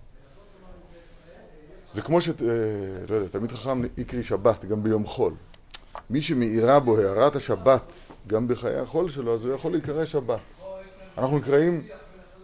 זה 1.95 2.03
כמו 2.03 2.21
ש... 2.21 2.29
אה, 2.29 2.35
לא 3.09 3.15
יודע, 3.15 3.29
תלמיד 3.29 3.53
חכם 3.53 3.83
יקרי 3.99 4.23
שבת 4.23 4.65
גם 4.65 4.83
ביום 4.83 5.07
חול. 5.07 5.33
מי 6.11 6.23
שמאירה 6.23 6.81
בו 6.81 6.99
הארת 6.99 7.37
השבת 7.37 7.83
גם 8.27 8.49
בחיי 8.49 8.77
החול 8.77 9.11
שלו, 9.11 9.35
אז 9.35 9.45
הוא 9.45 9.55
יכול 9.55 9.73
להיקרא 9.73 10.05
שבת. 10.05 10.41
אנחנו 11.19 11.39
נקראים 11.39 11.83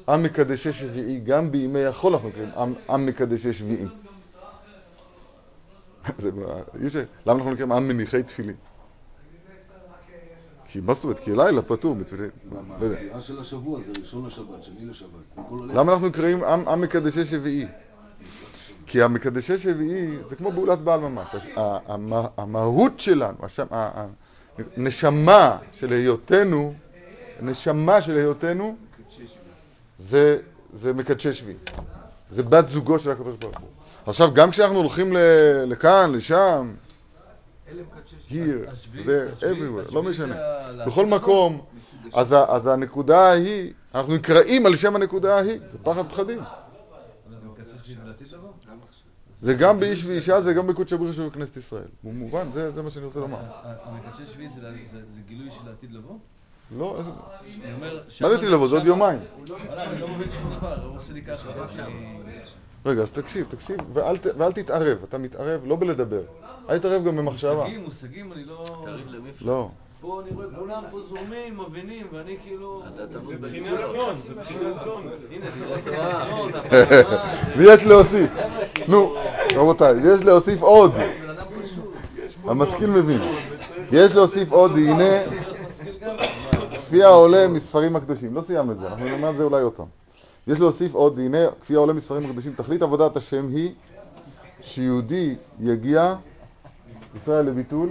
עם 0.09 0.23
מקדשי 0.23 0.73
שביעי, 0.73 1.21
גם 1.21 1.53
בימי 1.53 1.85
החול 1.85 2.13
אנחנו 2.13 2.29
נקראים 2.29 2.51
עם, 2.57 2.75
עם 2.91 3.07
מקדשי 3.07 3.53
שביעי. 3.53 3.87
למה 7.27 7.39
אנחנו 7.39 7.51
נקראים 7.51 7.73
עם 7.73 7.89
מניחי 7.89 8.23
תפילין? 8.23 8.57
כי 10.69 10.81
מה 10.81 10.95
זאת 10.95 11.05
אומרת? 11.05 11.19
כי 11.19 11.31
לילה 11.31 11.63
פטור 11.63 11.95
בתפילין. 11.95 12.31
לא 12.81 12.85
יודע. 12.85 12.97
הספירה 12.97 13.21
של 13.21 13.41
השבוע 13.41 13.81
זה 13.81 13.93
ראשון 14.03 14.27
לשבת, 14.27 14.63
שני 14.63 14.87
לשבת. 14.87 15.45
למה 15.75 15.93
אנחנו 15.93 16.09
נקראים 16.09 16.45
עם, 16.45 16.81
מקדשי 16.81 17.25
שביעי? 17.25 17.67
כי 18.87 19.03
המקדשי 19.03 19.59
שביעי 19.59 20.19
זה 20.29 20.37
כמו 20.37 20.53
בעולת 20.53 20.79
בעל 20.79 21.01
ממש. 21.01 21.27
המהות 22.37 23.01
שלנו, 23.01 23.39
הנשמה 24.77 25.59
של 25.73 25.93
היותנו, 25.93 26.75
הנשמה 27.41 28.01
של 28.01 28.17
היותנו 28.17 28.77
זה, 29.99 30.39
זה 30.73 30.95
מקדשי 30.95 31.33
שביעי. 31.33 31.57
זה 32.31 32.43
בת 32.43 32.69
זוגו 32.69 32.99
של 32.99 33.11
הקדוש 33.11 33.37
ברוך 33.37 33.59
הוא. 33.59 33.69
עכשיו, 34.07 34.35
גם 34.35 34.51
כשאנחנו 34.51 34.77
הולכים 34.77 35.13
לכאן, 35.67 36.13
לשם, 36.13 36.75
אלה 37.69 37.83
מקדשי 37.83 38.16
here, 38.31 38.35
there, 38.95 39.43
everywhere, 39.43 39.95
לא 39.95 40.03
משנה. 40.03 40.35
זה 40.77 40.85
בכל 40.87 41.07
מקום, 41.07 41.65
אז, 42.15 42.67
הנקודה 42.67 43.19
ההיא, 43.31 43.73
אנחנו 43.95 44.15
נקראים 44.15 44.67
על 44.67 44.77
שם 44.77 44.97
הנקודה 44.97 45.37
ההיא, 45.37 45.59
זה 45.73 45.79
פחד 45.83 46.09
פחדים. 46.09 46.39
זה 46.39 47.37
זה? 49.41 49.47
זה 49.47 49.55
גם 49.55 49.81
באיש 49.81 50.05
ואישה, 50.05 50.41
זה 50.43 50.53
גם 50.53 50.67
בקודש 50.67 50.93
הבריך 50.93 51.15
של 51.15 51.31
כנסת 51.31 51.57
ישראל. 51.57 51.85
במובן, 52.05 52.47
זה, 52.55 52.71
זה 52.73 52.83
מה 52.83 52.91
שאני 52.91 53.05
רוצה 53.05 53.21
לומר. 53.21 53.39
המקדשי 53.63 54.27
שביעי 54.27 54.49
זה- 54.49 54.61
זה 54.93 55.01
זה 55.11 55.21
גילוי 55.29 55.51
של 55.51 55.69
העתיד 55.69 55.93
לבוא? 55.93 56.17
לא, 56.79 56.97
איזה- 56.99 57.11
אומר... 57.75 57.95
מה 57.95 58.11
שמה- 58.11 58.29
דעתי 58.29 58.47
לבוא? 58.49 58.69
זה 58.69 58.77
עוד 58.77 58.87
יומיים. 58.87 59.19
אני 59.69 60.01
לא 60.01 60.09
מבין 60.09 60.31
שום 60.31 60.53
דבר, 60.59 60.85
הוא 60.85 60.97
עושה 60.97 61.13
לי 61.13 61.23
ככה. 61.23 61.49
רגע, 62.87 63.03
אז 63.03 63.11
תקשיב, 63.13 63.47
תקשיב, 63.51 63.77
ואל, 63.93 64.17
ת- 64.17 64.27
ואל 64.39 64.53
תתערב. 64.53 64.99
אתה 65.09 65.19
מתערב 65.19 65.61
לא 65.67 65.77
בלדבר. 65.77 66.21
אל 66.71 66.79
תתערב 66.79 67.05
גם 67.05 67.17
במחשבה. 67.17 67.55
מושגים, 67.65 67.83
מושגים, 67.85 68.33
אני 68.33 68.45
לא... 68.45 68.65
לא. 69.41 69.69
פה 70.01 70.21
אני 70.23 70.31
רואה 70.37 70.47
כולם 70.59 70.83
פה 70.91 71.01
זורמים, 71.01 71.59
מבינים, 71.69 72.07
ואני 72.13 72.37
כאילו... 72.45 72.83
זה 73.21 73.37
בחינת 73.41 73.81
זון, 73.93 74.15
זה 74.27 74.35
בחינת 74.35 74.79
זון. 74.85 75.03
הנה, 75.31 75.47
הפעמה, 75.75 76.61
ויש 77.59 77.85
להוסיף. 77.85 78.31
נו, 78.89 79.15
רבותיי, 79.55 79.95
ויש 79.95 80.21
להוסיף 80.25 80.63
עוד. 80.63 80.93
המשכיל 82.45 82.91
מבין. 82.91 83.21
ויש 83.91 84.15
להוסיף 84.15 84.53
עוד, 84.53 84.71
הנה. 84.71 85.21
כפי 86.87 87.03
העולה 87.05 87.49
מספרים 87.49 87.97
הקדושים. 87.97 88.35
לא 88.35 88.43
סיימנו 88.47 88.73
את 88.73 88.79
זה, 88.81 88.87
אנחנו 88.87 89.05
נאמר 89.05 89.31
את 89.31 89.37
זה 89.37 89.43
אולי 89.43 89.63
עוד 89.63 89.73
פעם. 89.73 89.87
יש 90.47 90.59
להוסיף 90.59 90.95
עוד, 90.95 91.19
הנה, 91.19 91.39
כפי 91.61 91.75
העולה 91.75 91.93
מספרים 91.93 92.31
הקדושים, 92.31 92.53
תכלית 92.53 92.83
עבודת 92.83 93.17
השם 93.17 93.49
היא 93.49 93.75
שיהודי 94.61 95.37
יגיע, 95.61 96.15
ישראל 97.17 97.47
לביטול, 97.47 97.89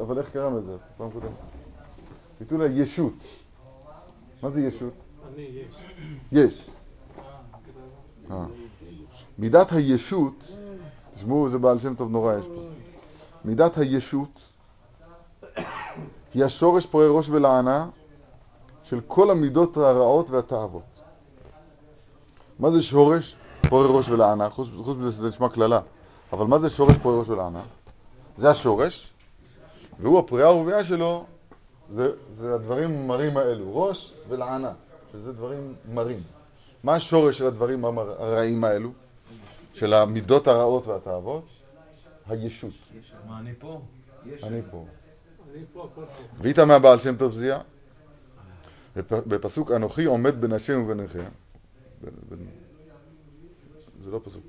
אבל 0.00 0.18
איך 0.18 0.30
קראנו 0.30 0.58
את 0.58 0.64
זה? 0.64 0.72
פעם 0.96 1.10
קודמת. 1.10 1.30
ביטול 2.40 2.62
הישות. 2.62 3.12
מה 4.42 4.50
זה 4.50 4.60
ישות? 4.60 4.92
יש. 6.32 6.70
אה. 8.30 8.44
מידת 9.38 9.72
הישות, 9.72 10.34
תשמעו, 11.14 11.50
זה 11.50 11.58
בעל 11.58 11.78
שם 11.78 11.94
טוב 11.94 12.10
נורא 12.10 12.34
יש 12.34 12.46
פה. 12.46 12.62
מידת 13.44 13.78
הישות 13.78 14.40
היא 16.34 16.44
השורש 16.44 16.86
פוער 16.86 17.10
ראש 17.10 17.28
ולענה 17.28 17.88
של 18.84 19.00
כל 19.06 19.30
המידות 19.30 19.76
הרעות 19.76 20.30
והתאוות. 20.30 20.82
מה 22.58 22.70
זה 22.70 22.82
שורש 22.82 23.36
פוער 23.68 23.86
ראש 23.90 24.08
ולענה? 24.08 24.50
חוץ 24.50 24.68
חוץ 24.84 24.96
מזה 24.98 25.12
שזה 25.12 25.28
נשמע 25.28 25.48
קללה. 25.48 25.80
אבל 26.32 26.46
מה 26.46 26.58
זה 26.58 26.70
שורש 26.70 26.96
פוער 27.02 27.18
ראש 27.18 27.28
ולענה? 27.28 27.62
זה 28.38 28.50
השורש, 28.50 29.10
והוא 30.00 30.18
הפריאה 30.18 30.48
הרבייה 30.48 30.84
שלו, 30.84 31.24
זה, 31.94 32.10
זה 32.40 32.54
הדברים 32.54 32.90
המרים 32.90 33.36
האלו, 33.36 33.76
ראש 33.76 34.14
ולענה, 34.28 34.72
שזה 35.12 35.32
דברים 35.32 35.74
מרים. 35.92 36.22
מה 36.84 36.94
השורש 36.94 37.38
של 37.38 37.46
הדברים 37.46 37.84
הרעים 37.84 38.64
האלו? 38.64 38.90
של 39.74 39.92
המידות 39.94 40.48
הרעות 40.48 40.86
והתאוות? 40.86 41.44
הישות. 42.28 42.70
אני 43.38 43.52
פה? 43.58 43.80
אני 44.24 44.62
פה. 44.70 44.84
אני 45.52 45.62
פה, 45.72 45.88
הכל 45.92 46.00
פה. 46.06 46.12
ואיתמר 46.40 46.78
בעל 46.78 46.98
שם 47.00 47.16
טוב 47.16 47.32
זיע, 47.32 47.58
בפ- 47.58 47.73
בפסוק 48.96 49.70
אנוכי 49.70 50.04
עומד 50.04 50.40
בין 50.40 50.52
השם 50.52 50.82
וביניכם, 50.82 51.24
זה 54.04 54.10
לא 54.10 54.20
פסוק, 54.24 54.42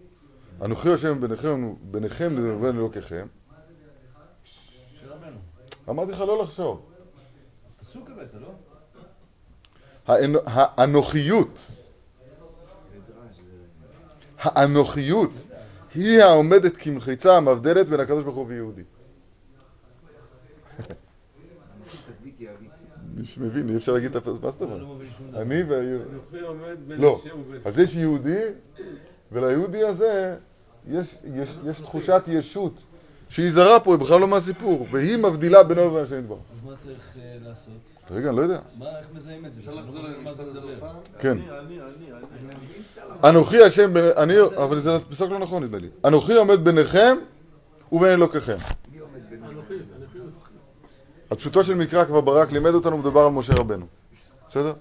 אנוכי 0.61 0.87
יושב 0.89 1.15
ביניכם, 1.19 1.73
ביניכם 1.81 2.37
לבין 2.37 2.75
אלוקיכם. 2.77 3.27
אמרתי 5.89 6.11
לך 6.11 6.19
לא 6.19 6.43
לחשוב, 6.43 6.81
פסוק 7.81 8.09
הבאת, 8.09 8.27
לא? 8.41 8.51
האנ- 10.07 10.41
האנוכיות, 10.45 11.57
האנוכיות 14.37 15.31
היא 15.95 16.19
העומדת 16.21 16.77
כמחיצה 16.77 17.37
המבדלת 17.37 17.87
בין 17.87 17.99
הקדוש 17.99 18.23
ברוך 18.23 18.35
הוא 18.35 18.45
ויהודי. 18.47 18.83
תדביק 23.25 23.43
יהבית. 23.43 23.55
איש 23.55 23.61
מבין, 23.61 23.69
אי 23.69 23.77
אפשר 23.77 23.93
להגיד 23.93 24.15
את 24.15 24.23
זאת 24.23 24.43
לא 24.43 24.51
דבר. 24.59 24.95
אני 25.41 25.63
והיהודי. 25.63 26.03
אנוכי 26.09 26.39
עומד 26.39 26.77
בין 26.87 27.01
לא. 27.01 27.19
השם 27.21 27.39
ובין... 27.47 27.61
אז 27.65 27.79
יש 27.79 27.95
יהודי, 27.95 28.41
וליהודי 29.31 29.83
הזה 29.83 30.35
יש, 30.87 31.15
יש, 31.35 31.49
יש 31.65 31.81
תחושת 31.81 32.23
ישות 32.27 32.73
שהיא 33.29 33.51
זרה 33.51 33.79
פה, 33.79 33.91
היא 33.91 33.99
בכלל 33.99 34.19
לא 34.19 34.27
מהסיפור, 34.27 34.87
והיא 34.91 35.17
מבדילה 35.17 35.63
בינו 35.63 35.87
לבין 35.89 36.03
השם 36.03 36.19
יתברך. 36.19 36.39
אז 36.53 36.65
מה 36.65 36.75
צריך 36.75 37.17
אה, 37.17 37.37
לעשות? 37.47 37.73
רגע, 38.11 38.29
אני 38.29 38.37
לא 38.37 38.41
יודע. 38.41 38.59
מה, 38.77 38.99
איך 38.99 39.07
מזהים 39.15 39.45
את 39.45 39.53
זה? 39.53 39.59
אפשר? 39.59 39.73
לחזור 39.73 40.03
לא 40.03 40.09
מבין 40.09 40.23
מה 40.23 40.33
זה 40.33 40.43
מדבר. 40.43 40.91
כן. 41.19 41.31
אני, 41.31 41.49
אני, 41.49 41.79
אני, 41.79 42.11
אני. 43.21 43.29
אנוכי 43.29 43.63
השם, 43.63 43.93
אבל 44.57 44.81
זה 44.81 44.97
פסוק 45.09 45.31
לא 45.31 45.39
נכון 45.39 45.63
נדמה 45.63 45.77
לי. 45.77 45.89
אנוכי 46.05 46.33
עומד 46.33 46.59
ביניכם 46.63 47.17
ובין 47.91 48.09
אלוקיכם. 48.09 48.57
אנוכי, 51.35 51.41
אנוכי. 51.41 51.41
אז 51.41 51.41
פשוטו 51.41 51.63
של 51.63 51.73
מקרא 51.73 52.05
כבר 52.05 52.21
ברק 52.21 52.51
לימד 52.51 52.73
אותנו, 52.73 52.97
מדובר 52.97 53.21
על 53.21 53.31
משה 53.31 53.53
רבנו. 53.53 53.85
בסדר? 54.49 54.73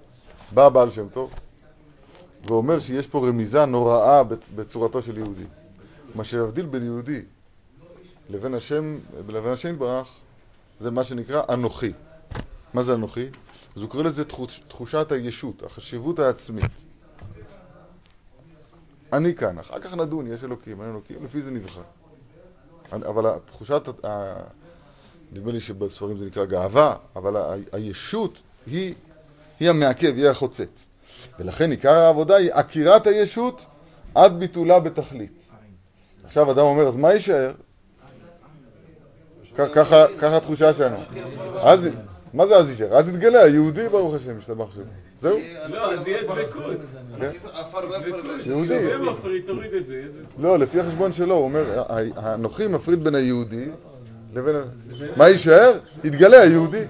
בא 0.52 0.66
הבעל 0.66 0.90
שם 0.90 1.08
טוב 1.08 1.30
ואומר 2.48 2.80
שיש 2.80 3.06
פה 3.06 3.28
רמיזה 3.28 3.66
נוראה 3.66 4.22
בצ- 4.22 4.54
בצורתו 4.56 5.02
של 5.02 5.18
יהודי. 5.18 5.44
מה 6.14 6.24
שיבדיל 6.24 6.66
בין 6.66 6.84
יהודי 6.84 7.22
לבין 8.30 8.54
השם, 8.54 8.98
לבין 9.28 9.52
השם 9.52 9.74
יתברך, 9.74 10.08
זה 10.80 10.90
מה 10.90 11.04
שנקרא 11.04 11.42
אנוכי. 11.48 11.92
מה 12.74 12.82
זה 12.82 12.94
אנוכי? 12.94 13.26
אז 13.76 13.82
הוא 13.82 13.90
קורא 13.90 14.02
לזה 14.02 14.24
תחוש, 14.24 14.62
תחושת 14.68 15.12
הישות, 15.12 15.62
החשיבות 15.62 16.18
העצמית. 16.18 16.84
אני 19.12 19.34
כאן, 19.34 19.58
אחר 19.58 19.78
כך 19.80 19.94
נדון, 19.94 20.26
יש 20.26 20.44
אלוקים, 20.44 20.80
אין 20.80 20.90
אלוקים, 20.90 21.24
לפי 21.24 21.42
זה 21.42 21.50
נבחר. 21.50 21.82
אבל 22.92 23.38
תחושת, 23.46 23.82
נדמה 25.34 25.52
לי 25.52 25.60
שבספרים 25.60 26.18
זה 26.18 26.26
נקרא 26.26 26.44
גאווה, 26.44 26.94
אבל 27.16 27.36
ה- 27.36 27.54
הישות 27.72 28.42
היא, 28.66 28.94
היא 29.60 29.70
המעכב, 29.70 30.14
היא 30.16 30.28
החוצץ. 30.28 30.88
ולכן 31.38 31.70
עיקר 31.70 31.92
העבודה 31.92 32.36
היא 32.36 32.50
עקירת 32.52 33.06
הישות 33.06 33.64
עד 34.14 34.38
ביטולה 34.38 34.80
בתכלית. 34.80 35.32
עכשיו 36.24 36.50
אדם 36.50 36.58
אומר, 36.62 36.88
אז 36.88 36.96
מה 36.96 37.12
יישאר? 37.12 37.52
ככה 39.56 40.36
התחושה 40.36 40.74
שלנו. 40.74 40.96
אז, 41.60 41.80
מה 42.34 42.46
זה 42.46 42.56
אז 42.56 42.70
יישאר? 42.70 42.94
אז 42.94 43.08
יתגלה 43.08 43.42
היהודי 43.42 43.88
ברוך 43.88 44.14
השם, 44.14 44.38
ישתבח 44.38 44.74
שמו. 44.74 44.82
זהו, 45.20 45.38
לא, 45.68 45.92
אז 45.94 46.06
יהיה 46.06 46.22
דבקות. 46.22 46.76
ואפר 47.18 47.78
ואפר. 47.90 48.20
יהודי. 48.46 48.84
זה 48.84 48.98
מפריד, 48.98 49.46
תוריד 49.46 49.74
את 49.74 49.86
זה. 49.86 50.02
לא, 50.38 50.58
לפי 50.58 50.80
החשבון 50.80 51.12
שלו, 51.12 51.34
הוא 51.34 51.44
אומר, 51.44 51.82
האנוכי 52.16 52.66
מפריד 52.66 53.04
בין 53.04 53.14
היהודי 53.14 53.64
לבין... 54.34 54.56
מה 55.16 55.28
יישאר? 55.28 55.78
יתגלה 56.04 56.40
היהודי. 56.40 56.84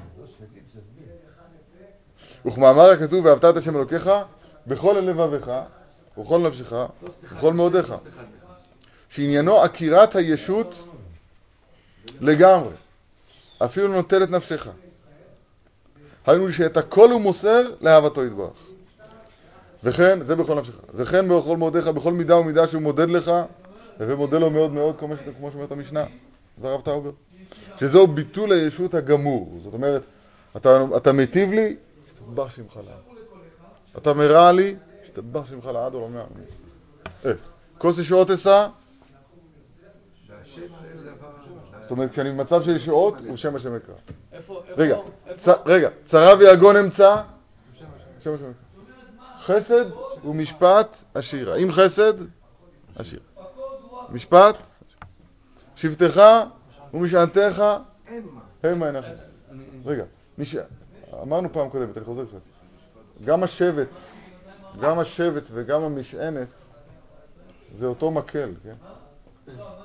וכמאמר 2.47 2.91
הכתוב, 2.91 3.25
ואהבת 3.25 3.45
את 3.45 3.57
השם 3.57 3.77
אלוקיך 3.77 4.11
בכל 4.67 5.03
לבבך, 5.03 5.51
ובכל 6.19 6.39
נפשך, 6.39 6.73
ובכל 7.03 7.53
מאודך. 7.53 7.95
שעניינו 9.09 9.63
עקירת 9.63 10.17
הישות 10.17 10.75
לגמרי. 12.21 12.75
אפילו 13.65 13.89
נוטל 13.89 14.23
את 14.23 14.31
נפשך. 14.31 14.69
היינו 16.27 16.53
שאת 16.53 16.77
הכל 16.77 17.11
הוא 17.11 17.21
מוסר 17.21 17.63
לאהבתו 17.81 18.25
יתברך. 18.25 18.75
וכן, 19.85 20.25
זה 20.25 20.37
בכל 20.37 20.59
נפשך, 20.59 20.75
וכן 20.95 21.29
בכל 21.29 21.57
מאודך, 21.57 21.87
בכל 21.87 22.13
מידה 22.13 22.37
ומידה 22.37 22.69
שהוא 22.69 22.83
מודד 22.83 23.11
לך, 23.11 23.33
ומודה 24.01 24.39
לו 24.39 24.51
מאוד 24.51 24.73
מאוד, 24.73 24.99
כמו 24.99 25.51
שאומרת 25.51 25.73
המשנה, 25.73 26.05
זה 26.61 26.69
הרב 26.69 26.81
טאובר, 26.81 27.11
שזהו 27.81 28.07
ביטול 28.07 28.53
הישות 28.53 28.95
הגמור. 28.95 29.61
זאת 29.64 29.75
אומרת, 29.75 30.03
אתה, 30.57 30.85
אתה 30.97 31.12
מיטיב 31.12 31.53
לי, 31.53 31.77
השתבח 32.09 32.51
שמך 32.51 32.77
לעד. 32.77 33.14
אתה 33.99 34.14
מרע 34.14 34.53
לי, 34.53 34.77
השתבח 35.05 35.47
שמך 35.47 35.67
לעד 35.67 35.95
עולמי 35.95 36.19
העולמים. 36.19 36.45
אה, 37.25 37.33
כוס 37.79 37.99
ישועות 37.99 38.31
אשא. 38.31 38.67
זאת 41.83 41.90
אומרת, 41.90 42.11
כשאני 42.11 42.31
במצב 42.31 42.62
של 42.62 42.77
ישועות, 42.77 43.14
הוא 43.29 43.37
שם 43.37 43.57
השם 43.57 43.75
אקרא. 43.75 43.95
איפה, 44.33 44.62
רגע, 44.77 44.97
רגע, 45.67 45.88
צרה 46.07 46.38
ויגון 46.38 46.77
אמצא, 46.77 47.17
שם 48.25 48.35
השם 48.35 48.35
אקרא. 48.35 48.64
חסד 49.40 49.85
ומשפט 50.25 50.97
עשירה. 51.14 51.57
אם 51.57 51.73
חסד, 51.73 52.12
עשיר. 52.97 53.21
משפט, 54.11 54.57
שבטך 55.77 56.23
ומשענתך, 56.95 57.65
המה 58.63 58.89
הנחם. 58.89 59.13
רגע. 59.85 60.05
אמרנו 61.23 61.53
פעם 61.53 61.69
קודמת, 61.69 61.97
אני 61.97 62.05
חוזר 62.05 62.25
קצת. 62.25 62.39
גם 63.25 63.43
השבט, 63.43 63.89
גם 64.81 64.99
השבט 64.99 65.43
וגם 65.53 65.83
המשענת 65.83 66.49
זה 67.79 67.87
אותו 67.87 68.11
מקל, 68.11 68.51
כן? 68.63 68.75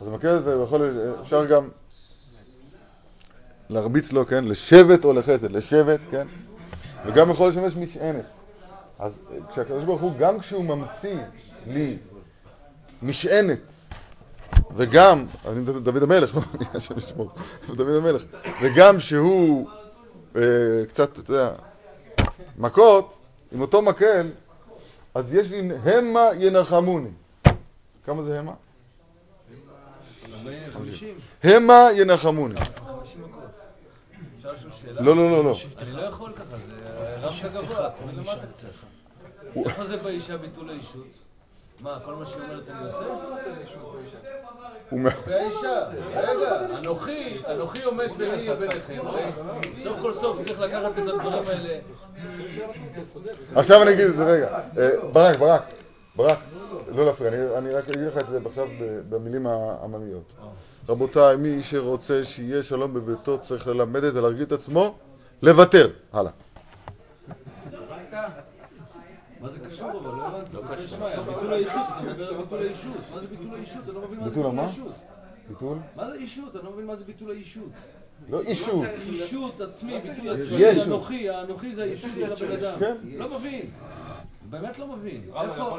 אז 0.02 0.08
המקל 0.08 0.28
הזה 0.28 0.63
יכול, 0.63 1.00
אפשר 1.22 1.45
גם 1.45 1.69
להרביץ 3.69 4.12
לו, 4.12 4.26
כן? 4.28 4.45
לשבט 4.45 5.06
או 5.06 5.13
לחסד, 5.13 5.52
לשבט, 5.52 6.00
כן? 6.12 6.28
וגם 7.06 7.30
יכול 7.30 7.50
לשמש 7.50 7.76
משענת. 7.76 8.26
אז 9.00 9.12
כשהקדוש 9.52 9.84
ברוך 9.84 10.02
הוא, 10.02 10.12
גם 10.19 10.39
כשהוא 10.39 10.65
ממציא 10.65 11.19
לי 11.67 11.98
משענת, 13.04 13.60
וגם, 14.76 15.26
אני 15.45 15.60
מדבר 15.60 15.80
דוד 15.80 16.04
המלך, 16.04 16.36
לא 16.36 16.41
אני 16.56 16.65
השם 16.74 16.98
ישמור, 16.98 17.30
דוד 17.67 17.95
המלך, 17.95 18.24
וגם 18.62 19.00
שהוא 19.00 19.69
אה, 20.36 20.41
קצת, 20.89 21.19
אתה 21.19 21.32
יודע, 21.34 21.52
מכות, 22.58 23.13
עם 23.52 23.62
אותו 23.62 23.82
מקל, 23.82 24.32
אז 25.15 25.34
יש 25.34 25.48
לי 25.48 25.69
המה 25.84 26.30
ינחמוני. 26.39 27.10
כמה 28.06 28.24
זה 28.24 28.39
המה? 28.39 28.54
המה 31.43 31.88
ינחמוני. 31.95 32.56
לא, 35.00 35.15
לא, 35.15 35.32
לא, 35.32 35.43
לא. 35.43 35.56
אני 35.82 35.91
לא 35.91 36.02
יכול 36.02 36.32
ככה, 36.32 36.43
זה 37.06 37.48
רמת 37.48 37.54
גבוה, 37.54 37.89
תוריד 37.89 38.17
למטה 38.17 38.48
קצת. 38.56 38.67
איפה 39.56 39.86
זה 39.86 39.98
באישה 39.98 40.38
ביטול 40.38 40.69
האישות? 40.69 41.18
מה, 41.81 41.99
כל 42.05 42.13
מה 42.15 42.25
שהיא 42.25 42.41
אומרת 42.43 42.63
אני 42.69 42.85
עושה? 42.85 43.05
מ- 44.91 45.05
והאישה, 45.27 45.83
רגע, 46.15 46.59
אנוכי, 46.79 47.37
אנוכי 47.51 47.83
עומד 47.83 48.07
ביני 48.17 48.51
וביניכם, 48.51 48.97
הרי 49.07 49.23
סוף 49.83 49.97
כל 50.01 50.13
סוף 50.21 50.41
צריך 50.45 50.59
לקחת 50.59 50.91
את 50.93 51.07
הדברים 51.07 51.43
האלה. 51.47 51.79
עכשיו 53.55 53.81
אני 53.83 53.91
אגיד 53.93 54.05
את 54.05 54.15
זה 54.15 54.23
רגע. 54.25 54.59
אה, 54.77 54.89
ברק, 55.13 55.37
ברק, 55.37 55.61
ברק, 56.15 56.37
לא 56.95 57.05
להפריע, 57.05 57.31
אני- 57.31 57.57
אני 57.57 57.71
רק 57.73 57.89
אגיד 57.89 58.01
לך 58.07 58.17
את 58.17 58.29
זה 58.29 58.39
עכשיו 58.45 58.67
במילים 59.09 59.47
העממיות. 59.47 60.33
רבותיי, 60.89 61.35
מי 61.35 61.63
שרוצה 61.63 62.23
שיהיה 62.25 62.63
שלום 62.63 62.93
בביתו 62.93 63.37
צריך 63.39 63.67
ללמד 63.67 64.03
את 64.03 64.13
ולהרגיל 64.15 64.43
את 64.43 64.51
עצמו, 64.51 64.95
לוותר. 65.41 65.89
הלאה. 66.13 66.31
מה 69.41 69.49
זה 69.49 69.60
קשור 69.69 69.89
אבל? 69.91 70.17
לא 70.17 70.28
הבנתי. 70.28 70.56
לא 70.56 70.62
קשור. 70.75 71.08
ביטול 71.28 71.54
האישות, 71.54 71.82
אתה 71.93 72.02
מדבר 72.10 72.28
על 72.28 72.36
ביטול 72.43 72.60
האישות. 72.60 72.93
מה 73.13 73.19
זה 73.19 73.28
ביטול 73.28 73.54
האישות? 73.56 73.84
אני 73.88 73.95
לא 73.95 74.02
מבין 74.02 74.19
מה 74.19 74.30
זה 74.30 74.36
ביטול? 74.36 74.60
האישות. 74.60 74.93
ביטול? 75.49 75.78
מה 75.95 76.08
זה 76.10 76.13
אישות? 76.15 76.56
אני 76.56 76.63
לא 76.65 76.71
מבין 76.71 76.86
מה 76.86 76.95
זה 76.95 77.04
ביטול 77.04 77.32
האישות. 77.32 77.69
לא 78.30 78.41
אישות. 78.41 78.86
אישות 79.10 79.62
עצמי, 79.62 79.99
ביטול 79.99 80.41
עצמי. 80.41 80.82
אנוכי, 80.84 81.30
האנוכי 81.30 81.75
זה 81.75 81.84
הישות 81.84 82.12
של 82.36 82.47
הבן 82.47 82.52
אדם. 82.65 82.80
כן. 82.80 82.95
לא 83.17 83.30
מבין. 83.38 83.69
באמת 84.49 84.80
לא 84.80 84.88
מבין. 84.88 85.21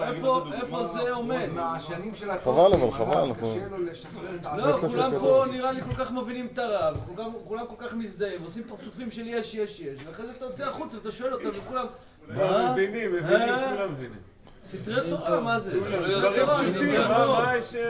איפה- 0.03 0.87
זה 0.93 1.13
עומד? 1.13 1.49
מהשנים 1.55 2.15
של 2.15 2.29
חבל, 2.45 2.73
אבל 2.75 2.91
חבל, 2.91 3.17
אנחנו- 3.17 3.55
קשה 3.55 3.69
לו 3.69 3.85
לשחרר 3.85 4.35
את 4.37 4.47
לא. 4.57 4.73
כולם 4.89 5.13
פה 5.21 5.45
נראה 5.51 5.73
לי 5.73 5.81
כל 5.83 5.95
כך 5.95 6.13
מבינים 6.13 6.49
את 6.53 6.59
הרב, 6.59 6.97
וכולם- 7.05 7.33
כולם 7.49 7.65
כל 7.67 7.85
כך 7.85 7.95
מזדהים, 7.95 8.43
ועושים 8.43 8.63
פרצופים 8.69 9.11
של 9.11 9.27
יש, 9.27 9.55
יש, 9.55 9.81
יש, 9.81 9.99
ואחרי 10.07 10.27
זה 10.27 10.33
אתה 10.37 10.45
יוצא 10.45 10.65
החוצה 10.65 10.97
ואתה 10.97 11.13
שואל 11.13 11.33
אותם, 11.35 11.49
וכולם... 11.55 11.87
מה? 12.35 12.73
מבינים, 12.73 13.13
מבינים, 13.13 13.49
אה? 13.49 13.71
כולם 13.77 13.93
מבינים. 13.93 14.31
סתרי 14.71 15.11
תורה, 15.11 15.41
מה 15.41 15.61
זה? 15.61 15.71
פשוטים, 15.71 16.95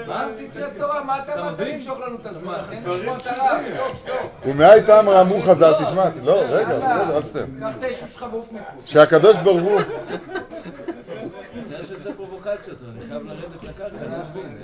מה 0.07 0.26
סתרי 0.34 0.68
תורה? 0.78 1.05
מה 1.05 1.18
אתה 1.18 1.51
מבין? 1.53 1.74
למשוך 1.74 1.99
לנו 1.99 2.16
את 2.20 2.26
הזמן? 2.26 2.59
תן 2.70 2.91
לשמוע 2.91 3.16
את 3.16 3.26
הרב. 3.26 3.61
שתוק, 3.66 3.97
שתוק. 3.97 4.30
ומאי 4.47 4.82
טעם 4.86 5.09
אמרו 5.09 5.43
חז"ל, 5.43 5.72
תשמע, 5.74 6.05
לא, 6.24 6.43
רגע, 6.49 6.78
בסדר, 6.78 7.16
אל 7.16 7.22
תסתיים. 7.22 7.61
קח 7.61 7.76
את 7.78 7.82
האישות 7.82 8.09
שלך 8.12 8.26
ועוף 8.32 8.53
מפה. 8.53 8.64
שהקדוש 8.84 9.36
ברוך 9.45 9.62
הוא, 9.62 9.80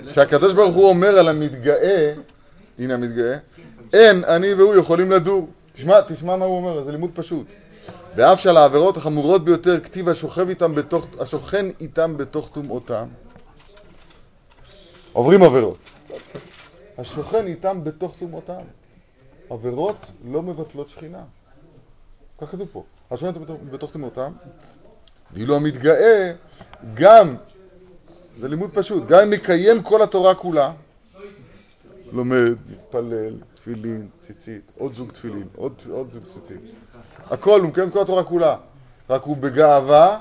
לא. 0.03 0.11
שהקדוש 0.11 0.53
ברוך 0.53 0.75
הוא 0.75 0.89
אומר 0.89 1.19
על 1.19 1.27
המתגאה, 1.29 2.13
הנה 2.79 2.93
המתגאה, 2.93 3.37
אין 3.93 4.23
אני 4.23 4.53
והוא 4.53 4.75
יכולים 4.75 5.11
לדור. 5.11 5.49
תשמע, 5.73 6.01
תשמע 6.01 6.35
מה 6.35 6.45
הוא 6.45 6.57
אומר, 6.57 6.83
זה 6.83 6.91
לימוד 6.91 7.11
פשוט. 7.13 7.45
ואף 8.17 8.39
שעל 8.39 8.57
העבירות 8.57 8.97
החמורות 8.97 9.45
ביותר 9.45 9.79
כתיב 9.79 10.09
השוכב 10.09 10.49
איתם 10.49 10.75
בתוך, 10.75 11.07
השוכן 11.19 11.65
איתם 11.79 12.17
בתוך 12.17 12.49
טומאותם. 12.53 13.07
עוברים 15.13 15.43
עבירות. 15.43 15.77
השוכן 16.97 17.47
איתם 17.47 17.83
בתוך 17.83 18.15
טומאותם. 18.19 18.61
עבירות 19.49 19.95
לא 20.31 20.41
מבטלות 20.41 20.89
שכינה. 20.89 21.23
כך 22.41 22.51
כתוב 22.51 22.67
פה. 22.71 22.83
שומעים 23.15 23.35
אותו 23.35 23.53
בתוך- 23.53 23.61
בתוך 23.71 23.91
תמותם, 23.93 24.31
ואילו 25.33 25.55
המתגאה 25.55 26.33
גם, 26.93 27.35
זה 28.39 28.47
לימוד 28.47 28.69
פשוט, 28.73 29.07
גם 29.07 29.19
אם 29.19 29.29
מקיים 29.29 29.83
כל 29.83 30.01
התורה 30.01 30.35
כולה, 30.35 30.71
לומד, 32.11 32.53
מתפלל, 32.69 33.33
תפילין, 33.67 34.07
ציצית, 34.27 34.61
עוד 34.77 34.93
זוג 34.95 35.11
תפילין, 35.11 35.47
עוד, 35.55 35.73
עוד 35.89 36.07
זוג 36.13 36.23
ציצית, 36.33 36.61
הכל, 37.25 37.61
הוא 37.61 37.69
מקיים 37.69 37.91
כל 37.91 38.01
התורה 38.01 38.23
כולה, 38.23 38.57
רק 39.09 39.23
הוא 39.23 39.37
בגאווה, 39.37 40.19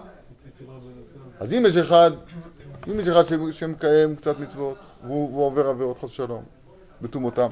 אז 1.40 1.52
אם 1.52 1.64
יש 1.66 1.76
אחד, 1.76 2.10
אם 2.88 3.00
יש 3.00 3.08
אחד 3.08 3.22
שמקיים 3.50 4.16
קצת 4.16 4.38
מצוות, 4.38 4.76
והוא, 5.06 5.46
עובר 5.46 5.68
עבירות 5.68 5.98
חס 5.98 6.04
ושלום, 6.04 6.42
בטומאותם, 7.02 7.50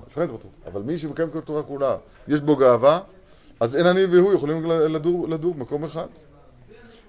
אבל 0.67 0.83
מי 0.83 0.99
שמקיים 0.99 1.31
כל 1.31 1.39
התורה 1.39 1.63
כולה, 1.63 1.97
יש 2.29 2.41
בו 2.41 2.57
גאווה, 2.57 3.01
אז 3.61 3.77
אין 3.77 3.87
אני 3.87 4.05
והוא 4.05 4.35
יכולים 4.35 4.71
לדור, 4.71 5.29
לדור 5.29 5.55
במקום 5.55 5.85
אחד. 5.85 6.07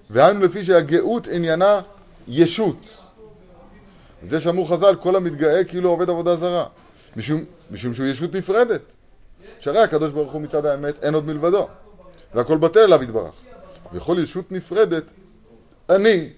והיינו 0.09 0.39
לפי 0.45 0.63
שהגאות 0.63 1.27
עניינה 1.27 1.81
ישות. 2.27 2.77
זה 4.23 4.41
שאמרו 4.41 4.65
חז"ל, 4.65 4.95
כל 4.95 5.15
המתגאה 5.15 5.63
כאילו 5.63 5.89
עובד 5.89 6.09
עבודה 6.09 6.35
זרה. 6.35 6.65
משום, 7.15 7.43
משום 7.71 7.93
שהוא 7.93 8.05
ישות 8.05 8.35
נפרדת. 8.35 8.81
שהרי 9.59 9.79
הקדוש 9.79 10.11
ברוך 10.11 10.33
הוא 10.33 10.41
מצד 10.41 10.65
האמת 10.65 11.03
אין 11.03 11.13
עוד 11.13 11.25
מלבדו. 11.25 11.67
והכל 12.33 12.57
בטל 12.57 12.79
אליו 12.79 13.03
יתברך. 13.03 13.35
וכל 13.93 14.17
ישות 14.19 14.51
נפרדת, 14.51 15.03
אני, 15.89 16.29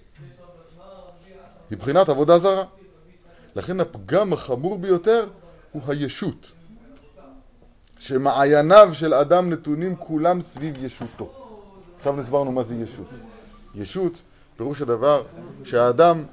מבחינת 1.71 2.09
עבודה 2.09 2.39
זרה. 2.39 2.63
לכן 3.55 3.79
הפגם 3.79 4.33
החמור 4.33 4.77
ביותר 4.77 5.25
הוא 5.71 5.81
הישות. 5.87 6.51
שמעייניו 7.99 8.89
של 8.93 9.13
אדם 9.13 9.49
נתונים 9.49 9.95
כולם 9.95 10.41
סביב 10.41 10.83
ישותו. 10.85 11.33
עכשיו 11.97 12.15
נסברנו 12.15 12.51
מה 12.51 12.63
זה 12.63 12.75
ישות. 12.75 13.07
ישות, 13.75 14.13
פירוש 14.57 14.81
הדבר 14.81 15.23
שהאדם, 15.63 16.23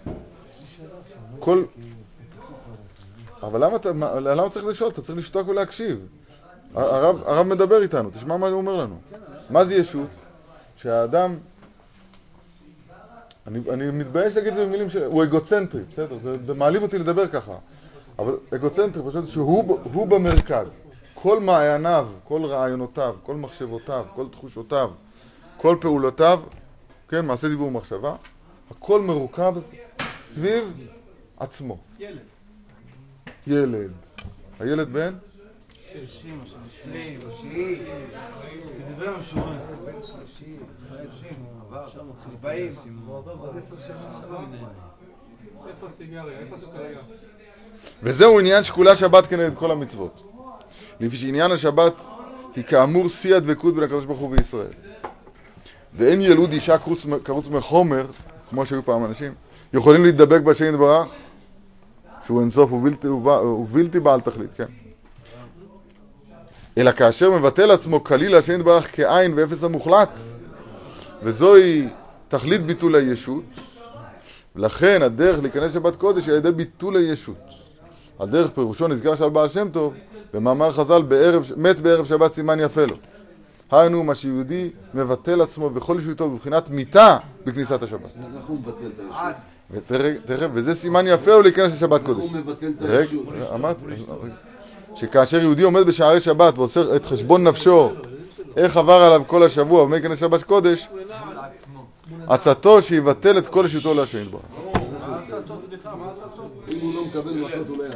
כל... 1.41 1.65
אבל 3.47 3.65
למה, 3.65 3.77
אתה, 3.77 3.93
מה- 3.93 4.21
למה 4.21 4.51
צריך 4.51 4.65
לשאול? 4.65 4.91
אתה 4.91 5.03
צריך 5.03 5.19
לשתוק 5.19 5.49
ולהקשיב. 5.49 6.07
הרב, 6.75 7.23
הרב 7.27 7.47
מדבר 7.47 7.83
איתנו, 7.83 8.11
תשמע 8.11 8.37
מה 8.37 8.47
הוא 8.49 8.57
אומר 8.57 8.77
לנו. 8.77 8.97
מה 9.51 9.65
זה 9.65 9.75
ישות? 9.75 10.09
שהאדם, 10.77 11.37
אני, 13.47 13.61
אני 13.73 13.91
מתבייש 13.91 14.37
להגיד 14.37 14.53
את 14.53 14.59
זה 14.59 14.67
במילים 14.67 14.91
של... 14.91 15.05
הוא 15.05 15.23
אגוצנטרי, 15.23 15.83
בסדר? 15.93 16.19
זה, 16.47 16.55
מעליב 16.55 16.83
אותי 16.83 16.99
לדבר 16.99 17.29
ככה. 17.29 17.53
אבל 18.19 18.35
אגוצנטרי, 18.55 19.03
פשוט 19.09 19.29
שהוא 19.29 19.79
הוא 19.93 20.07
במרכז. 20.07 20.67
כל 21.15 21.41
מעייניו, 21.41 22.09
כל 22.25 22.45
רעיונותיו, 22.45 23.15
כל 23.23 23.35
מחשבותיו, 23.35 24.05
כל 24.15 24.27
תחושותיו, 24.31 24.91
כל 25.57 25.77
פעולותיו, 25.81 26.41
כן, 27.09 27.27
מעשה 27.27 27.49
דיבור 27.49 27.67
ומחשבה, 27.69 28.15
הכל 28.71 29.01
מרוכב 29.01 29.55
סביב 30.35 30.89
עצמו. 31.39 31.79
ילד. 31.99 32.19
ילד. 33.47 33.91
הילד 34.61 34.89
בן? 34.93 35.15
וזהו 48.03 48.39
עניין 48.39 48.65
שכולה 48.65 48.97
שבת 48.97 49.27
כנגד 49.27 49.55
כל 49.55 49.71
המצוות. 49.71 50.23
לפי 51.01 51.17
שעניין 51.17 51.51
השבת 51.51 51.93
היא 52.57 52.65
כאמור 52.65 53.09
שיא 53.09 53.37
הדבקות 53.37 53.75
בין 53.75 53.85
הקדוש 53.85 54.05
ברוך 54.05 54.19
הוא 54.19 54.31
וישראל. 54.31 54.73
ואין 55.95 56.21
ילוד 56.21 56.53
אישה 56.53 56.79
קרוץ, 56.79 57.47
מחומר, 57.51 58.07
כמו 58.51 58.67
שהיו 58.67 58.85
פעם 58.85 59.05
אנשים, 59.05 59.35
יכולים 59.73 60.03
להידבק 60.03 60.41
בהשם 60.41 60.75
יתברך, 60.75 61.07
שהוא 62.27 62.41
אינסוף 62.41 62.73
ובלתי, 62.73 64.01
בעל 64.01 64.21
תכלית, 64.21 64.51
כן. 64.57 64.65
אלא 66.79 66.93
כאשר 66.93 67.31
מבטל 67.31 67.71
עצמו 67.71 68.05
כליל 68.05 68.35
השם 68.35 68.61
יתברך 68.61 68.97
כעין 68.97 69.33
ואפס 69.37 69.65
המוחלט, 69.65 70.11
וזוהי 71.23 71.89
תכלית 72.29 72.63
ביטול 72.63 72.95
הישות, 72.95 73.45
ולכן 74.57 75.03
הדרך 75.03 75.43
להיכנס 75.43 75.73
שבת 75.73 75.97
קודש 75.97 76.25
היא 76.25 76.33
על 76.33 76.39
ידי 76.39 76.53
ביטול 76.53 76.97
הישות. 76.97 77.37
הדרך 78.21 78.51
פירושו 78.51 78.89
נזכר 78.89 79.17
של 79.17 79.29
בעל 79.29 79.49
שם 79.49 79.69
טוב 79.73 79.95
במאמר 80.35 80.73
חז"ל 80.73 81.03
בערב, 81.03 81.51
מת 81.57 81.79
בערב 81.79 82.05
שבת 82.05 82.35
סימן 82.35 82.61
יפה 82.61 82.85
לו. 82.85 82.97
היינו 83.71 84.05
מה 84.05 84.15
שיהודי 84.15 84.71
מבטל 84.95 85.41
עצמו 85.41 85.71
בכל 85.71 85.97
ישותו 86.01 86.31
בבחינת 86.31 86.71
מיתה 86.71 87.19
בכניסת 87.45 87.83
השבת. 87.83 88.11
הוא? 89.69 89.79
ותכף, 89.79 90.27
תכף, 90.27 90.49
וזה 90.53 90.75
סימן 90.75 91.07
יפה 91.07 91.31
לו 91.31 91.43
להיכנס 91.43 91.73
לשבת 91.73 92.03
קודש. 92.05 92.23
הוא 92.23 92.33
מבטל 92.33 92.73
את? 92.81 93.09
אמרתי, 93.55 93.85
רגע. 93.87 94.35
שכאשר 94.97 95.41
יהודי 95.41 95.63
עומד 95.63 95.87
בשערי 95.87 96.21
שבת 96.21 96.59
ועושה 96.59 96.97
את 96.97 97.07
חשבון 97.07 97.45
נפשו 97.45 97.91
איך 98.57 98.77
עבר 98.77 99.03
עליו 99.03 99.23
כל 99.27 99.43
השבוע 99.43 99.83
ומה 99.83 99.97
ייכנס 99.97 100.19
שבת 100.19 100.43
קודש, 100.43 100.89
עצתו 102.27 102.83
שיבטל 102.83 103.39
את 103.39 103.47
כל 103.47 103.65
ישותו 103.67 103.95
להשם 103.95 104.23
יתברך. 104.23 104.43
אם 106.69 106.79
הוא 106.81 106.95
לא 106.95 107.21
הוא 107.69 107.77
לא. 107.79 107.89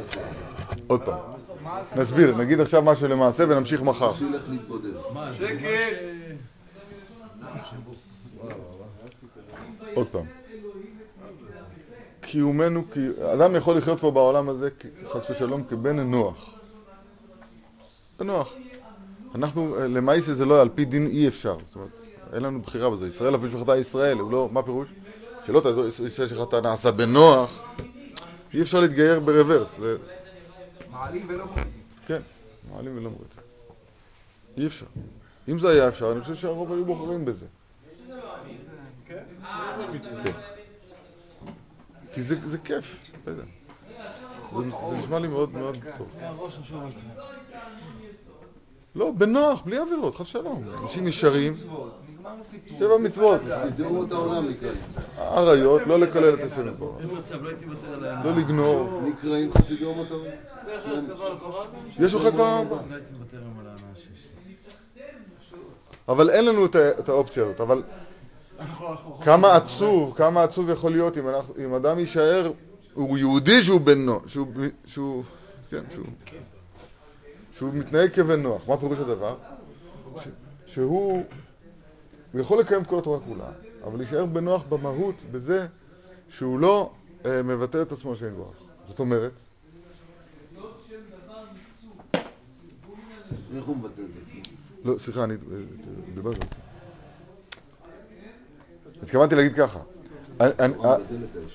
עוד 0.87 1.01
פעם. 1.01 1.17
נסביר, 1.95 2.35
נגיד 2.35 2.59
עכשיו 2.59 2.81
משהו 2.81 3.07
למעשה 3.07 3.43
ונמשיך 3.49 3.81
מחר. 3.81 4.11
להתבודד. 4.49 4.89
עוד 9.93 10.07
פעם. 10.07 10.38
קיומנו, 12.21 12.83
כי 12.93 12.99
אדם 13.33 13.55
יכול 13.55 13.77
לחיות 13.77 13.99
פה 13.99 14.11
בעולם 14.11 14.49
הזה, 14.49 14.69
חס 15.07 15.29
ושלום, 15.29 15.63
כבן 15.63 15.99
נוח. 15.99 16.55
בנוח. 18.19 18.53
אנחנו, 19.35 19.77
אה, 19.77 19.87
למעשה 19.87 20.33
זה 20.33 20.45
לא, 20.45 20.61
על 20.61 20.69
פי 20.75 20.85
דין 20.85 21.07
אי 21.07 21.27
אפשר. 21.27 21.57
זאת 21.67 21.75
אומרת, 21.75 21.89
אין 22.33 22.43
לנו 22.43 22.61
בחירה 22.61 22.89
בזה. 22.89 23.07
ישראל 23.07 23.35
אף 23.35 23.41
משפחתה 23.41 23.77
ישראל, 23.77 24.17
הוא 24.17 24.31
לא, 24.31 24.49
מה 24.51 24.63
פירוש? 24.63 24.87
שלא 25.45 25.59
תעזור, 25.59 25.85
ישראל 26.05 26.27
שלך 26.27 26.53
נעשה 26.63 26.91
בנוח. 26.91 27.61
אי 28.53 28.61
אפשר 28.61 28.81
להתגייר 28.81 29.19
ברוורס. 29.19 29.79
מעלים 30.91 31.25
ולא 31.29 31.45
מורידים. 31.45 31.71
כן, 32.07 32.19
מעלים 32.71 32.97
ולא 32.97 33.09
מורידים. 33.09 33.43
אי 34.57 34.67
אפשר. 34.67 34.85
אם 35.49 35.59
זה 35.59 35.69
היה 35.69 35.87
אפשר, 35.87 36.11
אני 36.11 36.21
חושב 36.21 36.35
שהרוב 36.35 36.71
היו 36.73 36.85
בוחרים 36.85 37.25
בזה. 37.25 37.45
כן. 39.05 39.23
כי 42.13 42.23
זה, 42.23 42.35
זה 42.45 42.57
כיף, 42.57 42.97
לא 43.27 43.31
יודע. 43.31 43.43
זה, 44.51 44.59
זה 44.89 44.97
נשמע 44.97 45.19
לי 45.19 45.27
מאוד 45.27 45.53
מאוד 45.53 45.77
טוב. 45.97 46.07
לא, 48.95 49.11
בנוח, 49.11 49.61
בלי 49.61 49.77
עבירות, 49.77 50.15
חס 50.15 50.27
שלום. 50.27 50.63
אנשים 50.83 51.07
ישרים. 51.07 51.53
שבע 52.77 52.97
מצוות. 52.97 53.41
סידרו 53.63 54.03
את 54.03 54.11
העולם 54.11 54.49
נקראים. 54.49 54.77
אריות, 55.17 55.81
לא 55.87 55.99
לקלל 55.99 56.33
את 56.33 56.39
השם 56.43 56.67
מצב, 57.17 57.43
לא 58.23 58.35
לא. 58.49 59.01
נקראים 59.05 59.53
חסידי 59.53 59.85
אומות 59.85 60.07
לתורה. 60.07 60.29
יש 61.99 62.13
לך 62.13 62.21
כבר 62.21 62.57
ארבע. 62.57 62.75
לא. 62.75 63.17
אבל 66.09 66.29
אין 66.29 66.45
לנו 66.45 66.65
את 66.99 67.09
האופציה 67.09 67.43
הזאת. 67.43 67.61
אבל 67.61 67.83
כמה 69.21 69.55
עצוב, 69.55 70.13
כמה 70.17 70.43
עצוב 70.43 70.69
יכול 70.69 70.91
להיות 70.91 71.17
אם, 71.17 71.29
אנחנו, 71.29 71.53
אם 71.65 71.73
אדם 71.73 71.99
יישאר, 71.99 72.51
הוא 72.93 73.17
יהודי 73.17 73.63
שהוא 73.63 73.81
בן 73.81 74.05
נוח, 74.05 74.27
שהוא, 74.27 74.47
שהוא, 74.85 75.23
כן, 75.69 75.83
שהוא, 75.93 76.05
שהוא 77.57 77.73
מתנהג 77.73 78.11
כבן 78.11 78.41
נוח. 78.41 78.67
מה 78.67 78.77
פירוש 78.77 78.99
הדבר? 78.99 79.35
ש, 80.23 80.27
שהוא, 80.65 81.23
הוא 82.31 82.41
יכול 82.41 82.59
לקיים 82.59 82.81
את 82.81 82.87
כל 82.87 82.99
התורה 82.99 83.19
כולה, 83.19 83.49
אבל 83.83 83.97
להישאר 83.97 84.25
בן 84.25 84.43
נוח 84.43 84.63
במהות, 84.69 85.15
בזה 85.31 85.67
שהוא 86.29 86.59
לא 86.59 86.91
אה, 87.25 87.43
מבטא 87.43 87.81
את 87.81 87.91
עצמו 87.91 88.15
שאין 88.15 88.35
ברך. 88.35 88.57
זאת 88.87 88.99
אומרת, 88.99 89.31
איך 93.55 93.65
הוא 93.65 93.77
מבטל 93.77 94.01
את 94.01 94.27
עצמו? 94.27 94.41
לא, 94.85 94.97
סליחה, 94.97 95.23
אני 95.23 95.33
אה, 95.33 95.37
דיברתי 96.13 96.39
על 96.41 96.47
זה. 96.49 96.68
התכוונתי 99.03 99.35
להגיד 99.35 99.55
ככה, 99.55 99.79
הישות. 100.39 101.01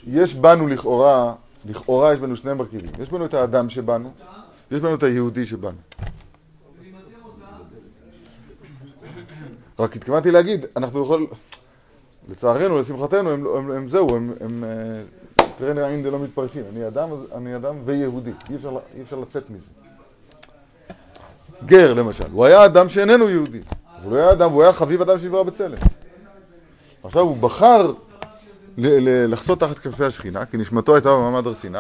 יש 0.07 0.35
בנו 0.35 0.67
לכאורה, 0.67 1.35
לכאורה 1.65 2.13
יש 2.13 2.19
בנו 2.19 2.37
שני 2.37 2.55
מרכיבים. 2.55 2.91
יש 2.99 3.11
בנו 3.11 3.25
את 3.25 3.35
האדם 3.35 3.71
שבנו, 3.71 4.11
ויש 4.71 4.81
בנו 4.81 4.95
את 4.95 5.03
היהודי 5.03 5.47
שבנו. 5.47 5.77
רק 9.79 9.97
התכוונתי 9.97 10.31
להגיד, 10.31 10.67
אנחנו 10.77 11.03
יכול... 11.03 11.27
לצערנו, 12.29 12.81
לשמחתנו, 12.81 13.31
הם, 13.31 13.47
הם, 13.47 13.71
הם 13.71 13.89
זהו, 13.89 14.17
הם... 14.17 14.33
הם 14.41 14.65
אה, 14.65 15.47
תראה 15.59 15.75
נראה 15.75 15.95
אם 15.95 16.03
זה 16.03 16.11
לא 16.11 16.19
מתפרקים. 16.19 16.65
אני 16.73 16.87
אדם, 16.87 17.09
אני 17.35 17.57
אדם 17.57 17.77
ויהודי. 17.85 18.31
אי 18.51 18.57
אפשר, 18.57 18.79
אי 18.97 19.03
אפשר 19.03 19.17
לצאת 19.17 19.51
מזה. 19.51 19.71
גר, 21.67 21.95
למשל. 21.95 22.25
הוא 22.33 22.45
היה 22.45 22.65
אדם 22.65 22.89
שאיננו 22.89 23.31
יהודי. 23.31 23.61
הוא 24.03 24.13
לא 24.13 24.17
היה 24.17 24.33
אדם, 24.33 24.53
הוא 24.53 24.63
היה 24.63 24.73
חביב 24.73 25.03
אדם 25.03 25.21
שנברא 25.21 25.43
בצלם. 25.43 25.79
עכשיו 27.05 27.23
הוא 27.23 27.37
בחר 27.37 27.93
לחסות 28.79 29.61
תחת 29.61 29.79
כנפי 29.79 30.05
השכינה, 30.05 30.47
כי 30.47 30.57
נשמתו 30.57 30.95
הייתה 30.95 31.09
במעמד 31.09 31.47
הר 31.47 31.55
סיני, 31.55 31.79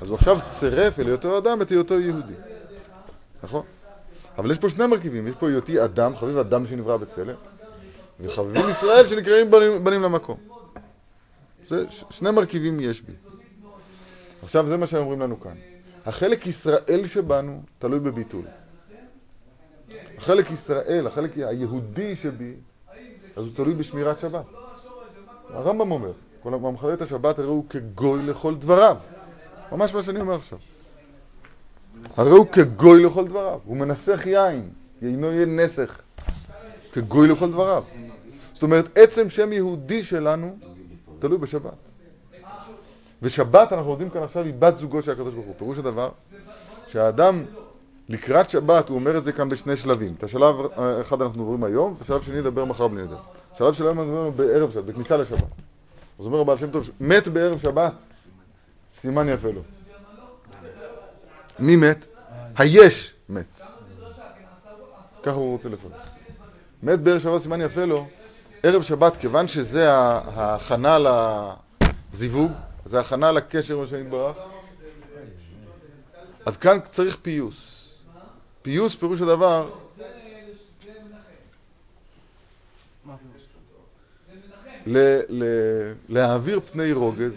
אז 0.00 0.08
הוא 0.08 0.14
עכשיו 0.14 0.38
צירף 0.58 0.98
אל 0.98 1.06
היותו 1.06 1.38
אדם 1.38 1.62
את 1.62 1.70
היותו 1.70 2.00
יהודי. 2.00 2.32
נכון? 3.42 3.62
אבל 4.38 4.50
יש 4.50 4.58
פה 4.58 4.70
שני 4.70 4.86
מרכיבים, 4.86 5.26
יש 5.26 5.34
פה 5.38 5.48
היותי 5.48 5.84
אדם, 5.84 6.16
חביב 6.16 6.38
אדם 6.38 6.66
שנברא 6.66 6.96
בצלם, 6.96 7.34
וחביבים 8.20 8.70
ישראל 8.70 9.06
שנקראים 9.06 9.50
בנים, 9.50 9.84
בנים 9.84 10.02
למקום. 10.02 10.36
זה 11.68 11.84
שני 12.10 12.30
מרכיבים 12.30 12.80
יש 12.80 13.02
בי. 13.02 13.12
עכשיו 14.42 14.66
זה 14.66 14.76
מה 14.76 14.86
שהם 14.86 15.02
אומרים 15.02 15.20
לנו 15.20 15.40
כאן. 15.40 15.54
החלק 16.06 16.46
ישראל 16.46 17.06
שבנו 17.06 17.62
תלוי 17.78 18.00
בביטול. 18.00 18.44
החלק 20.18 20.50
ישראל, 20.50 21.06
החלק 21.06 21.36
היהודי 21.36 22.16
שבי, 22.16 22.54
אז 23.36 23.44
הוא 23.44 23.54
תלוי 23.54 23.74
בשמירת 23.74 24.20
שבת. 24.20 24.44
הרמב"ם 25.50 25.90
אומר, 25.90 26.12
כל 26.42 26.54
המחלל 26.54 26.94
את 26.94 27.02
השבת 27.02 27.38
הרי 27.38 27.48
הוא 27.48 27.64
כגוי 27.68 28.22
לכל 28.22 28.54
דבריו. 28.54 28.96
ממש 29.72 29.94
מה 29.94 30.02
שאני 30.02 30.20
אומר 30.20 30.34
עכשיו. 30.34 30.58
הרי 32.16 32.30
הוא 32.30 32.46
כגוי 32.46 33.04
לכל 33.04 33.28
דבריו, 33.28 33.60
הוא 33.64 33.76
מנסח 33.76 34.22
יין, 34.26 34.68
יינו 35.02 35.32
יהיה 35.32 35.46
נסך, 35.46 36.00
כגוי 36.92 37.28
לכל 37.28 37.52
דבריו. 37.52 37.84
זאת 38.54 38.62
אומרת, 38.62 38.98
עצם 38.98 39.30
שם 39.30 39.52
יהודי 39.52 40.02
שלנו 40.02 40.56
תלוי 41.18 41.38
בשבת. 41.38 41.72
ושבת, 43.22 43.72
אנחנו 43.72 43.90
לומדים 43.90 44.10
כאן 44.10 44.22
עכשיו, 44.22 44.44
היא 44.44 44.54
בת 44.58 44.76
זוגו 44.76 45.02
של 45.02 45.10
הקדוש 45.10 45.34
ברוך 45.34 45.46
הוא. 45.46 45.54
פירוש 45.58 45.78
הדבר, 45.78 46.10
שהאדם 46.88 47.44
לקראת 48.08 48.50
שבת, 48.50 48.88
הוא 48.88 48.94
אומר 48.94 49.18
את 49.18 49.24
זה 49.24 49.32
כאן 49.32 49.48
בשני 49.48 49.76
שלבים. 49.76 50.14
את 50.18 50.24
השלב 50.24 50.54
אה, 50.78 51.00
אחד 51.00 51.22
אנחנו 51.22 51.42
עוברים 51.42 51.64
היום, 51.64 51.96
ושלב 52.00 52.22
שני 52.22 52.40
נדבר 52.40 52.64
מחר 52.64 52.88
בלי 52.88 53.02
נדר. 53.02 53.18
שלב 53.58 53.74
של 53.74 53.84
היום 53.84 54.00
אנחנו 54.00 54.30
מדברים 54.30 54.36
בערב 54.36 54.70
שבת, 54.70 54.84
בכניסה 54.84 55.16
לשבת. 55.16 55.50
אז 56.18 56.26
אומר 56.26 56.40
הבעל 56.40 56.58
שם 56.58 56.70
טוב, 56.70 56.90
מת 57.00 57.28
בערב 57.28 57.62
שבת, 57.62 57.92
סימן 59.00 59.28
יפה 59.28 59.48
לו. 59.50 59.62
מי 61.58 61.76
מת? 61.76 62.06
היש 62.56 63.14
מת. 63.28 63.44
ככה 65.22 65.34
הוא 65.34 65.52
רוצה 65.52 65.68
לפרט. 65.68 65.92
מת 66.82 67.00
בערב 67.00 67.20
שבת 67.20 67.42
סימן 67.42 67.60
יפה 67.60 67.84
לו, 67.84 68.06
ערב 68.62 68.82
שבת, 68.82 69.16
כיוון 69.16 69.48
שזה 69.48 69.92
ההכנה 69.92 70.98
לזיווג, 72.12 72.52
זה 72.86 72.98
ההכנה 72.98 73.32
לקשר, 73.32 73.78
מה 73.78 73.86
שנתברך, 73.86 74.36
אז 76.46 76.56
כאן 76.56 76.78
צריך 76.90 77.16
פיוס. 77.22 77.83
פיוס 78.64 78.94
פירוש 78.94 79.20
הדבר, 79.20 79.70
להעביר 86.08 86.60
פני 86.60 86.92
רוגז, 86.92 87.32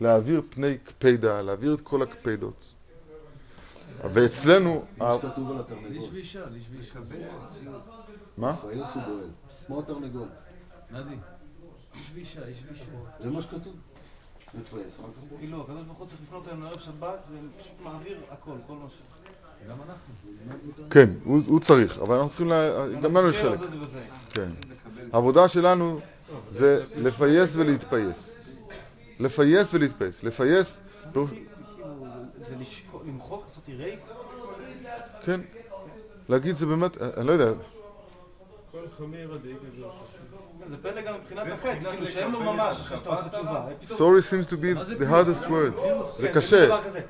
להעביר 0.00 0.42
פני 0.50 0.78
קפידה, 0.78 1.42
להעביר 1.42 1.74
את 1.74 1.80
כל 1.80 2.02
הקפידות. 2.02 2.72
ואצלנו, 4.12 4.84
מה. 8.36 8.56
כמו 9.66 9.80
התרנגול. 9.80 10.28
נדי. 10.90 11.14
איש 11.94 12.10
ואישה, 12.14 12.46
איש 12.46 12.58
ואישה. 12.68 12.84
זה 13.20 13.30
מה 13.30 13.42
שכתוב. 13.42 13.76
כאילו, 15.38 15.62
הקדוש 15.62 15.84
ברוך 15.84 15.98
הוא 15.98 16.06
צריך 16.06 16.20
לפנות 16.22 16.48
אלינו 16.48 16.66
ערב 16.66 16.80
שבת, 16.80 17.18
ופשוט 17.30 17.72
מעביר 17.82 18.20
הכל, 18.30 18.56
כל 18.66 18.74
מה 18.74 18.86
ש... 18.88 19.17
כן, 20.90 21.08
הוא, 21.24 21.40
הוא 21.46 21.60
צריך, 21.60 21.98
אבל 21.98 22.14
אנחנו 22.14 22.28
צריכים. 22.28 22.48
גם 23.02 23.16
לנו 23.16 23.28
יש 23.28 23.36
כן, 23.36 23.42
חלק. 23.42 23.58
זה. 23.92 24.00
כן. 24.30 24.48
העבודה 25.12 25.48
שלנו 25.48 26.00
זה 26.50 26.84
לפייס 26.96 27.50
ולהתפייס. 27.52 28.30
לפייס 29.20 29.74
ולהתפייס. 29.74 30.22
לפייס, 30.22 30.76
כאילו, 31.02 31.26
זה- 31.26 31.34
זה 32.48 32.54
לשקול- 32.60 33.00
למחוק, 33.06 33.44
לעשות 33.48 33.80
רייס? 33.80 34.00
כן. 35.24 35.40
להגיד 36.28 36.56
זה 36.56 36.66
באמת, 36.66 37.02
אני 37.02 37.26
לא 37.26 37.32
יודע, 37.32 37.50
כל 38.72 38.78
חמיר 38.98 39.34
הדאיג 39.34 39.56
הזה. 39.72 39.82
זה 40.70 40.76
פלא 40.82 41.00
גם 41.00 41.14
מבחינת 41.14 41.46
החטא, 41.52 41.90
כאילו 41.90 42.06
שאין 42.06 42.30
לו 42.32 42.40
ממש 42.40 42.80
אחרי 42.80 42.98
שאתה 42.98 43.10
עושה 43.10 43.28
תשובה. 43.28 43.66
sorry 43.88 44.22
seems 44.30 44.48
to 44.50 44.54
be 44.54 44.78
the 45.00 45.10
hardest 45.10 45.48
word. 45.48 45.80
זה 46.18 46.28
כן, 46.28 46.34
קשה. 46.34 46.66
דבר 46.66 46.82
כזה. 46.84 47.00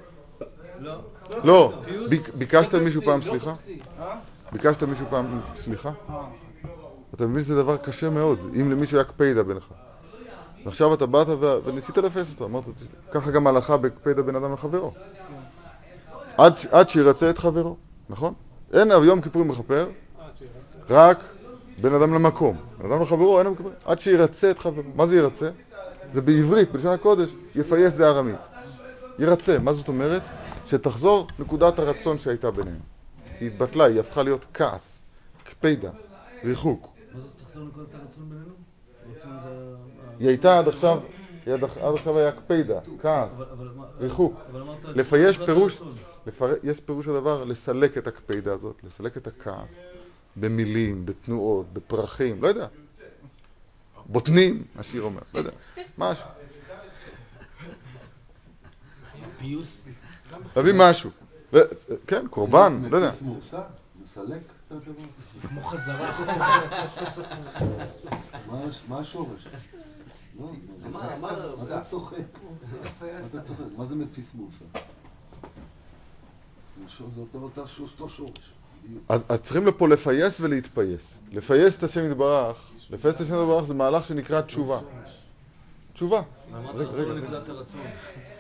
לא. 0.79 1.01
לא, 1.45 1.73
ביק- 2.09 2.31
ביקשת 2.35 2.75
מישהו 2.75 3.03
פעם 3.03 3.23
סליחה? 3.23 3.53
ביקשת 4.53 4.83
מישהו 4.83 5.07
פעם 5.11 5.41
סליחה? 5.57 5.91
אתה 7.15 7.27
מבין 7.27 7.43
שזה 7.45 7.57
דבר 7.63 7.77
קשה 7.77 8.11
מאוד, 8.11 8.39
אם 8.61 8.71
למישהו 8.71 8.97
היה 8.97 9.05
קפידה 9.05 9.43
ביניך. 9.43 9.65
ועכשיו 10.65 10.95
אתה 10.95 11.07
באת 11.07 11.27
וניסית 11.65 11.99
לפייס 11.99 12.31
אותו, 12.31 12.45
אמרת, 12.45 12.65
ככה 13.13 13.31
גם 13.31 13.47
הלכה 13.47 13.77
בקפידה 13.77 14.23
בין 14.23 14.37
אדם 14.37 14.53
לחברו. 14.53 14.93
עד, 16.73 16.89
שירצה 16.89 17.31
את 17.31 17.39
חברו, 17.39 17.77
נכון? 18.09 18.35
אין 18.73 18.91
יום 18.91 19.21
כיפורים 19.21 19.49
מכפר, 19.49 19.87
רק 20.91 21.19
בין 21.81 21.95
אדם 21.95 22.15
למקום. 22.15 22.57
בין 22.79 22.93
אדם 22.93 23.03
לחברו 23.03 23.39
אין 23.39 23.47
יום 23.47 23.57
כיפורים, 23.57 23.77
עד 23.85 24.01
שירצה 24.01 24.51
את 24.51 24.59
חברו. 24.59 24.83
מה 24.95 25.07
זה 25.07 25.17
ירצה? 25.17 25.51
זה 26.13 26.21
בעברית, 26.21 26.73
בלשון 26.73 26.93
הקודש, 26.93 27.31
יפייס 27.55 27.95
זה 27.95 28.09
ארמית. 28.09 28.37
ירצה, 29.19 29.59
מה 29.59 29.73
זאת 29.73 29.89
אומרת? 29.89 30.23
שתחזור 30.71 31.27
נקודת 31.39 31.79
הרצון 31.79 32.19
שהייתה 32.19 32.51
ביניהם. 32.51 32.81
היא 33.41 33.49
התבטלה, 33.49 33.85
היא 33.85 34.01
הפכה 34.01 34.23
להיות 34.23 34.47
כעס, 34.55 35.03
קפידה, 35.43 35.91
ריחוק. 36.45 36.89
מה 37.13 37.21
זה 37.21 37.29
תחזור 37.45 37.65
לנקודת 37.65 37.95
הרצון 37.95 38.31
בינינו? 38.31 38.55
היא 40.19 40.29
הייתה 40.29 40.59
עד 40.59 40.69
עכשיו, 40.69 41.01
עד, 41.47 41.65
עכשיו 41.95 42.19
היה 42.19 42.33
קפידה, 42.33 42.81
כעס, 43.03 43.33
ריחוק. 43.99 44.41
לפייס 44.85 45.37
נקודת 45.37 45.49
פירוש. 45.49 45.83
יש 46.63 46.81
פירוש 46.81 47.09
הדבר 47.09 47.45
לסלק 47.45 47.99
את 47.99 48.07
הקפידה 48.07 48.53
הזאת, 48.53 48.81
לסלק 48.85 49.17
את 49.17 49.27
הכעס, 49.27 49.77
במילים, 50.37 51.07
בתנועות, 51.07 51.67
בפרחים, 51.73 52.43
לא 52.43 52.49
יודע. 52.49 52.67
בוטנים, 54.07 54.65
השיר 54.77 55.03
אומר, 55.03 55.21
לא 55.35 55.39
יודע, 55.39 55.51
משהו. 55.99 56.25
פיוס. 59.39 59.83
להביא 60.57 60.73
משהו. 60.77 61.11
כן, 62.07 62.27
קורבן, 62.31 62.83
לא 62.91 62.97
יודע. 62.97 63.11
מסלק 64.05 64.41
הדבר? 64.71 64.93
כמו 65.49 65.61
חזרה. 65.61 66.11
מה- 68.51 68.59
מה 68.89 68.99
השורש? 68.99 69.47
לא, 70.41 70.47
מה- 70.47 70.51
מה 70.93 71.21
מה- 71.21 71.21
מה 71.21 71.33
אתה 71.65 71.81
צוחק? 71.85 72.17
מה 72.17 72.99
אתה 73.31 73.41
צוחק? 73.41 73.61
מה 73.77 73.85
זה 73.85 73.95
מפיס? 73.95 74.33
זה 77.15 77.21
אותו- 77.21 78.09
שורש. 78.09 78.53
אז 79.09 79.21
צריכים 79.43 79.67
לפה 79.67 79.89
לפייס 79.89 80.41
ולהתפייס. 80.41 81.19
לפייס 81.33 81.79
את 81.79 81.83
השם 81.83 82.11
יתברך, 82.11 82.71
לפייס 82.91 83.15
את 83.15 83.21
השם 83.21 83.35
יתברך 83.35 83.65
זה 83.65 83.75
מהלך 83.75 84.05
שנקרא 84.05 84.41
תשובה. 84.41 84.81
תשובה. 85.99 86.23
אמרת 86.53 86.75
רגע, 86.75 86.85
לחזור 86.85 87.05
רגע, 87.05 87.15
לנקודת 87.15 87.49
הרצון. 87.49 87.81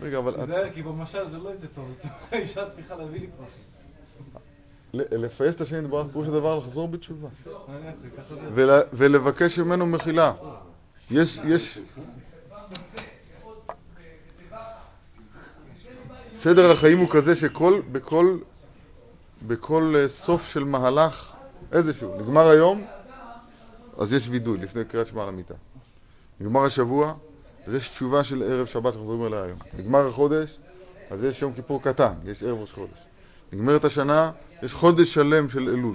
רגע, 0.00 0.18
אבל 0.18 0.46
זה, 0.46 0.70
כי 0.74 0.82
במשל 0.82 1.30
זה 1.30 1.38
לא 1.38 1.54
יצא 1.54 1.66
טוב, 1.74 1.94
האישה 2.32 2.70
צריכה 2.70 2.96
להביא 2.96 3.20
לי 3.20 3.28
לפייס 4.94 5.54
את 5.54 5.61
השם 5.61 5.84
יתברך 5.84 6.06
פירוש 6.12 6.28
הדבר 6.28 6.59
לחזור 6.59 6.88
בתשובה. 6.88 7.28
זה. 7.44 7.50
ול, 8.54 8.70
ולבקש 8.92 9.59
ממנו 9.59 9.86
מחילה. 9.86 10.32
יש, 11.11 11.40
יש... 11.44 11.78
סדר 16.34 16.70
החיים 16.70 16.98
הוא 16.98 17.09
כזה 17.11 17.36
שכל, 17.36 17.80
בכל, 17.92 18.38
בכל 19.46 19.94
אה, 19.96 20.09
סוף 20.09 20.46
של 20.46 20.64
מהלך, 20.64 21.32
איזשהו, 21.72 22.20
נגמר 22.20 22.48
היום, 22.48 22.86
אז 23.98 24.12
יש 24.12 24.28
וידוי 24.28 24.59
לפני 24.59 24.84
קריאת 24.84 25.06
שמע 25.06 25.22
על 25.22 25.28
המיטה. 25.28 25.54
נגמר 26.40 26.64
השבוע, 26.64 27.14
אז 27.68 27.74
יש 27.74 27.88
תשובה 27.88 28.24
של 28.24 28.42
ערב 28.42 28.66
שבת 28.66 28.92
שאנחנו 28.92 29.12
מדברים 29.12 29.32
עליה 29.32 29.44
היום. 29.44 29.58
נגמר 29.78 30.08
החודש, 30.08 30.58
אז 31.10 31.24
יש 31.24 31.42
יום 31.42 31.52
כיפור 31.52 31.82
קטן, 31.82 32.12
יש 32.24 32.42
ערב 32.42 32.60
ראש 32.60 32.72
חודש. 32.72 32.98
נגמרת 33.52 33.84
השנה, 33.84 34.30
יש 34.62 34.72
חודש 34.72 35.14
שלם 35.14 35.50
של 35.50 35.68
אלול. 35.68 35.94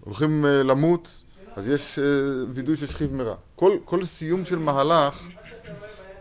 הולכים 0.00 0.46
אה, 0.46 0.62
למות, 0.62 1.22
אז 1.56 1.68
יש 1.68 1.98
אה, 1.98 2.04
וידוי 2.54 2.76
של 2.76 2.86
שכיב 2.86 3.14
מרע. 3.14 3.34
כל, 3.56 3.76
כל 3.84 4.04
סיום 4.04 4.44
של 4.44 4.58
מהלך, 4.58 5.22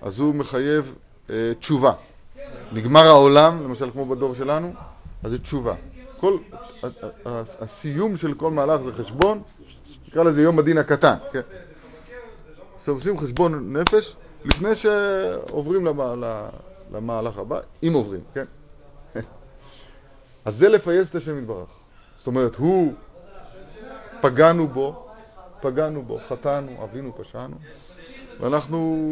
אז 0.01 0.19
הוא 0.19 0.35
מחייב 0.35 0.93
אה, 1.29 1.51
תשובה. 1.59 1.93
נגמר 2.71 3.05
העולם, 3.05 3.63
למשל 3.63 3.91
כמו 3.91 4.05
בדור 4.05 4.35
שלנו, 4.35 4.73
אז 5.23 5.31
זה 5.31 5.39
תשובה. 5.39 5.73
כל, 6.17 6.37
הסיום 7.59 8.17
של 8.17 8.33
כל 8.33 8.51
מהלך 8.51 8.81
זה 8.81 8.93
חשבון, 8.93 9.41
נקרא 10.07 10.23
לזה 10.23 10.41
יום 10.41 10.59
הדין 10.59 10.77
הקטן, 10.77 11.15
כן? 11.33 11.41
עושים 12.87 13.17
חשבון 13.17 13.77
נפש 13.77 14.15
לפני 14.45 14.75
שעוברים 14.75 15.85
למה, 15.85 16.15
למהלך 16.93 17.37
הבא, 17.37 17.59
אם 17.83 17.93
עוברים, 17.93 18.21
כן? 18.33 18.45
אז 20.45 20.55
זה 20.55 20.69
לפייס 20.69 21.09
את 21.09 21.15
השם 21.15 21.37
יתברך. 21.39 21.67
זאת 22.17 22.27
אומרת, 22.27 22.55
הוא 22.55 22.93
פגענו 24.21 24.67
בו, 24.67 25.07
פגענו 25.61 26.03
בו, 26.03 26.19
חטאנו, 26.29 26.83
אבינו, 26.83 27.13
פשענו, 27.17 27.55
ואנחנו 28.39 29.09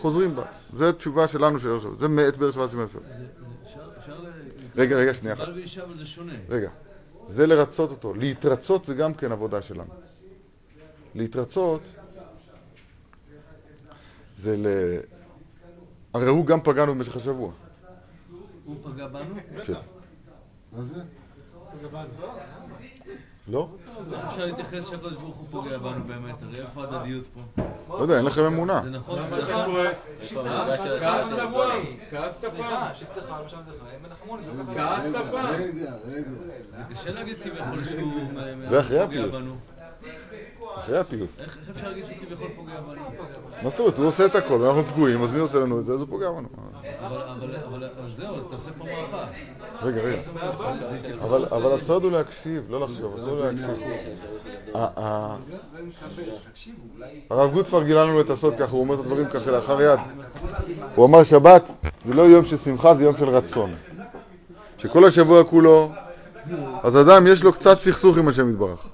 חוזרים 0.00 0.36
בה. 0.36 0.42
זו 0.72 0.88
התשובה 0.88 1.28
שלנו 1.28 1.60
של 1.60 1.76
עכשיו. 1.76 1.96
זה 1.96 2.08
מאת 2.08 2.36
באר 2.36 2.50
שבע 2.52 2.68
סימן 2.68 2.82
ל- 2.84 2.98
רגע, 4.76 4.96
רגע, 4.96 5.14
שנייה 5.14 5.34
אחת. 5.34 5.42
רגע, 6.48 6.70
זה 7.26 7.46
לרצות 7.46 7.90
אותו. 7.90 8.14
להתרצות 8.14 8.84
זה 8.84 8.94
גם 8.94 9.14
כן 9.14 9.32
עבודה 9.32 9.62
שלנו. 9.62 9.90
להתרצות 11.14 11.80
זה 14.42 14.56
ל... 14.56 14.66
הרי 16.14 16.28
הוא 16.28 16.46
גם 16.46 16.60
פגענו 16.60 16.94
במשך 16.94 17.16
השבוע. 17.16 17.50
הוא 18.64 18.76
פגע 18.84 19.06
בנו? 19.06 19.34
כן. 19.66 19.72
מה 20.72 20.82
זה? 20.82 21.00
לא? 23.48 23.68
איך 24.12 24.24
אפשר 24.24 24.46
להתייחס 24.46 24.90
שהקדוש 24.90 25.16
ברוך 25.16 25.36
הוא 25.36 25.46
פוגע 25.50 25.78
בנו 25.78 26.04
באמת? 26.04 26.42
הרי 26.42 26.60
איפה 26.60 26.84
ההדדיות 26.84 27.24
פה? 27.34 27.62
לא 27.88 28.02
יודע, 28.02 28.16
אין 28.16 28.24
לכם 28.24 28.44
אמונה. 28.44 28.80
זה 28.82 28.90
נכון, 28.90 29.18
אתה 29.18 29.36
סליחה. 29.36 29.64
כועס? 29.64 30.08
כעסת 31.00 31.34
פעם? 31.34 31.82
כעסת 32.10 32.44
פעם? 32.44 33.44
לא 34.28 34.56
לא. 34.56 34.74
כעסת 34.74 35.16
פעם? 35.30 35.62
זה 36.76 36.94
קשה 36.94 37.12
להגיד 37.12 37.36
כביכול 37.36 37.84
שהוא 37.84 38.12
זה 38.70 38.82
פוגע. 38.82 39.26
בנו. 39.26 39.54
אחרי 40.78 40.98
הפיוס. 40.98 41.30
איך 41.40 41.58
אפשר 41.70 41.88
להגיד 41.88 42.04
שהוא 42.04 42.16
כביכול 42.26 42.46
פוגע 42.56 42.72
בנו? 42.80 43.00
מה 43.62 43.70
זאת 43.70 43.78
אומרת? 43.80 43.98
הוא 43.98 44.06
עושה 44.06 44.26
את 44.26 44.34
הכל, 44.34 44.54
ואנחנו 44.54 44.84
פגועים, 44.84 45.22
אז 45.22 45.30
מי 45.30 45.38
עושה 45.38 45.58
לנו 45.58 45.80
את 45.80 45.86
זה? 45.86 45.92
אז 45.92 46.00
הוא 46.00 46.08
פוגע 46.10 46.30
בנו. 46.30 46.48
אבל- 47.06 47.82
זהו, 48.16 48.36
אז 48.36 48.44
אתה 48.44 48.54
עושה 48.54 48.70
פה 48.72 48.84
מהפך. 48.84 49.28
רגע, 49.82 50.00
רגע. 50.00 50.20
אבל, 51.50 51.72
הסוד 51.72 52.04
הוא 52.04 52.12
להקשיב, 52.12 52.64
לא 52.70 52.80
לחשוב, 52.80 53.14
הסוד 53.16 53.28
הוא 53.28 53.44
להקשיב. 53.44 53.70
ה- 54.74 54.86
ה- 54.96 55.36
הרב 57.30 57.52
גוטפר 57.52 57.82
גילה 57.82 58.04
לנו 58.04 58.20
את 58.20 58.30
הסוד 58.30 58.54
ככה, 58.58 58.72
הוא 58.72 58.80
אומר 58.80 58.94
את 58.94 59.00
הדברים 59.00 59.26
ככה 59.28 59.50
לאחר 59.50 59.82
יד. 59.82 59.98
הוא 60.94 61.06
אמר 61.06 61.24
שבת 61.24 61.62
זה 62.06 62.14
לא 62.14 62.22
יום 62.22 62.44
של 62.44 62.56
שמחה, 62.58 62.94
זה 62.94 63.04
יום 63.04 63.16
של 63.16 63.28
רצון. 63.28 63.74
שכל 64.78 65.04
השבוע 65.04 65.44
כולו, 65.44 65.90
אז 66.82 66.96
אדם 67.00 67.26
יש 67.26 67.42
לו 67.42 67.52
קצת 67.52 67.78
סכסוך 67.78 68.16
עם 68.18 68.28
השם 68.28 68.50
יתברך. 68.50 68.86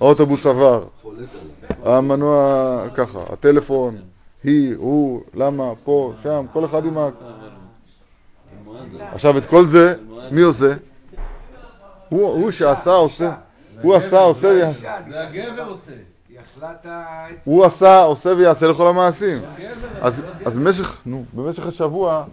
האוטובוס 0.00 0.46
עבר, 0.46 0.84
המנוע 1.84 2.84
ככה, 2.94 3.18
הטלפון, 3.32 3.96
היא, 4.44 4.74
הוא, 4.76 5.20
למה, 5.34 5.72
פה, 5.84 6.12
שם, 6.22 6.46
כל 6.52 6.64
אחד 6.64 6.86
עם 6.86 6.98
ה... 6.98 7.08
עכשיו 9.12 9.38
את 9.38 9.46
כל 9.46 9.66
זה, 9.66 9.94
מי 10.30 10.42
עושה? 10.42 10.74
הוא, 12.08 12.32
הוא 12.32 12.50
שעשה, 12.50 12.90
עושה, 12.90 13.34
הוא 13.82 13.94
עשה, 13.94 14.20
עושה, 14.20 14.48
ויעשה. 14.48 14.80
זה 15.10 15.20
הגבר 15.20 15.68
עושה. 15.68 15.92
הוא 17.44 17.64
עשה, 17.64 18.02
עושה 18.02 18.30
ויעשה 18.36 18.66
לכל 18.66 18.86
המעשים. 18.88 19.38
אז, 20.00 20.22
אז 20.44 20.58
במשך, 20.58 21.00
נו, 21.06 21.24
במשך 21.34 21.66
השבוע, 21.66 22.24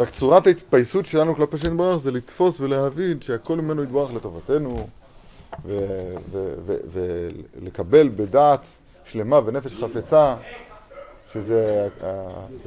רק 0.00 0.10
צורת 0.10 0.46
ההתפייסות 0.46 1.06
שלנו 1.06 1.34
כלפי 1.34 1.58
שם 1.58 1.66
יתברך 1.66 1.96
זה 1.96 2.10
לתפוס 2.10 2.60
ולהבין 2.60 3.20
שהכל 3.20 3.56
ממנו 3.56 3.82
יתברך 3.82 4.10
לטובתנו 4.14 4.86
ולקבל 7.62 8.08
בדעת 8.08 8.60
שלמה 9.04 9.40
ונפש 9.44 9.74
חפצה 9.74 10.36
שזה 11.32 11.88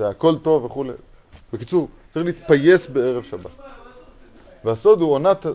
הכל 0.09 0.37
טוב 0.37 0.65
וכולי. 0.65 0.91
בקיצור, 1.53 1.87
צריך 2.13 2.25
להתפייס 2.25 2.87
בערב 2.87 3.23
שבת. 3.23 3.51
והסוד 4.63 5.01
הוא 5.01 5.11
עונת, 5.11 5.45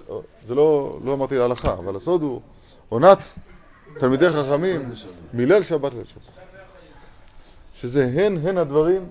זה 0.46 0.54
לא, 0.54 0.98
לא 1.04 1.14
אמרתי 1.14 1.38
להלכה, 1.38 1.72
אבל 1.72 1.96
הסוד 1.96 2.22
הוא 2.22 2.40
עונת 2.88 3.18
תלמידי 3.98 4.30
חכמים 4.30 4.92
מליל 5.34 5.62
שבת 5.62 5.94
ליל 5.94 6.04
שבת. 6.04 6.22
שזה 7.74 8.10
הן 8.14 8.48
הן 8.48 8.58
הדברים, 8.58 9.06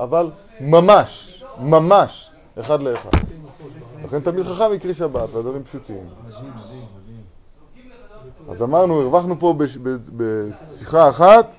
אבל 0.00 0.30
ממש, 0.60 1.27
ממש, 1.60 2.30
אחד 2.60 2.80
לאחד. 2.82 3.10
לכן 4.04 4.20
תלמיד 4.20 4.46
חכם 4.46 4.72
יקריא 4.74 4.94
שבת, 4.94 5.34
והדברים 5.34 5.64
פשוטים. 5.64 6.08
אז 8.50 8.62
אמרנו, 8.62 9.00
הרווחנו 9.00 9.40
פה 9.40 9.54
בשיחה 10.16 11.10
אחת 11.10 11.56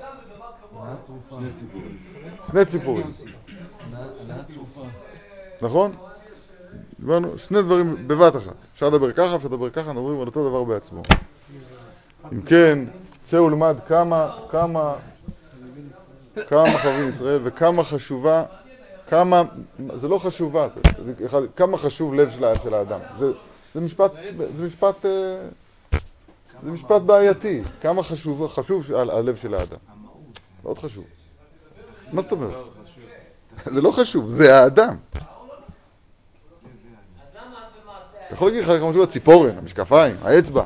שני 2.52 2.66
ציפורים. 2.66 3.10
נכון? 5.62 5.92
דיברנו 7.00 7.40
שני 7.40 7.62
דברים 7.62 8.08
בבת 8.08 8.36
אחת. 8.36 8.54
אפשר 8.74 8.90
לדבר 8.90 9.12
ככה, 9.12 9.36
אפשר 9.36 9.48
לדבר 9.48 9.70
ככה, 9.70 9.94
מדברים 9.94 10.22
על 10.22 10.28
אותו 10.28 10.50
דבר 10.50 10.64
בעצמו. 10.64 11.02
אם 12.34 12.42
כן, 12.42 12.80
צא 13.24 13.36
ולמד 13.36 13.78
כמה, 13.88 14.36
כמה, 14.50 14.94
כמה 16.48 16.78
חברים 16.78 17.10
ישראל 17.10 17.42
וכמה 17.44 17.84
חשובה, 17.84 18.44
כמה, 19.10 19.44
זה 19.94 20.08
לא 20.08 20.20
חשובה, 20.20 20.68
כמה 21.56 21.78
חשוב 21.78 22.14
לב 22.14 22.30
של, 22.64 22.74
האדם. 22.74 23.00
זה, 23.76 23.82
משפט, 23.82 24.12
זה 24.58 24.66
משפט, 24.66 25.06
אה, 25.06 25.10
זה 26.64 26.72
משפט 26.72 27.02
בעייתי. 27.02 27.62
כמה 27.82 28.04
חשוב, 28.04 28.48
חשוב 28.48 28.92
הלב 28.94 29.36
של 29.36 29.54
האדם. 29.54 29.78
מאוד 30.64 30.80
חשוב. 30.80 31.04
מה 32.12 32.22
זאת 32.22 32.32
אומרת? 32.32 32.52
זה 33.66 33.82
לא 33.82 33.92
חשוב, 33.92 34.30
זה 34.30 34.60
האדם. 34.60 34.96
אתה 38.30 38.34
יכול 38.36 38.48
להגיד 38.48 38.64
לך 38.64 38.80
כמה 38.80 38.90
חשוב 38.92 39.02
הציפורן, 39.02 39.58
המשקפיים, 39.58 40.16
האצבע. 40.22 40.64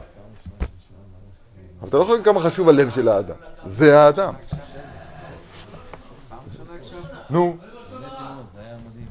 אבל 1.79 1.89
אתה 1.89 1.97
לא 1.97 2.01
יכול 2.01 2.15
להגיד 2.15 2.25
כמה 2.25 2.41
חשוב 2.41 2.69
הלב 2.69 2.89
של 2.89 3.07
האדם. 3.07 3.35
זה 3.65 3.99
האדם. 3.99 4.33
נו, 7.29 7.57
באמת 7.91 8.11
מאוד, 8.19 8.45
זה 8.55 8.61
היה 8.61 8.75
מדהים. 8.75 9.07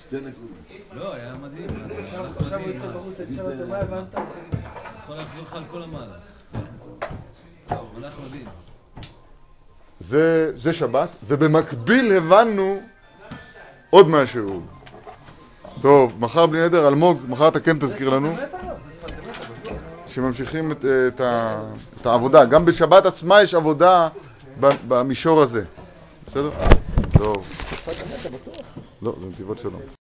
שתי 0.00 0.16
נקודות. 0.16 0.56
לא, 0.92 1.14
היה 1.14 1.34
מדהים. 1.42 1.66
עכשיו 2.38 2.60
הוא 2.60 2.68
יוצא 2.68 2.86
בחוץ, 2.88 3.20
אני 3.20 3.34
אשאל 3.34 3.44
אותו, 3.44 3.68
מה 3.68 3.76
הבנת? 3.76 4.14
יכול 5.02 5.16
להחזיר 5.16 5.42
לך 5.42 5.52
על 5.52 5.62
כל 5.70 5.82
המהלך. 5.82 6.16
מהלך 7.70 8.14
מדהים. 8.26 8.44
זה, 10.00 10.52
זה 10.56 10.72
שבת, 10.72 11.08
ובמקביל 11.28 12.12
הבנו 12.16 12.80
עוד 13.90 14.08
משהו. 14.08 14.62
טוב, 15.82 16.12
מחר 16.18 16.46
בלי 16.46 16.64
נדר, 16.64 16.88
אלמוג, 16.88 17.18
מחר 17.28 17.48
אתה 17.48 17.60
כן 17.60 17.78
תזכיר 17.78 18.10
לנו 18.10 18.36
שממשיכים 20.06 20.72
את, 20.72 20.84
את, 20.84 21.20
ה, 21.20 21.62
את 22.00 22.06
העבודה. 22.06 22.44
גם 22.44 22.64
בשבת 22.64 23.06
עצמה 23.06 23.42
יש 23.42 23.54
עבודה 23.54 24.08
במישור 24.60 25.42
הזה. 25.42 25.64
בסדר? 26.26 26.50
טוב. 27.18 27.36
לא, 29.02 29.14
זה 29.20 29.26
נתיבות 29.26 29.58
שלום. 29.58 30.05